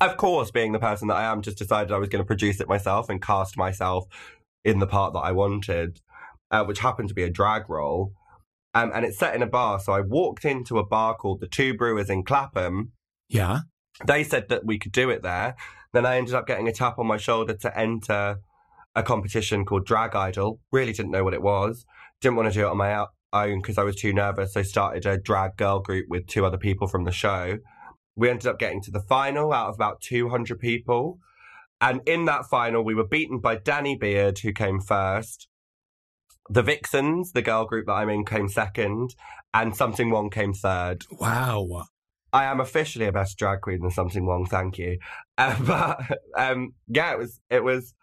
of 0.01 0.17
course, 0.17 0.49
being 0.49 0.71
the 0.71 0.79
person 0.79 1.07
that 1.09 1.17
I 1.17 1.31
am, 1.31 1.43
just 1.43 1.59
decided 1.59 1.91
I 1.91 1.99
was 1.99 2.09
going 2.09 2.23
to 2.23 2.27
produce 2.27 2.59
it 2.59 2.67
myself 2.67 3.07
and 3.07 3.21
cast 3.21 3.55
myself 3.55 4.05
in 4.65 4.79
the 4.79 4.87
part 4.87 5.13
that 5.13 5.19
I 5.19 5.31
wanted, 5.31 6.01
uh, 6.49 6.63
which 6.63 6.79
happened 6.79 7.09
to 7.09 7.15
be 7.15 7.23
a 7.23 7.29
drag 7.29 7.69
role. 7.69 8.13
Um, 8.73 8.91
and 8.95 9.05
it's 9.05 9.19
set 9.19 9.35
in 9.35 9.43
a 9.43 9.47
bar. 9.47 9.79
So 9.79 9.93
I 9.93 10.01
walked 10.01 10.43
into 10.43 10.79
a 10.79 10.85
bar 10.85 11.15
called 11.15 11.39
the 11.39 11.47
Two 11.47 11.75
Brewers 11.75 12.09
in 12.09 12.23
Clapham. 12.23 12.93
Yeah. 13.29 13.59
They 14.05 14.23
said 14.23 14.49
that 14.49 14.65
we 14.65 14.77
could 14.77 14.91
do 14.91 15.09
it 15.09 15.23
there. 15.23 15.55
Then 15.93 16.05
I 16.05 16.17
ended 16.17 16.35
up 16.35 16.47
getting 16.47 16.67
a 16.67 16.73
tap 16.73 16.99
on 16.99 17.07
my 17.07 17.17
shoulder 17.17 17.55
to 17.55 17.77
enter 17.77 18.37
a 18.95 19.03
competition 19.03 19.65
called 19.65 19.85
Drag 19.85 20.15
Idol. 20.15 20.59
Really 20.71 20.93
didn't 20.93 21.11
know 21.11 21.23
what 21.23 21.33
it 21.33 21.41
was. 21.41 21.85
Didn't 22.21 22.35
want 22.35 22.51
to 22.51 22.59
do 22.59 22.65
it 22.65 22.69
on 22.69 22.77
my 22.77 23.05
own 23.33 23.61
because 23.61 23.77
I 23.77 23.83
was 23.83 23.95
too 23.95 24.13
nervous. 24.13 24.53
So 24.53 24.63
started 24.63 25.05
a 25.05 25.17
drag 25.17 25.57
girl 25.57 25.79
group 25.79 26.05
with 26.09 26.27
two 26.27 26.45
other 26.45 26.57
people 26.57 26.87
from 26.87 27.03
the 27.03 27.11
show. 27.11 27.57
We 28.15 28.29
ended 28.29 28.47
up 28.47 28.59
getting 28.59 28.81
to 28.83 28.91
the 28.91 29.01
final 29.01 29.53
out 29.53 29.69
of 29.69 29.75
about 29.75 30.01
200 30.01 30.59
people. 30.59 31.19
And 31.79 32.01
in 32.07 32.25
that 32.25 32.45
final, 32.45 32.83
we 32.83 32.95
were 32.95 33.07
beaten 33.07 33.39
by 33.39 33.55
Danny 33.55 33.95
Beard, 33.95 34.39
who 34.39 34.51
came 34.51 34.79
first. 34.79 35.47
The 36.49 36.63
Vixens, 36.63 37.33
the 37.33 37.43
girl 37.43 37.65
group 37.65 37.85
that 37.85 37.93
I'm 37.93 38.09
in, 38.09 38.25
came 38.25 38.49
second. 38.49 39.13
And 39.53 39.75
Sum 39.75 39.93
Ting 39.93 40.09
Wong 40.09 40.31
came 40.31 40.53
third. 40.53 41.03
Wow. 41.11 41.85
I 42.33 42.45
am 42.45 42.59
officially 42.59 43.05
a 43.05 43.11
better 43.11 43.33
drag 43.37 43.61
queen 43.61 43.81
than 43.81 43.91
Sum 43.91 44.09
Ting 44.09 44.25
Wong, 44.25 44.45
thank 44.45 44.77
you. 44.77 44.97
Um, 45.37 45.55
but 45.65 45.99
um, 46.37 46.73
yeah, 46.87 47.13
it 47.13 47.17
was 47.17 47.39
it 47.49 47.63
was 47.63 47.93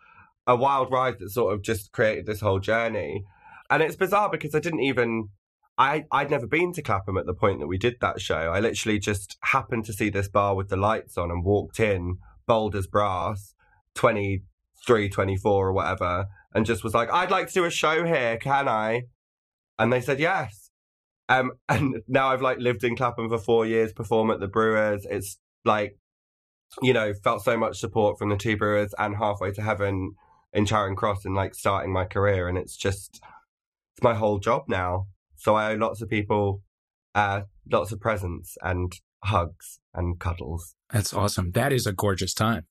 a 0.46 0.56
wild 0.56 0.90
ride 0.90 1.18
that 1.18 1.30
sort 1.30 1.54
of 1.54 1.62
just 1.62 1.92
created 1.92 2.26
this 2.26 2.40
whole 2.40 2.60
journey, 2.60 3.24
and 3.70 3.82
it's 3.82 3.96
bizarre 3.96 4.30
because 4.30 4.54
I 4.54 4.60
didn't 4.60 4.80
even 4.80 5.28
I 5.76 6.04
I'd 6.12 6.30
never 6.30 6.46
been 6.46 6.72
to 6.74 6.82
Clapham 6.82 7.16
at 7.16 7.26
the 7.26 7.34
point 7.34 7.60
that 7.60 7.66
we 7.66 7.78
did 7.78 7.96
that 8.00 8.20
show. 8.20 8.34
I 8.52 8.60
literally 8.60 8.98
just 8.98 9.36
happened 9.42 9.84
to 9.86 9.92
see 9.92 10.08
this 10.08 10.28
bar 10.28 10.54
with 10.54 10.68
the 10.68 10.76
lights 10.76 11.18
on 11.18 11.30
and 11.30 11.44
walked 11.44 11.80
in, 11.80 12.18
bold 12.46 12.76
as 12.76 12.86
brass, 12.86 13.54
23, 13.94 15.08
24 15.08 15.68
or 15.68 15.72
whatever, 15.72 16.26
and 16.54 16.64
just 16.64 16.84
was 16.84 16.94
like, 16.94 17.10
I'd 17.12 17.30
like 17.30 17.48
to 17.48 17.54
do 17.54 17.64
a 17.64 17.70
show 17.70 18.04
here, 18.04 18.36
can 18.36 18.68
I? 18.68 19.04
And 19.78 19.92
they 19.92 20.00
said 20.00 20.20
yes. 20.20 20.63
Um, 21.28 21.52
and 21.68 22.02
now 22.08 22.28
I've 22.28 22.42
like 22.42 22.58
lived 22.58 22.84
in 22.84 22.96
Clapham 22.96 23.28
for 23.28 23.38
four 23.38 23.66
years, 23.66 23.92
perform 23.92 24.30
at 24.30 24.40
the 24.40 24.48
Brewers. 24.48 25.06
It's 25.08 25.38
like, 25.64 25.98
you 26.82 26.92
know, 26.92 27.12
felt 27.14 27.44
so 27.44 27.56
much 27.56 27.78
support 27.78 28.18
from 28.18 28.30
the 28.30 28.36
two 28.36 28.56
Brewers 28.56 28.94
and 28.98 29.16
Halfway 29.16 29.52
to 29.52 29.62
Heaven 29.62 30.14
in 30.52 30.66
Charing 30.66 30.96
Cross 30.96 31.24
and 31.24 31.34
like 31.34 31.54
starting 31.54 31.92
my 31.92 32.04
career. 32.04 32.48
And 32.48 32.58
it's 32.58 32.76
just, 32.76 33.20
it's 33.94 34.02
my 34.02 34.14
whole 34.14 34.38
job 34.38 34.64
now. 34.68 35.06
So 35.36 35.54
I 35.54 35.72
owe 35.72 35.76
lots 35.76 36.00
of 36.00 36.08
people, 36.08 36.62
uh, 37.14 37.42
lots 37.70 37.92
of 37.92 38.00
presents 38.00 38.56
and 38.62 38.92
hugs 39.24 39.80
and 39.92 40.18
cuddles. 40.18 40.74
That's 40.90 41.12
awesome. 41.12 41.52
That 41.52 41.72
is 41.72 41.86
a 41.86 41.92
gorgeous 41.92 42.34
time. 42.34 42.66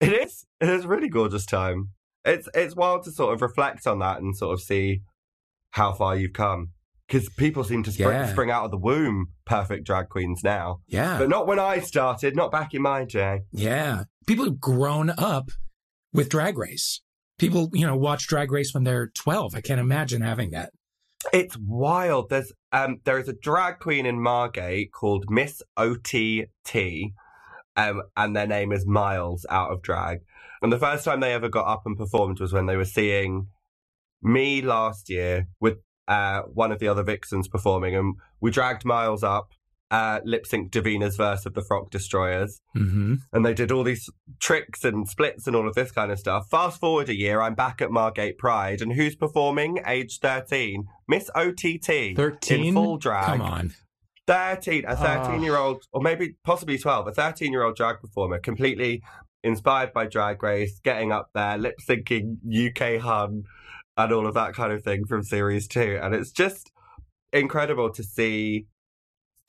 It 0.00 0.12
is. 0.12 0.46
It 0.60 0.68
is 0.68 0.84
a 0.84 0.88
really 0.88 1.08
gorgeous 1.08 1.46
time. 1.46 1.90
It's 2.24 2.48
it's 2.54 2.76
wild 2.76 3.04
to 3.04 3.12
sort 3.12 3.34
of 3.34 3.42
reflect 3.42 3.86
on 3.86 3.98
that 4.00 4.20
and 4.20 4.36
sort 4.36 4.54
of 4.54 4.60
see 4.60 5.02
how 5.70 5.92
far 5.92 6.16
you've 6.16 6.32
come. 6.32 6.70
Because 7.10 7.28
people 7.30 7.64
seem 7.64 7.82
to 7.82 7.90
spring, 7.90 8.08
Yeah. 8.10 8.30
spring 8.30 8.50
out 8.52 8.64
of 8.66 8.70
the 8.70 8.78
womb 8.78 9.32
perfect 9.44 9.84
drag 9.84 10.08
queens 10.10 10.42
now, 10.44 10.80
Yeah. 10.86 11.18
but 11.18 11.28
not 11.28 11.46
when 11.48 11.58
I 11.58 11.80
started. 11.80 12.36
Not 12.36 12.52
back 12.52 12.72
in 12.72 12.82
my 12.82 13.04
day. 13.04 13.40
Yeah. 13.50 14.04
People 14.28 14.44
have 14.44 14.60
grown 14.60 15.10
up 15.18 15.50
with 16.12 16.28
Drag 16.28 16.56
Race. 16.56 17.02
People, 17.36 17.68
you 17.72 17.84
know, 17.84 17.96
watch 17.96 18.28
Drag 18.28 18.52
Race 18.52 18.72
when 18.72 18.84
they're 18.84 19.08
12. 19.08 19.56
I 19.56 19.60
can't 19.60 19.80
imagine 19.80 20.22
having 20.22 20.50
that. 20.52 20.70
It's 21.32 21.56
wild. 21.58 22.30
There's 22.30 22.52
um 22.72 23.00
there 23.04 23.18
is 23.18 23.28
a 23.28 23.32
drag 23.34 23.80
queen 23.80 24.06
in 24.06 24.20
Margate 24.22 24.92
called 24.92 25.24
Miss 25.28 25.60
OTT, 25.76 27.12
um, 27.76 28.02
and 28.16 28.36
their 28.36 28.46
name 28.46 28.70
is 28.72 28.86
Miles 28.86 29.44
out 29.50 29.72
of 29.72 29.82
drag. 29.82 30.20
And 30.62 30.72
the 30.72 30.78
first 30.78 31.04
time 31.04 31.18
they 31.20 31.32
ever 31.34 31.48
got 31.48 31.66
up 31.66 31.82
and 31.86 31.96
performed 31.96 32.38
was 32.40 32.52
when 32.52 32.66
they 32.66 32.76
were 32.76 32.84
seeing 32.84 33.48
me 34.22 34.62
last 34.62 35.10
year 35.10 35.48
with 35.60 35.78
uh 36.10 36.42
one 36.62 36.72
of 36.72 36.78
the 36.80 36.88
other 36.88 37.02
vixens 37.02 37.48
performing, 37.48 37.94
and 37.96 38.16
we 38.40 38.50
dragged 38.50 38.84
Miles 38.84 39.22
up, 39.22 39.48
uh, 39.90 40.20
lip 40.24 40.46
sync 40.46 40.70
Davina's 40.70 41.16
verse 41.16 41.46
of 41.46 41.54
the 41.54 41.62
Frock 41.62 41.90
Destroyers 41.90 42.60
hmm 42.74 43.14
and 43.32 43.44
they 43.44 43.52
did 43.54 43.72
all 43.72 43.82
these 43.82 44.08
tricks 44.38 44.84
and 44.84 45.08
splits 45.08 45.46
and 45.46 45.56
all 45.56 45.66
of 45.68 45.74
this 45.74 45.90
kind 45.90 46.12
of 46.12 46.18
stuff. 46.18 46.44
Fast 46.50 46.78
forward 46.78 47.08
a 47.08 47.16
year, 47.16 47.40
I'm 47.40 47.54
back 47.54 47.80
at 47.82 47.90
Margate 47.90 48.38
Pride, 48.38 48.80
and 48.82 48.92
who's 48.92 49.16
performing? 49.16 49.78
Age 49.86 50.18
13, 50.20 50.84
Miss 51.08 51.28
OTT. 51.34 52.14
13? 52.16 52.64
In 52.66 52.74
full 52.74 52.98
drag. 52.98 53.26
Come 53.26 53.42
on. 53.42 53.72
13, 54.26 54.84
a 54.84 54.92
Ah. 54.92 55.24
13 55.24 55.42
year 55.42 55.56
old, 55.56 55.82
or 55.92 56.00
maybe 56.00 56.34
possibly 56.44 56.78
12, 56.78 57.08
a 57.08 57.12
13 57.12 57.50
year 57.52 57.64
old 57.64 57.76
drag 57.76 58.00
performer, 58.00 58.38
completely 58.38 59.02
inspired 59.42 59.92
by 59.92 60.06
Drag 60.06 60.40
Race, 60.42 60.78
getting 60.84 61.10
up 61.10 61.30
there, 61.34 61.58
lip 61.58 61.76
syncing 61.88 62.36
UK 62.68 63.00
Hun 63.00 63.44
and 64.04 64.12
all 64.12 64.26
of 64.26 64.34
that 64.34 64.54
kind 64.54 64.72
of 64.72 64.82
thing 64.82 65.04
from 65.06 65.22
series 65.22 65.68
two. 65.68 65.98
And 66.02 66.14
it's 66.14 66.30
just 66.30 66.70
incredible 67.32 67.90
to 67.92 68.02
see 68.02 68.66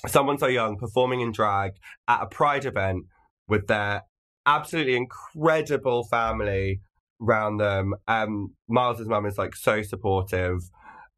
someone 0.07 0.37
so 0.37 0.47
young 0.47 0.77
performing 0.77 1.21
in 1.21 1.31
drag 1.31 1.71
at 2.07 2.23
a 2.23 2.25
pride 2.25 2.65
event 2.65 3.05
with 3.47 3.67
their 3.67 4.03
absolutely 4.45 4.95
incredible 4.95 6.03
family 6.05 6.81
around 7.21 7.57
them. 7.57 7.93
Um, 8.07 8.55
Miles's 8.67 9.07
mum 9.07 9.25
is 9.25 9.37
like 9.37 9.55
so 9.55 9.81
supportive 9.83 10.59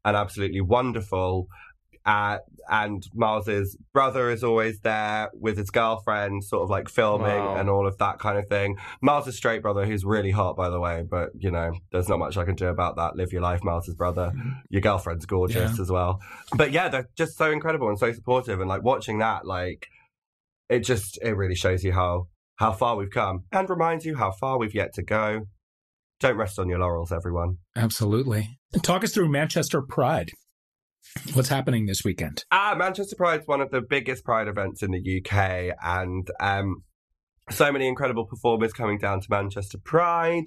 and 0.04 0.16
absolutely 0.16 0.60
wonderful. 0.60 1.48
Uh, 2.06 2.38
and 2.70 3.02
Miles's 3.14 3.76
brother 3.94 4.30
is 4.30 4.44
always 4.44 4.80
there 4.80 5.30
with 5.34 5.56
his 5.56 5.70
girlfriend, 5.70 6.44
sort 6.44 6.62
of 6.62 6.70
like 6.70 6.88
filming 6.88 7.26
Wow. 7.28 7.56
and 7.56 7.70
all 7.70 7.86
of 7.86 7.96
that 7.98 8.18
kind 8.18 8.36
of 8.38 8.46
thing. 8.48 8.76
Miles's 9.00 9.36
straight 9.36 9.62
brother, 9.62 9.86
who's 9.86 10.04
really 10.04 10.30
hot, 10.30 10.54
by 10.56 10.68
the 10.70 10.80
way, 10.80 11.02
but 11.08 11.30
you 11.38 11.50
know, 11.50 11.72
there's 11.92 12.08
not 12.08 12.18
much 12.18 12.36
I 12.36 12.44
can 12.44 12.54
do 12.56 12.68
about 12.68 12.96
that. 12.96 13.16
Live 13.16 13.32
your 13.32 13.40
life, 13.42 13.62
Miles's 13.64 13.94
brother. 13.94 14.32
Your 14.70 14.82
girlfriend's 14.82 15.24
gorgeous 15.26 15.78
as 15.80 15.90
well. 15.90 16.20
But 16.56 16.72
yeah, 16.72 16.88
they're 16.88 17.08
just 17.16 17.36
so 17.38 17.50
incredible 17.50 17.88
and 17.88 17.98
so 17.98 18.12
supportive. 18.12 18.60
And 18.60 18.68
like 18.68 18.82
watching 18.82 19.18
that, 19.18 19.46
like, 19.46 19.86
it 20.68 20.80
just, 20.80 21.18
it 21.22 21.32
really 21.36 21.54
shows 21.54 21.84
you 21.84 21.92
how, 21.92 22.28
how 22.56 22.72
far 22.72 22.96
we've 22.96 23.10
come 23.10 23.44
and 23.52 23.68
reminds 23.68 24.04
you 24.04 24.16
how 24.16 24.30
far 24.32 24.58
we've 24.58 24.74
yet 24.74 24.94
to 24.94 25.02
go. 25.02 25.42
Don't 26.20 26.36
rest 26.36 26.58
on 26.58 26.68
your 26.68 26.78
laurels, 26.78 27.12
everyone. 27.12 27.58
Absolutely. 27.76 28.56
Talk 28.82 29.04
us 29.04 29.12
through 29.12 29.28
Manchester 29.30 29.82
Pride. 29.82 30.30
What's 31.32 31.48
happening 31.48 31.86
this 31.86 32.04
weekend? 32.04 32.44
Ah, 32.52 32.74
Manchester 32.76 33.16
Pride's 33.16 33.46
one 33.46 33.60
of 33.60 33.70
the 33.70 33.80
biggest 33.80 34.24
Pride 34.24 34.48
events 34.48 34.82
in 34.82 34.90
the 34.90 35.22
UK, 35.22 35.76
and 35.82 36.28
um, 36.40 36.82
so 37.50 37.72
many 37.72 37.86
incredible 37.86 38.24
performers 38.26 38.72
coming 38.72 38.98
down 38.98 39.20
to 39.20 39.26
Manchester 39.30 39.78
Pride. 39.78 40.44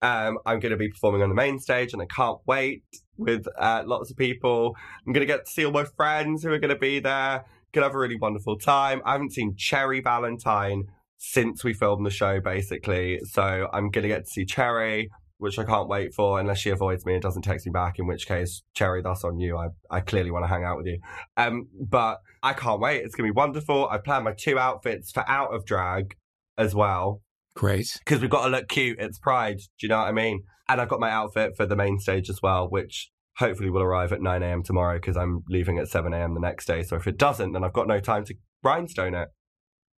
Um, 0.00 0.38
I'm 0.44 0.58
going 0.58 0.72
to 0.72 0.76
be 0.76 0.88
performing 0.88 1.22
on 1.22 1.28
the 1.28 1.34
main 1.34 1.58
stage, 1.58 1.92
and 1.92 2.02
I 2.02 2.06
can't 2.06 2.38
wait 2.46 2.84
with 3.16 3.46
uh, 3.58 3.84
lots 3.86 4.10
of 4.10 4.16
people. 4.16 4.74
I'm 5.06 5.12
going 5.12 5.26
to 5.26 5.32
get 5.32 5.46
to 5.46 5.50
see 5.50 5.64
all 5.64 5.72
my 5.72 5.84
friends 5.84 6.42
who 6.42 6.52
are 6.52 6.58
going 6.58 6.74
to 6.74 6.78
be 6.78 6.98
there. 6.98 7.44
Gonna 7.72 7.86
have 7.86 7.94
a 7.94 7.98
really 7.98 8.16
wonderful 8.16 8.58
time. 8.58 9.00
I 9.04 9.12
haven't 9.12 9.32
seen 9.32 9.54
Cherry 9.56 10.00
Valentine 10.00 10.84
since 11.16 11.64
we 11.64 11.72
filmed 11.72 12.04
the 12.04 12.10
show, 12.10 12.40
basically. 12.40 13.20
So 13.30 13.68
I'm 13.72 13.90
going 13.90 14.02
to 14.02 14.08
get 14.08 14.24
to 14.24 14.30
see 14.30 14.44
Cherry, 14.44 15.08
which 15.42 15.58
I 15.58 15.64
can't 15.64 15.88
wait 15.88 16.14
for, 16.14 16.38
unless 16.38 16.60
she 16.60 16.70
avoids 16.70 17.04
me 17.04 17.14
and 17.14 17.22
doesn't 17.22 17.42
text 17.42 17.66
me 17.66 17.72
back, 17.72 17.98
in 17.98 18.06
which 18.06 18.28
case, 18.28 18.62
Cherry, 18.74 19.02
that's 19.02 19.24
on 19.24 19.40
you. 19.40 19.58
I, 19.58 19.70
I 19.90 19.98
clearly 19.98 20.30
want 20.30 20.44
to 20.44 20.48
hang 20.48 20.62
out 20.62 20.76
with 20.76 20.86
you. 20.86 21.00
Um, 21.36 21.66
but 21.80 22.18
I 22.44 22.52
can't 22.52 22.80
wait. 22.80 23.02
It's 23.04 23.16
going 23.16 23.26
to 23.28 23.32
be 23.32 23.36
wonderful. 23.36 23.88
I've 23.88 24.04
planned 24.04 24.24
my 24.24 24.34
two 24.38 24.56
outfits 24.56 25.10
for 25.10 25.28
out 25.28 25.52
of 25.52 25.66
drag 25.66 26.14
as 26.56 26.76
well 26.76 27.22
Great. 27.56 27.88
because 27.98 28.20
we've 28.20 28.30
got 28.30 28.44
to 28.44 28.50
look 28.50 28.68
cute. 28.68 28.98
It's 29.00 29.18
Pride. 29.18 29.58
Do 29.58 29.64
you 29.86 29.88
know 29.88 29.98
what 29.98 30.06
I 30.06 30.12
mean? 30.12 30.44
And 30.68 30.80
I've 30.80 30.88
got 30.88 31.00
my 31.00 31.10
outfit 31.10 31.56
for 31.56 31.66
the 31.66 31.74
main 31.74 31.98
stage 31.98 32.30
as 32.30 32.40
well, 32.40 32.70
which 32.70 33.10
hopefully 33.38 33.68
will 33.68 33.82
arrive 33.82 34.12
at 34.12 34.22
9 34.22 34.44
a.m. 34.44 34.62
tomorrow 34.62 34.98
because 34.98 35.16
I'm 35.16 35.42
leaving 35.48 35.76
at 35.78 35.88
7 35.88 36.14
a.m. 36.14 36.34
the 36.34 36.40
next 36.40 36.66
day. 36.66 36.84
So 36.84 36.94
if 36.94 37.08
it 37.08 37.18
doesn't, 37.18 37.50
then 37.50 37.64
I've 37.64 37.72
got 37.72 37.88
no 37.88 37.98
time 37.98 38.24
to 38.26 38.34
rhinestone 38.62 39.14
it, 39.14 39.28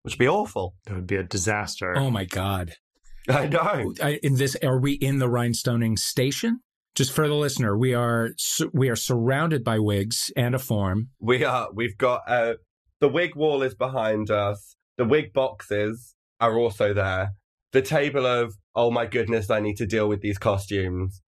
which 0.05 0.15
would 0.15 0.19
be 0.25 0.29
awful. 0.29 0.75
That 0.87 0.95
would 0.95 1.07
be 1.07 1.17
a 1.17 1.23
disaster. 1.23 1.95
Oh 1.99 2.11
my 2.11 2.25
God. 2.25 2.77
I 3.29 3.47
know. 3.47 3.95
In 4.23 4.37
this, 4.37 4.57
are 4.63 4.79
we 4.79 4.93
in 4.93 5.19
the 5.19 5.29
rhinestoning 5.29 5.99
station? 5.99 6.61
Just 6.95 7.13
for 7.13 7.27
the 7.27 7.35
listener, 7.35 7.77
we 7.77 7.93
are 7.95 8.31
we 8.73 8.89
are 8.89 8.97
surrounded 8.97 9.65
by 9.65 9.79
wigs 9.81 10.31
and 10.37 10.55
a 10.55 10.59
form. 10.61 11.09
We 11.19 11.45
are. 11.45 11.69
We've 11.73 11.99
got 11.99 12.23
uh, 12.29 12.55
the 13.01 13.09
wig 13.09 13.35
wall 13.35 13.63
is 13.63 13.75
behind 13.75 14.31
us. 14.31 14.77
The 14.97 15.05
wig 15.05 15.33
boxes 15.33 16.15
are 16.41 16.57
also 16.57 16.95
there. 16.95 17.33
The 17.73 17.83
table 17.83 18.27
of 18.27 18.55
oh 18.77 18.93
my 18.93 19.07
goodness, 19.07 19.51
I 19.51 19.59
need 19.61 19.77
to 19.79 19.87
deal 19.87 20.09
with 20.09 20.21
these 20.21 20.39
costumes 20.39 21.21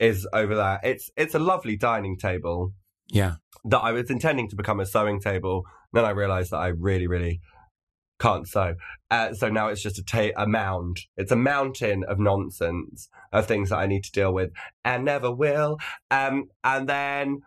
is 0.00 0.26
over 0.32 0.56
there. 0.56 0.80
It's 0.82 1.08
it's 1.16 1.36
a 1.36 1.38
lovely 1.38 1.76
dining 1.76 2.18
table 2.18 2.72
Yeah. 3.08 3.34
that 3.64 3.78
I 3.78 3.92
was 3.92 4.10
intending 4.10 4.48
to 4.48 4.56
become 4.56 4.80
a 4.80 4.86
sewing 4.86 5.20
table. 5.20 5.62
Then 5.92 6.04
I 6.04 6.10
realized 6.10 6.50
that 6.50 6.56
I 6.56 6.68
really, 6.68 7.06
really 7.06 7.40
can't 8.22 8.46
sew. 8.46 8.74
Uh, 9.10 9.34
so 9.34 9.48
now 9.48 9.68
it's 9.68 9.82
just 9.82 9.98
a, 9.98 10.04
ta- 10.04 10.40
a 10.40 10.46
mound. 10.46 10.98
It's 11.16 11.32
a 11.32 11.36
mountain 11.36 12.04
of 12.04 12.18
nonsense 12.18 13.08
of 13.32 13.46
things 13.46 13.70
that 13.70 13.78
I 13.78 13.86
need 13.86 14.04
to 14.04 14.12
deal 14.12 14.32
with 14.32 14.50
and 14.84 15.04
never 15.04 15.30
will. 15.30 15.78
Um, 16.10 16.46
and 16.62 16.88
then, 16.88 17.40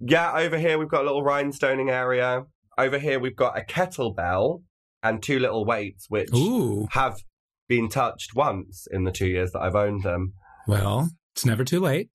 yeah, 0.00 0.32
over 0.34 0.58
here 0.58 0.78
we've 0.78 0.88
got 0.88 1.02
a 1.02 1.04
little 1.04 1.22
rhinestoning 1.22 1.90
area. 1.90 2.44
Over 2.76 2.98
here 2.98 3.20
we've 3.20 3.36
got 3.36 3.56
a 3.56 3.62
kettlebell 3.62 4.62
and 5.02 5.22
two 5.22 5.38
little 5.38 5.64
weights, 5.64 6.06
which 6.08 6.30
Ooh. 6.34 6.88
have 6.90 7.22
been 7.68 7.88
touched 7.88 8.34
once 8.34 8.86
in 8.90 9.04
the 9.04 9.12
two 9.12 9.28
years 9.28 9.52
that 9.52 9.60
I've 9.60 9.76
owned 9.76 10.02
them. 10.02 10.34
Well, 10.66 11.10
it's 11.34 11.46
never 11.46 11.64
too 11.64 11.80
late 11.80 12.10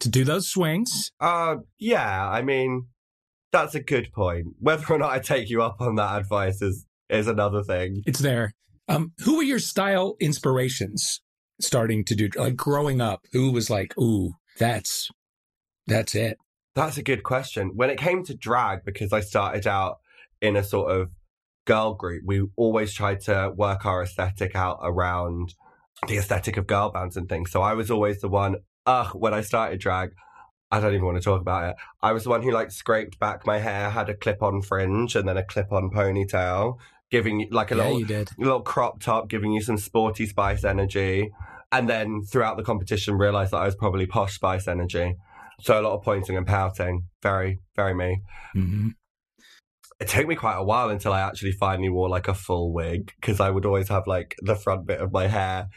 to 0.00 0.08
do 0.08 0.24
those 0.24 0.48
swings. 0.48 1.10
Uh, 1.20 1.56
yeah, 1.78 2.28
I 2.28 2.42
mean, 2.42 2.86
that's 3.52 3.74
a 3.74 3.82
good 3.82 4.12
point. 4.14 4.46
Whether 4.58 4.94
or 4.94 4.98
not 4.98 5.10
I 5.10 5.18
take 5.18 5.50
you 5.50 5.62
up 5.62 5.80
on 5.80 5.96
that 5.96 6.20
advice 6.20 6.62
is 6.62 6.86
is 7.10 7.26
another 7.26 7.62
thing. 7.62 8.02
It's 8.06 8.20
there. 8.20 8.54
Um, 8.88 9.12
who 9.18 9.36
were 9.36 9.42
your 9.42 9.58
style 9.58 10.16
inspirations 10.20 11.20
starting 11.60 12.04
to 12.06 12.14
do 12.14 12.28
like 12.36 12.56
growing 12.56 13.00
up? 13.00 13.20
Who 13.32 13.52
was 13.52 13.70
like, 13.70 13.96
ooh, 13.98 14.32
that's 14.58 15.10
that's 15.86 16.14
it. 16.14 16.38
That's 16.74 16.96
a 16.96 17.02
good 17.02 17.22
question. 17.22 17.72
When 17.74 17.90
it 17.90 17.98
came 17.98 18.24
to 18.24 18.34
drag, 18.34 18.84
because 18.84 19.12
I 19.12 19.20
started 19.20 19.66
out 19.66 19.98
in 20.40 20.56
a 20.56 20.64
sort 20.64 20.92
of 20.92 21.10
girl 21.66 21.94
group, 21.94 22.22
we 22.24 22.46
always 22.56 22.92
tried 22.92 23.20
to 23.22 23.52
work 23.54 23.84
our 23.84 24.02
aesthetic 24.02 24.54
out 24.54 24.78
around 24.82 25.54
the 26.08 26.16
aesthetic 26.16 26.56
of 26.56 26.66
girl 26.66 26.90
bands 26.90 27.16
and 27.16 27.28
things. 27.28 27.50
So 27.50 27.62
I 27.62 27.74
was 27.74 27.90
always 27.90 28.20
the 28.20 28.28
one, 28.28 28.56
ugh, 28.86 29.10
when 29.14 29.34
I 29.34 29.42
started 29.42 29.80
drag, 29.80 30.10
I 30.70 30.80
don't 30.80 30.94
even 30.94 31.04
want 31.04 31.18
to 31.18 31.24
talk 31.24 31.40
about 31.40 31.70
it. 31.70 31.76
I 32.00 32.12
was 32.12 32.24
the 32.24 32.30
one 32.30 32.42
who 32.42 32.52
like 32.52 32.70
scraped 32.70 33.18
back 33.18 33.46
my 33.46 33.58
hair, 33.58 33.90
had 33.90 34.08
a 34.08 34.14
clip 34.14 34.42
on 34.42 34.62
fringe 34.62 35.16
and 35.16 35.28
then 35.28 35.36
a 35.36 35.44
clip 35.44 35.72
on 35.72 35.90
ponytail, 35.90 36.78
giving 37.10 37.40
you 37.40 37.48
like 37.50 37.70
a 37.70 37.74
yeah, 37.74 37.82
little 37.82 38.00
you 38.00 38.06
little 38.38 38.60
crop 38.62 39.00
top, 39.00 39.28
giving 39.28 39.52
you 39.52 39.60
some 39.60 39.78
sporty 39.78 40.26
spice 40.26 40.64
energy. 40.64 41.30
And 41.72 41.88
then 41.88 42.22
throughout 42.22 42.56
the 42.56 42.64
competition, 42.64 43.16
realized 43.16 43.52
that 43.52 43.58
I 43.58 43.66
was 43.66 43.76
probably 43.76 44.06
posh 44.06 44.34
spice 44.34 44.66
energy. 44.66 45.16
So 45.60 45.80
a 45.80 45.82
lot 45.82 45.94
of 45.94 46.02
pointing 46.02 46.36
and 46.36 46.46
pouting. 46.46 47.04
Very, 47.22 47.60
very 47.76 47.94
me. 47.94 48.22
hmm 48.54 48.90
It 50.00 50.08
took 50.08 50.26
me 50.26 50.34
quite 50.34 50.56
a 50.56 50.64
while 50.64 50.88
until 50.88 51.12
I 51.12 51.20
actually 51.20 51.52
finally 51.52 51.90
wore 51.90 52.08
like 52.08 52.26
a 52.26 52.34
full 52.34 52.72
wig 52.72 53.12
because 53.20 53.38
I 53.38 53.50
would 53.50 53.66
always 53.66 53.88
have 53.88 54.06
like 54.06 54.34
the 54.40 54.56
front 54.56 54.86
bit 54.86 55.00
of 55.00 55.12
my 55.12 55.26
hair 55.26 55.68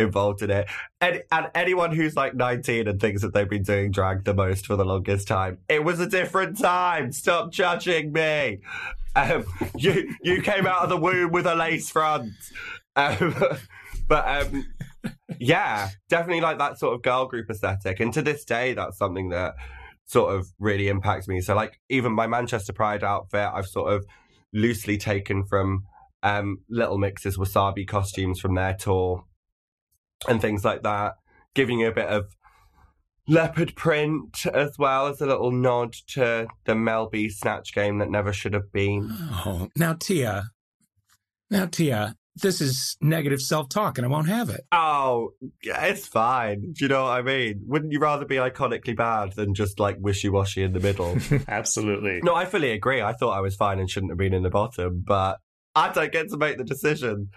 involved 0.00 0.42
in 0.42 0.50
it. 0.50 0.68
And, 1.00 1.22
and 1.30 1.48
anyone 1.54 1.94
who's 1.94 2.16
like 2.16 2.34
19 2.34 2.88
and 2.88 3.00
thinks 3.00 3.22
that 3.22 3.32
they've 3.32 3.48
been 3.48 3.62
doing 3.62 3.90
drag 3.90 4.24
the 4.24 4.34
most 4.34 4.66
for 4.66 4.76
the 4.76 4.84
longest 4.84 5.28
time, 5.28 5.58
it 5.68 5.84
was 5.84 6.00
a 6.00 6.08
different 6.08 6.58
time. 6.58 7.12
Stop 7.12 7.52
judging 7.52 8.12
me. 8.12 8.60
Um, 9.14 9.44
you 9.76 10.14
you 10.22 10.42
came 10.42 10.66
out 10.66 10.82
of 10.82 10.88
the 10.88 10.96
womb 10.96 11.32
with 11.32 11.46
a 11.46 11.54
lace 11.54 11.90
front. 11.90 12.32
Um, 12.96 13.34
but 14.08 14.26
um, 14.26 14.66
yeah, 15.38 15.88
definitely 16.08 16.40
like 16.40 16.58
that 16.58 16.78
sort 16.78 16.94
of 16.94 17.02
girl 17.02 17.26
group 17.26 17.50
aesthetic. 17.50 18.00
And 18.00 18.12
to 18.14 18.22
this 18.22 18.44
day, 18.44 18.74
that's 18.74 18.98
something 18.98 19.30
that 19.30 19.54
sort 20.04 20.34
of 20.34 20.48
really 20.58 20.88
impacts 20.88 21.28
me. 21.28 21.40
So 21.40 21.54
like 21.54 21.80
even 21.88 22.12
my 22.12 22.26
Manchester 22.26 22.72
Pride 22.72 23.04
outfit, 23.04 23.48
I've 23.52 23.66
sort 23.66 23.92
of 23.92 24.04
loosely 24.52 24.98
taken 24.98 25.44
from 25.44 25.84
um, 26.22 26.58
Little 26.68 26.98
Mix's 26.98 27.38
wasabi 27.38 27.86
costumes 27.86 28.40
from 28.40 28.54
their 28.54 28.74
tour 28.74 29.24
and 30.28 30.40
things 30.40 30.64
like 30.64 30.82
that, 30.82 31.14
giving 31.54 31.80
you 31.80 31.88
a 31.88 31.92
bit 31.92 32.08
of 32.08 32.26
leopard 33.28 33.76
print 33.76 34.44
as 34.52 34.76
well 34.78 35.06
as 35.06 35.20
a 35.20 35.26
little 35.26 35.52
nod 35.52 35.94
to 36.08 36.48
the 36.64 36.74
Mel 36.74 37.08
B 37.08 37.28
snatch 37.28 37.72
game 37.74 37.98
that 37.98 38.10
never 38.10 38.32
should 38.32 38.54
have 38.54 38.72
been. 38.72 39.08
Oh, 39.10 39.68
now 39.76 39.94
Tia, 39.94 40.50
now 41.50 41.66
Tia, 41.66 42.16
this 42.36 42.60
is 42.60 42.96
negative 43.00 43.40
self-talk, 43.40 43.98
and 43.98 44.06
I 44.06 44.10
won't 44.10 44.28
have 44.28 44.50
it. 44.50 44.62
Oh, 44.72 45.30
yeah, 45.62 45.84
it's 45.86 46.06
fine. 46.06 46.72
Do 46.72 46.84
you 46.84 46.88
know 46.88 47.04
what 47.04 47.10
I 47.10 47.22
mean? 47.22 47.62
Wouldn't 47.66 47.92
you 47.92 47.98
rather 47.98 48.24
be 48.24 48.36
iconically 48.36 48.96
bad 48.96 49.32
than 49.32 49.54
just 49.54 49.78
like 49.78 49.96
wishy 49.98 50.28
washy 50.28 50.62
in 50.62 50.72
the 50.72 50.80
middle? 50.80 51.16
Absolutely. 51.48 52.20
no, 52.22 52.34
I 52.34 52.44
fully 52.44 52.70
agree. 52.72 53.02
I 53.02 53.12
thought 53.12 53.36
I 53.36 53.40
was 53.40 53.56
fine 53.56 53.78
and 53.78 53.90
shouldn't 53.90 54.12
have 54.12 54.18
been 54.18 54.34
in 54.34 54.42
the 54.42 54.50
bottom, 54.50 55.02
but 55.06 55.38
I 55.74 55.92
don't 55.92 56.12
get 56.12 56.30
to 56.30 56.36
make 56.36 56.58
the 56.58 56.64
decision. 56.64 57.30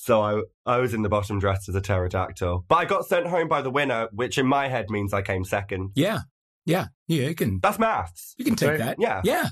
So 0.00 0.22
I 0.22 0.42
I 0.64 0.78
was 0.78 0.94
in 0.94 1.02
the 1.02 1.08
bottom 1.08 1.40
dressed 1.40 1.68
as 1.68 1.74
a 1.74 1.80
pterodactyl. 1.80 2.64
But 2.68 2.76
I 2.76 2.84
got 2.84 3.04
sent 3.06 3.26
home 3.26 3.48
by 3.48 3.62
the 3.62 3.70
winner, 3.70 4.08
which 4.12 4.38
in 4.38 4.46
my 4.46 4.68
head 4.68 4.86
means 4.90 5.12
I 5.12 5.22
came 5.22 5.44
second. 5.44 5.90
Yeah, 5.96 6.20
yeah, 6.64 6.86
yeah. 7.08 7.28
You 7.28 7.34
can 7.34 7.58
That's 7.60 7.78
maths. 7.80 8.34
you 8.38 8.44
can 8.44 8.54
take 8.54 8.70
Right. 8.70 8.78
that. 8.78 8.96
Yeah. 9.00 9.20
yeah, 9.24 9.46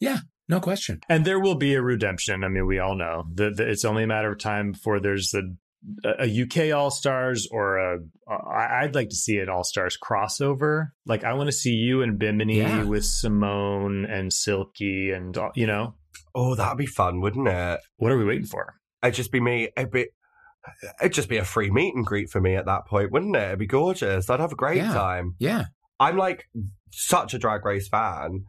yeah. 0.00 0.18
No 0.48 0.58
question. 0.58 1.00
And 1.08 1.24
there 1.24 1.38
will 1.38 1.54
be 1.54 1.74
a 1.74 1.80
redemption. 1.82 2.42
I 2.42 2.48
mean, 2.48 2.66
we 2.66 2.80
all 2.80 2.96
know 2.96 3.24
that 3.34 3.56
that 3.58 3.68
it's 3.68 3.84
only 3.84 4.02
a 4.02 4.06
matter 4.08 4.32
of 4.32 4.38
time 4.40 4.72
before 4.72 4.98
there's 4.98 5.32
a, 5.34 5.42
a 6.04 6.42
UK 6.42 6.74
All 6.76 6.90
Stars 6.90 7.48
or 7.52 7.78
a. 7.78 7.98
I- 8.28 8.82
I'd 8.82 8.94
like 8.96 9.08
to 9.10 9.14
see 9.16 9.38
an 9.38 9.48
All 9.48 9.62
Stars 9.64 9.96
crossover. 10.02 10.88
Like, 11.06 11.22
I 11.22 11.32
want 11.34 11.46
to 11.48 11.52
see 11.52 11.74
you 11.74 12.02
and 12.02 12.18
Bimini 12.18 12.58
Yeah. 12.58 12.82
with 12.84 13.04
Simone 13.04 14.04
and 14.04 14.32
Silky, 14.32 15.10
and 15.12 15.38
uh, 15.38 15.50
you 15.54 15.66
know, 15.68 15.94
Oh, 16.34 16.54
that'd 16.56 16.76
be 16.78 16.86
fun, 16.86 17.20
wouldn't 17.20 17.46
it? 17.46 17.80
what 17.98 18.10
are 18.10 18.18
we 18.18 18.24
waiting 18.24 18.46
for? 18.46 18.74
It'd 19.02 19.14
just 19.14 19.32
be 19.32 19.40
me. 19.40 19.68
It'd 19.76 19.90
be, 19.90 20.06
it'd 21.00 21.12
just 21.12 21.28
be 21.28 21.38
a 21.38 21.44
free 21.44 21.70
meet 21.70 21.94
and 21.94 22.04
greet 22.06 22.30
for 22.30 22.40
me 22.40 22.54
at 22.56 22.66
that 22.66 22.86
point, 22.86 23.10
wouldn't 23.12 23.34
it? 23.36 23.42
It'd 23.42 23.58
be 23.58 23.66
gorgeous. 23.66 24.30
I'd 24.30 24.40
have 24.40 24.52
a 24.52 24.56
great 24.56 24.76
Yeah. 24.78 24.92
time. 24.92 25.34
Yeah. 25.38 25.64
I'm 26.00 26.16
like 26.16 26.48
such 26.92 27.34
a 27.34 27.38
drag 27.38 27.64
race 27.64 27.88
fan. 27.88 28.44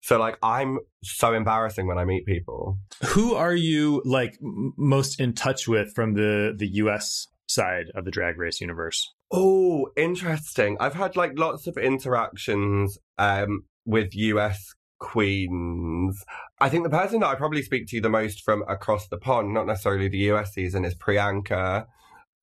So 0.00 0.18
like 0.18 0.38
I'm 0.42 0.78
so 1.02 1.34
embarrassing 1.34 1.86
when 1.86 1.98
I 1.98 2.04
meet 2.04 2.24
people. 2.24 2.78
Who 3.08 3.34
are 3.34 3.54
you 3.54 4.00
like 4.04 4.38
m- 4.42 4.72
most 4.76 5.20
in 5.20 5.32
touch 5.34 5.66
with 5.66 5.92
from 5.94 6.14
the 6.14 6.54
the 6.56 6.68
US 6.84 7.26
side 7.48 7.86
of 7.94 8.04
the 8.04 8.10
Drag 8.10 8.38
Race 8.38 8.60
universe? 8.60 9.12
Oh, 9.32 9.88
interesting. 9.96 10.76
I've 10.80 10.94
had 10.94 11.16
like 11.16 11.32
lots 11.36 11.66
of 11.66 11.76
interactions 11.76 12.98
um 13.18 13.64
with 13.84 14.14
US 14.14 14.74
queens. 14.98 16.24
I 16.60 16.68
think 16.68 16.84
the 16.84 16.90
person 16.90 17.20
that 17.20 17.28
I 17.28 17.34
probably 17.34 17.62
speak 17.62 17.86
to 17.88 18.00
the 18.00 18.08
most 18.08 18.44
from 18.44 18.64
across 18.68 19.08
the 19.08 19.18
pond, 19.18 19.54
not 19.54 19.66
necessarily 19.66 20.08
the 20.08 20.30
US 20.32 20.52
season, 20.52 20.84
is 20.84 20.94
Priyanka. 20.94 21.86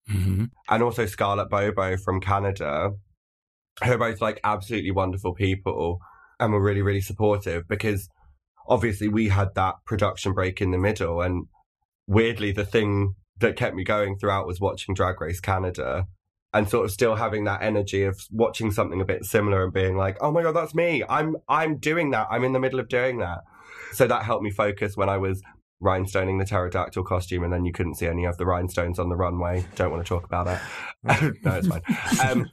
hmm 0.08 0.46
and 0.70 0.84
also 0.84 1.06
Scarlett 1.06 1.50
Bobo 1.50 1.98
from 1.98 2.22
Canada, 2.22 2.92
who 3.84 3.92
are 3.92 3.98
both 3.98 4.22
like 4.22 4.40
absolutely 4.44 4.92
wonderful 4.92 5.34
people 5.34 6.00
and 6.40 6.54
were 6.54 6.62
really, 6.62 6.82
really 6.82 7.02
supportive 7.02 7.68
because 7.68 8.10
obviously 8.68 9.08
we 9.08 9.30
had 9.30 9.50
that 9.56 9.76
production 9.86 10.34
break 10.34 10.62
in 10.62 10.72
the 10.72 10.78
middle. 10.78 11.22
And 11.22 11.46
weirdly, 12.08 12.52
the 12.52 12.66
thing 12.66 13.16
that 13.40 13.58
kept 13.58 13.76
me 13.76 13.84
going 13.84 14.18
throughout 14.18 14.48
was 14.48 14.60
watching 14.60 14.96
Drag 14.96 15.20
Race 15.22 15.40
Canada 15.40 16.08
and 16.56 16.70
sort 16.70 16.86
of 16.86 16.92
still 16.92 17.16
having 17.16 17.44
that 17.44 17.62
energy 17.62 18.04
of 18.04 18.18
watching 18.32 18.72
something 18.72 19.02
a 19.02 19.06
bit 19.06 19.26
similar 19.26 19.66
and 19.66 19.74
being 19.74 19.98
like, 19.98 20.18
oh 20.22 20.32
my 20.32 20.42
God, 20.42 20.54
that's 20.54 20.74
me. 20.74 21.04
I'm, 21.10 21.36
I'm 21.50 21.78
doing 21.78 22.12
that. 22.12 22.28
I'm 22.32 22.46
in 22.46 22.54
the 22.54 22.62
middle 22.62 22.80
of 22.80 22.88
doing 22.88 23.18
that. 23.18 23.40
So 23.92 24.08
that 24.08 24.24
helped 24.24 24.42
me 24.42 24.52
focus 24.52 24.96
when 24.96 25.10
I 25.10 25.18
was 25.18 25.42
rhinestoning 25.84 26.40
the 26.40 26.46
pterodactyl 26.46 27.04
costume, 27.04 27.44
and 27.44 27.52
then 27.52 27.66
you 27.66 27.74
couldn't 27.74 27.96
see 27.96 28.08
any 28.08 28.24
of 28.24 28.38
the 28.38 28.46
rhinestones 28.46 29.00
on 29.00 29.10
the 29.10 29.18
runway. 29.18 29.66
Don't 29.76 29.92
want 29.92 30.06
to 30.06 30.08
talk 30.08 30.24
about 30.24 30.46
that. 30.46 30.62
no, 31.44 31.52
it's 31.52 31.68
fine. 31.68 31.82
Um, 32.26 32.50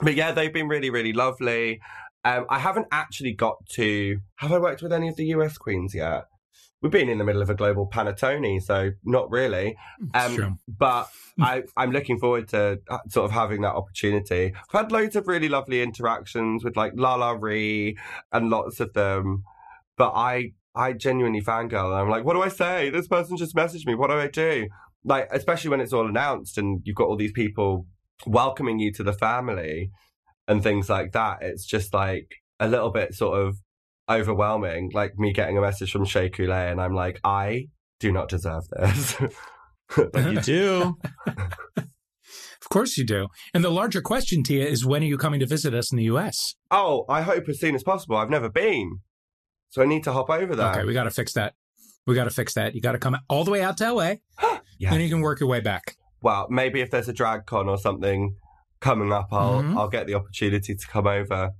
but 0.00 0.14
yeah, 0.14 0.32
they've 0.32 0.52
been 0.52 0.68
really, 0.68 0.88
really 0.88 1.12
lovely. 1.12 1.80
Um, 2.24 2.46
I 2.48 2.58
haven't 2.58 2.86
actually 2.90 3.34
got 3.34 3.56
to. 3.74 4.18
Have 4.36 4.50
I 4.50 4.58
worked 4.58 4.82
with 4.82 4.94
any 4.94 5.08
of 5.08 5.16
the 5.16 5.26
US 5.26 5.58
queens 5.58 5.94
yet? 5.94 6.24
We've 6.86 6.92
been 6.92 7.08
in 7.08 7.18
the 7.18 7.24
middle 7.24 7.42
of 7.42 7.50
a 7.50 7.54
global 7.56 7.88
panettone, 7.88 8.62
so 8.62 8.92
not 9.02 9.28
really. 9.28 9.76
Um, 10.14 10.60
but 10.68 11.08
I, 11.40 11.64
I'm 11.76 11.90
looking 11.90 12.20
forward 12.20 12.46
to 12.50 12.78
uh, 12.88 12.98
sort 13.08 13.24
of 13.24 13.32
having 13.32 13.62
that 13.62 13.74
opportunity. 13.74 14.54
I've 14.54 14.80
had 14.82 14.92
loads 14.92 15.16
of 15.16 15.26
really 15.26 15.48
lovely 15.48 15.82
interactions 15.82 16.62
with 16.62 16.76
like 16.76 16.92
LaLa 16.92 17.42
Ri 17.42 17.98
and 18.30 18.50
lots 18.50 18.78
of 18.78 18.92
them, 18.92 19.42
but 19.98 20.12
I 20.14 20.52
I 20.76 20.92
genuinely 20.92 21.40
fangirl 21.40 21.86
and 21.86 22.02
I'm 22.02 22.08
like, 22.08 22.24
what 22.24 22.34
do 22.34 22.42
I 22.42 22.50
say? 22.50 22.88
This 22.90 23.08
person 23.08 23.36
just 23.36 23.56
messaged 23.56 23.86
me. 23.86 23.96
What 23.96 24.10
do 24.10 24.14
I 24.14 24.28
do? 24.28 24.68
Like, 25.02 25.26
especially 25.32 25.70
when 25.70 25.80
it's 25.80 25.92
all 25.92 26.06
announced 26.06 26.56
and 26.56 26.82
you've 26.84 26.94
got 26.94 27.08
all 27.08 27.16
these 27.16 27.32
people 27.32 27.86
welcoming 28.28 28.78
you 28.78 28.92
to 28.92 29.02
the 29.02 29.12
family 29.12 29.90
and 30.46 30.62
things 30.62 30.88
like 30.88 31.10
that. 31.14 31.38
It's 31.40 31.66
just 31.66 31.92
like 31.92 32.28
a 32.60 32.68
little 32.68 32.92
bit 32.92 33.12
sort 33.12 33.40
of 33.40 33.56
overwhelming. 34.08 34.90
Like 34.94 35.18
me 35.18 35.32
getting 35.32 35.58
a 35.58 35.60
message 35.60 35.90
from 35.92 36.04
Shea 36.04 36.28
Coulee 36.30 36.52
and 36.70 36.80
I'm 36.80 36.94
like, 36.94 37.20
I 37.24 37.66
do 38.00 38.12
not 38.12 38.28
deserve 38.28 38.64
this. 38.70 39.16
But 39.96 40.32
you 40.32 40.40
do. 40.40 40.96
Of 42.62 42.70
course 42.70 42.96
you 42.98 43.04
do. 43.06 43.28
And 43.54 43.62
the 43.62 43.70
larger 43.70 44.00
question, 44.00 44.42
Tia, 44.42 44.66
is 44.66 44.84
when 44.84 45.02
are 45.02 45.06
you 45.06 45.16
coming 45.16 45.38
to 45.38 45.46
visit 45.46 45.72
us 45.72 45.92
in 45.92 45.98
the 45.98 46.04
U.S.? 46.04 46.56
oh, 46.72 47.04
I 47.08 47.22
hope 47.22 47.48
as 47.48 47.60
soon 47.60 47.76
as 47.76 47.84
possible. 47.84 48.16
I've 48.16 48.30
never 48.30 48.48
been. 48.48 48.98
So 49.70 49.82
I 49.82 49.86
need 49.86 50.02
to 50.04 50.12
hop 50.12 50.28
over 50.30 50.56
there. 50.56 50.70
Okay, 50.72 50.84
we 50.84 50.92
got 50.92 51.04
to 51.04 51.10
fix 51.12 51.32
that. 51.34 51.54
We 52.08 52.16
got 52.16 52.24
to 52.24 52.30
fix 52.30 52.54
that. 52.54 52.74
You 52.74 52.80
got 52.80 52.92
to 52.92 52.98
come 52.98 53.16
all 53.28 53.44
the 53.44 53.52
way 53.52 53.62
out 53.62 53.76
to 53.78 53.84
L.A. 53.84 54.20
Yeah. 54.78 54.90
Then 54.90 55.00
you 55.00 55.08
can 55.08 55.20
work 55.22 55.38
your 55.40 55.48
way 55.48 55.60
back. 55.60 55.96
well, 56.20 56.48
maybe 56.50 56.80
if 56.82 56.90
there's 56.90 57.08
a 57.08 57.12
drag 57.12 57.46
con 57.46 57.66
or 57.68 57.78
something 57.78 58.34
coming 58.80 59.10
up, 59.12 59.28
I'll 59.32 59.62
Mhm. 59.62 59.76
I'll 59.78 59.88
get 59.88 60.06
the 60.08 60.14
opportunity 60.14 60.74
to 60.74 60.86
come 60.88 61.06
over. 61.06 61.52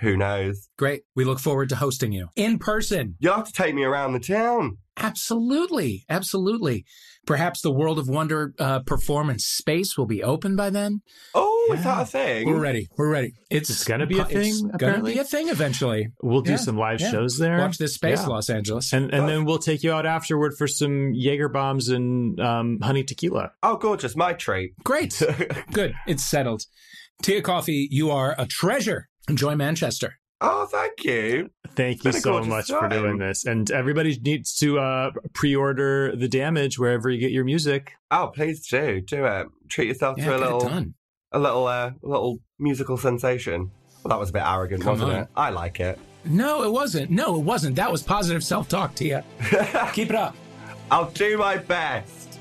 Who 0.00 0.16
knows? 0.16 0.68
Great. 0.76 1.02
We 1.14 1.24
look 1.24 1.38
forward 1.38 1.68
to 1.70 1.76
hosting 1.76 2.12
you 2.12 2.28
in 2.36 2.58
person. 2.58 3.14
You'll 3.20 3.34
have 3.34 3.46
to 3.46 3.52
take 3.52 3.74
me 3.74 3.84
around 3.84 4.12
the 4.12 4.20
town. 4.20 4.78
Absolutely. 4.96 6.04
Absolutely. 6.08 6.84
Perhaps 7.26 7.62
the 7.62 7.70
World 7.72 7.98
of 7.98 8.08
Wonder 8.08 8.52
uh, 8.58 8.80
performance 8.80 9.44
space 9.44 9.96
will 9.96 10.06
be 10.06 10.22
open 10.22 10.56
by 10.56 10.70
then. 10.70 11.00
Oh, 11.34 11.70
is 11.72 11.78
Yeah. 11.78 11.84
that 11.96 12.02
a 12.02 12.06
thing? 12.06 12.46
We're 12.48 12.60
ready. 12.60 12.88
We're 12.98 13.08
ready. 13.10 13.32
It's, 13.50 13.70
It's 13.70 13.84
gonna 13.84 14.06
be 14.06 14.18
a 14.18 14.22
It's 14.22 14.32
thing, 14.60 14.70
going 14.76 14.96
to 14.96 15.02
be 15.02 15.18
a 15.18 15.24
thing 15.24 15.48
eventually. 15.48 16.08
We'll 16.22 16.42
do 16.42 16.52
Yeah, 16.52 16.56
some 16.58 16.76
live 16.76 17.00
yeah. 17.00 17.10
shows 17.10 17.38
there. 17.38 17.58
Watch 17.58 17.78
this 17.78 17.94
space, 17.94 18.20
Yeah. 18.22 18.26
Los 18.28 18.50
Angeles. 18.50 18.92
And 18.92 19.12
and 19.14 19.28
then 19.28 19.44
we'll 19.44 19.58
take 19.58 19.82
you 19.82 19.92
out 19.92 20.04
afterward 20.06 20.54
for 20.58 20.66
some 20.66 21.12
Jaeger 21.14 21.48
bombs 21.48 21.88
and 21.88 22.38
um, 22.40 22.78
honey 22.82 23.04
tequila. 23.04 23.52
Oh, 23.62 23.76
gorgeous. 23.76 24.14
My 24.16 24.32
treat. 24.34 24.72
Great. 24.84 25.20
Good. 25.72 25.94
It's 26.06 26.24
settled. 26.24 26.64
Tia 27.22 27.42
Kofi, 27.42 27.86
you 27.90 28.10
are 28.10 28.34
a 28.36 28.46
treasure. 28.46 29.08
Enjoy 29.28 29.54
Manchester. 29.54 30.18
oh, 30.40 30.66
thank 30.66 31.04
you. 31.04 31.50
Thank 31.74 32.04
you 32.04 32.12
so 32.12 32.20
gorgeous 32.30 32.48
much 32.48 32.66
for 32.68 32.88
doing 32.88 33.18
this. 33.18 33.46
And 33.46 33.70
everybody 33.70 34.18
needs 34.20 34.54
to 34.58 34.78
uh, 34.78 35.10
pre-order 35.32 36.14
the 36.14 36.28
damage 36.28 36.78
wherever 36.78 37.08
you 37.10 37.18
get 37.18 37.32
your 37.32 37.44
music. 37.44 37.92
Oh, 38.10 38.30
please 38.34 38.66
do. 38.68 39.00
Do 39.00 39.24
it. 39.24 39.46
Treat 39.68 39.88
yourself 39.88 40.18
Yeah, 40.18 40.26
to 40.26 40.36
a 40.36 40.38
little 40.38 40.84
a 41.32 41.38
little 41.38 41.66
uh, 41.66 41.92
little 42.02 42.38
musical 42.58 42.96
sensation. 42.96 43.70
Well, 44.02 44.10
that 44.10 44.18
was 44.20 44.30
a 44.30 44.32
bit 44.34 44.42
arrogant, 44.44 44.82
Come 44.82 44.92
wasn't 44.92 45.12
on. 45.12 45.20
it? 45.22 45.28
I 45.34 45.50
like 45.50 45.80
it. 45.80 45.98
No, 46.26 46.62
it 46.62 46.70
wasn't. 46.70 47.10
No, 47.10 47.36
it 47.36 47.42
wasn't. 47.42 47.76
That 47.76 47.90
was 47.90 48.02
positive 48.02 48.44
self 48.44 48.68
talk, 48.68 48.94
Tia. 48.94 49.24
Keep 49.94 50.10
it 50.10 50.16
up. 50.16 50.36
I'll 50.90 51.10
do 51.10 51.38
my 51.38 51.56
best. 51.56 52.38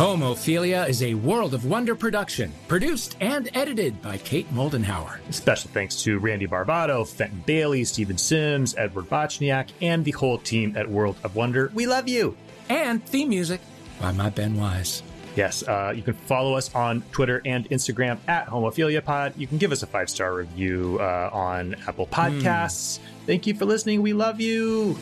Homophilia 0.00 0.88
is 0.88 1.02
a 1.02 1.12
World 1.12 1.52
of 1.52 1.66
Wonder 1.66 1.94
production, 1.94 2.54
produced 2.68 3.18
and 3.20 3.50
edited 3.52 4.00
by 4.00 4.16
Kate 4.16 4.50
Moldenhauer. 4.50 5.18
Special 5.30 5.70
thanks 5.72 6.02
to 6.04 6.18
Randy 6.18 6.46
Barbato, 6.46 7.06
Fenton 7.06 7.44
Bailey, 7.44 7.84
Steven 7.84 8.16
Sims, 8.16 8.74
Edward 8.78 9.10
Bochniak, 9.10 9.68
and 9.82 10.02
the 10.02 10.12
whole 10.12 10.38
team 10.38 10.74
at 10.74 10.88
World 10.88 11.16
of 11.22 11.36
Wonder. 11.36 11.70
We 11.74 11.86
love 11.86 12.08
you. 12.08 12.34
And 12.70 13.04
theme 13.04 13.28
music 13.28 13.60
by 14.00 14.12
my 14.12 14.30
Ben 14.30 14.56
Wise. 14.56 15.02
Yes, 15.36 15.68
uh, 15.68 15.92
you 15.94 16.00
can 16.00 16.14
follow 16.14 16.54
us 16.54 16.74
on 16.74 17.02
Twitter 17.12 17.42
and 17.44 17.68
Instagram 17.68 18.20
at 18.26 18.46
HomophiliaPod. 18.46 19.34
You 19.36 19.46
can 19.46 19.58
give 19.58 19.70
us 19.70 19.82
a 19.82 19.86
five 19.86 20.08
star 20.08 20.32
review 20.32 20.96
uh, 20.98 21.28
on 21.30 21.76
Apple 21.86 22.06
Podcasts. 22.06 23.00
Thank 23.26 23.46
you 23.46 23.52
for 23.52 23.66
listening. 23.66 24.00
We 24.00 24.14
love 24.14 24.40
you. 24.40 24.96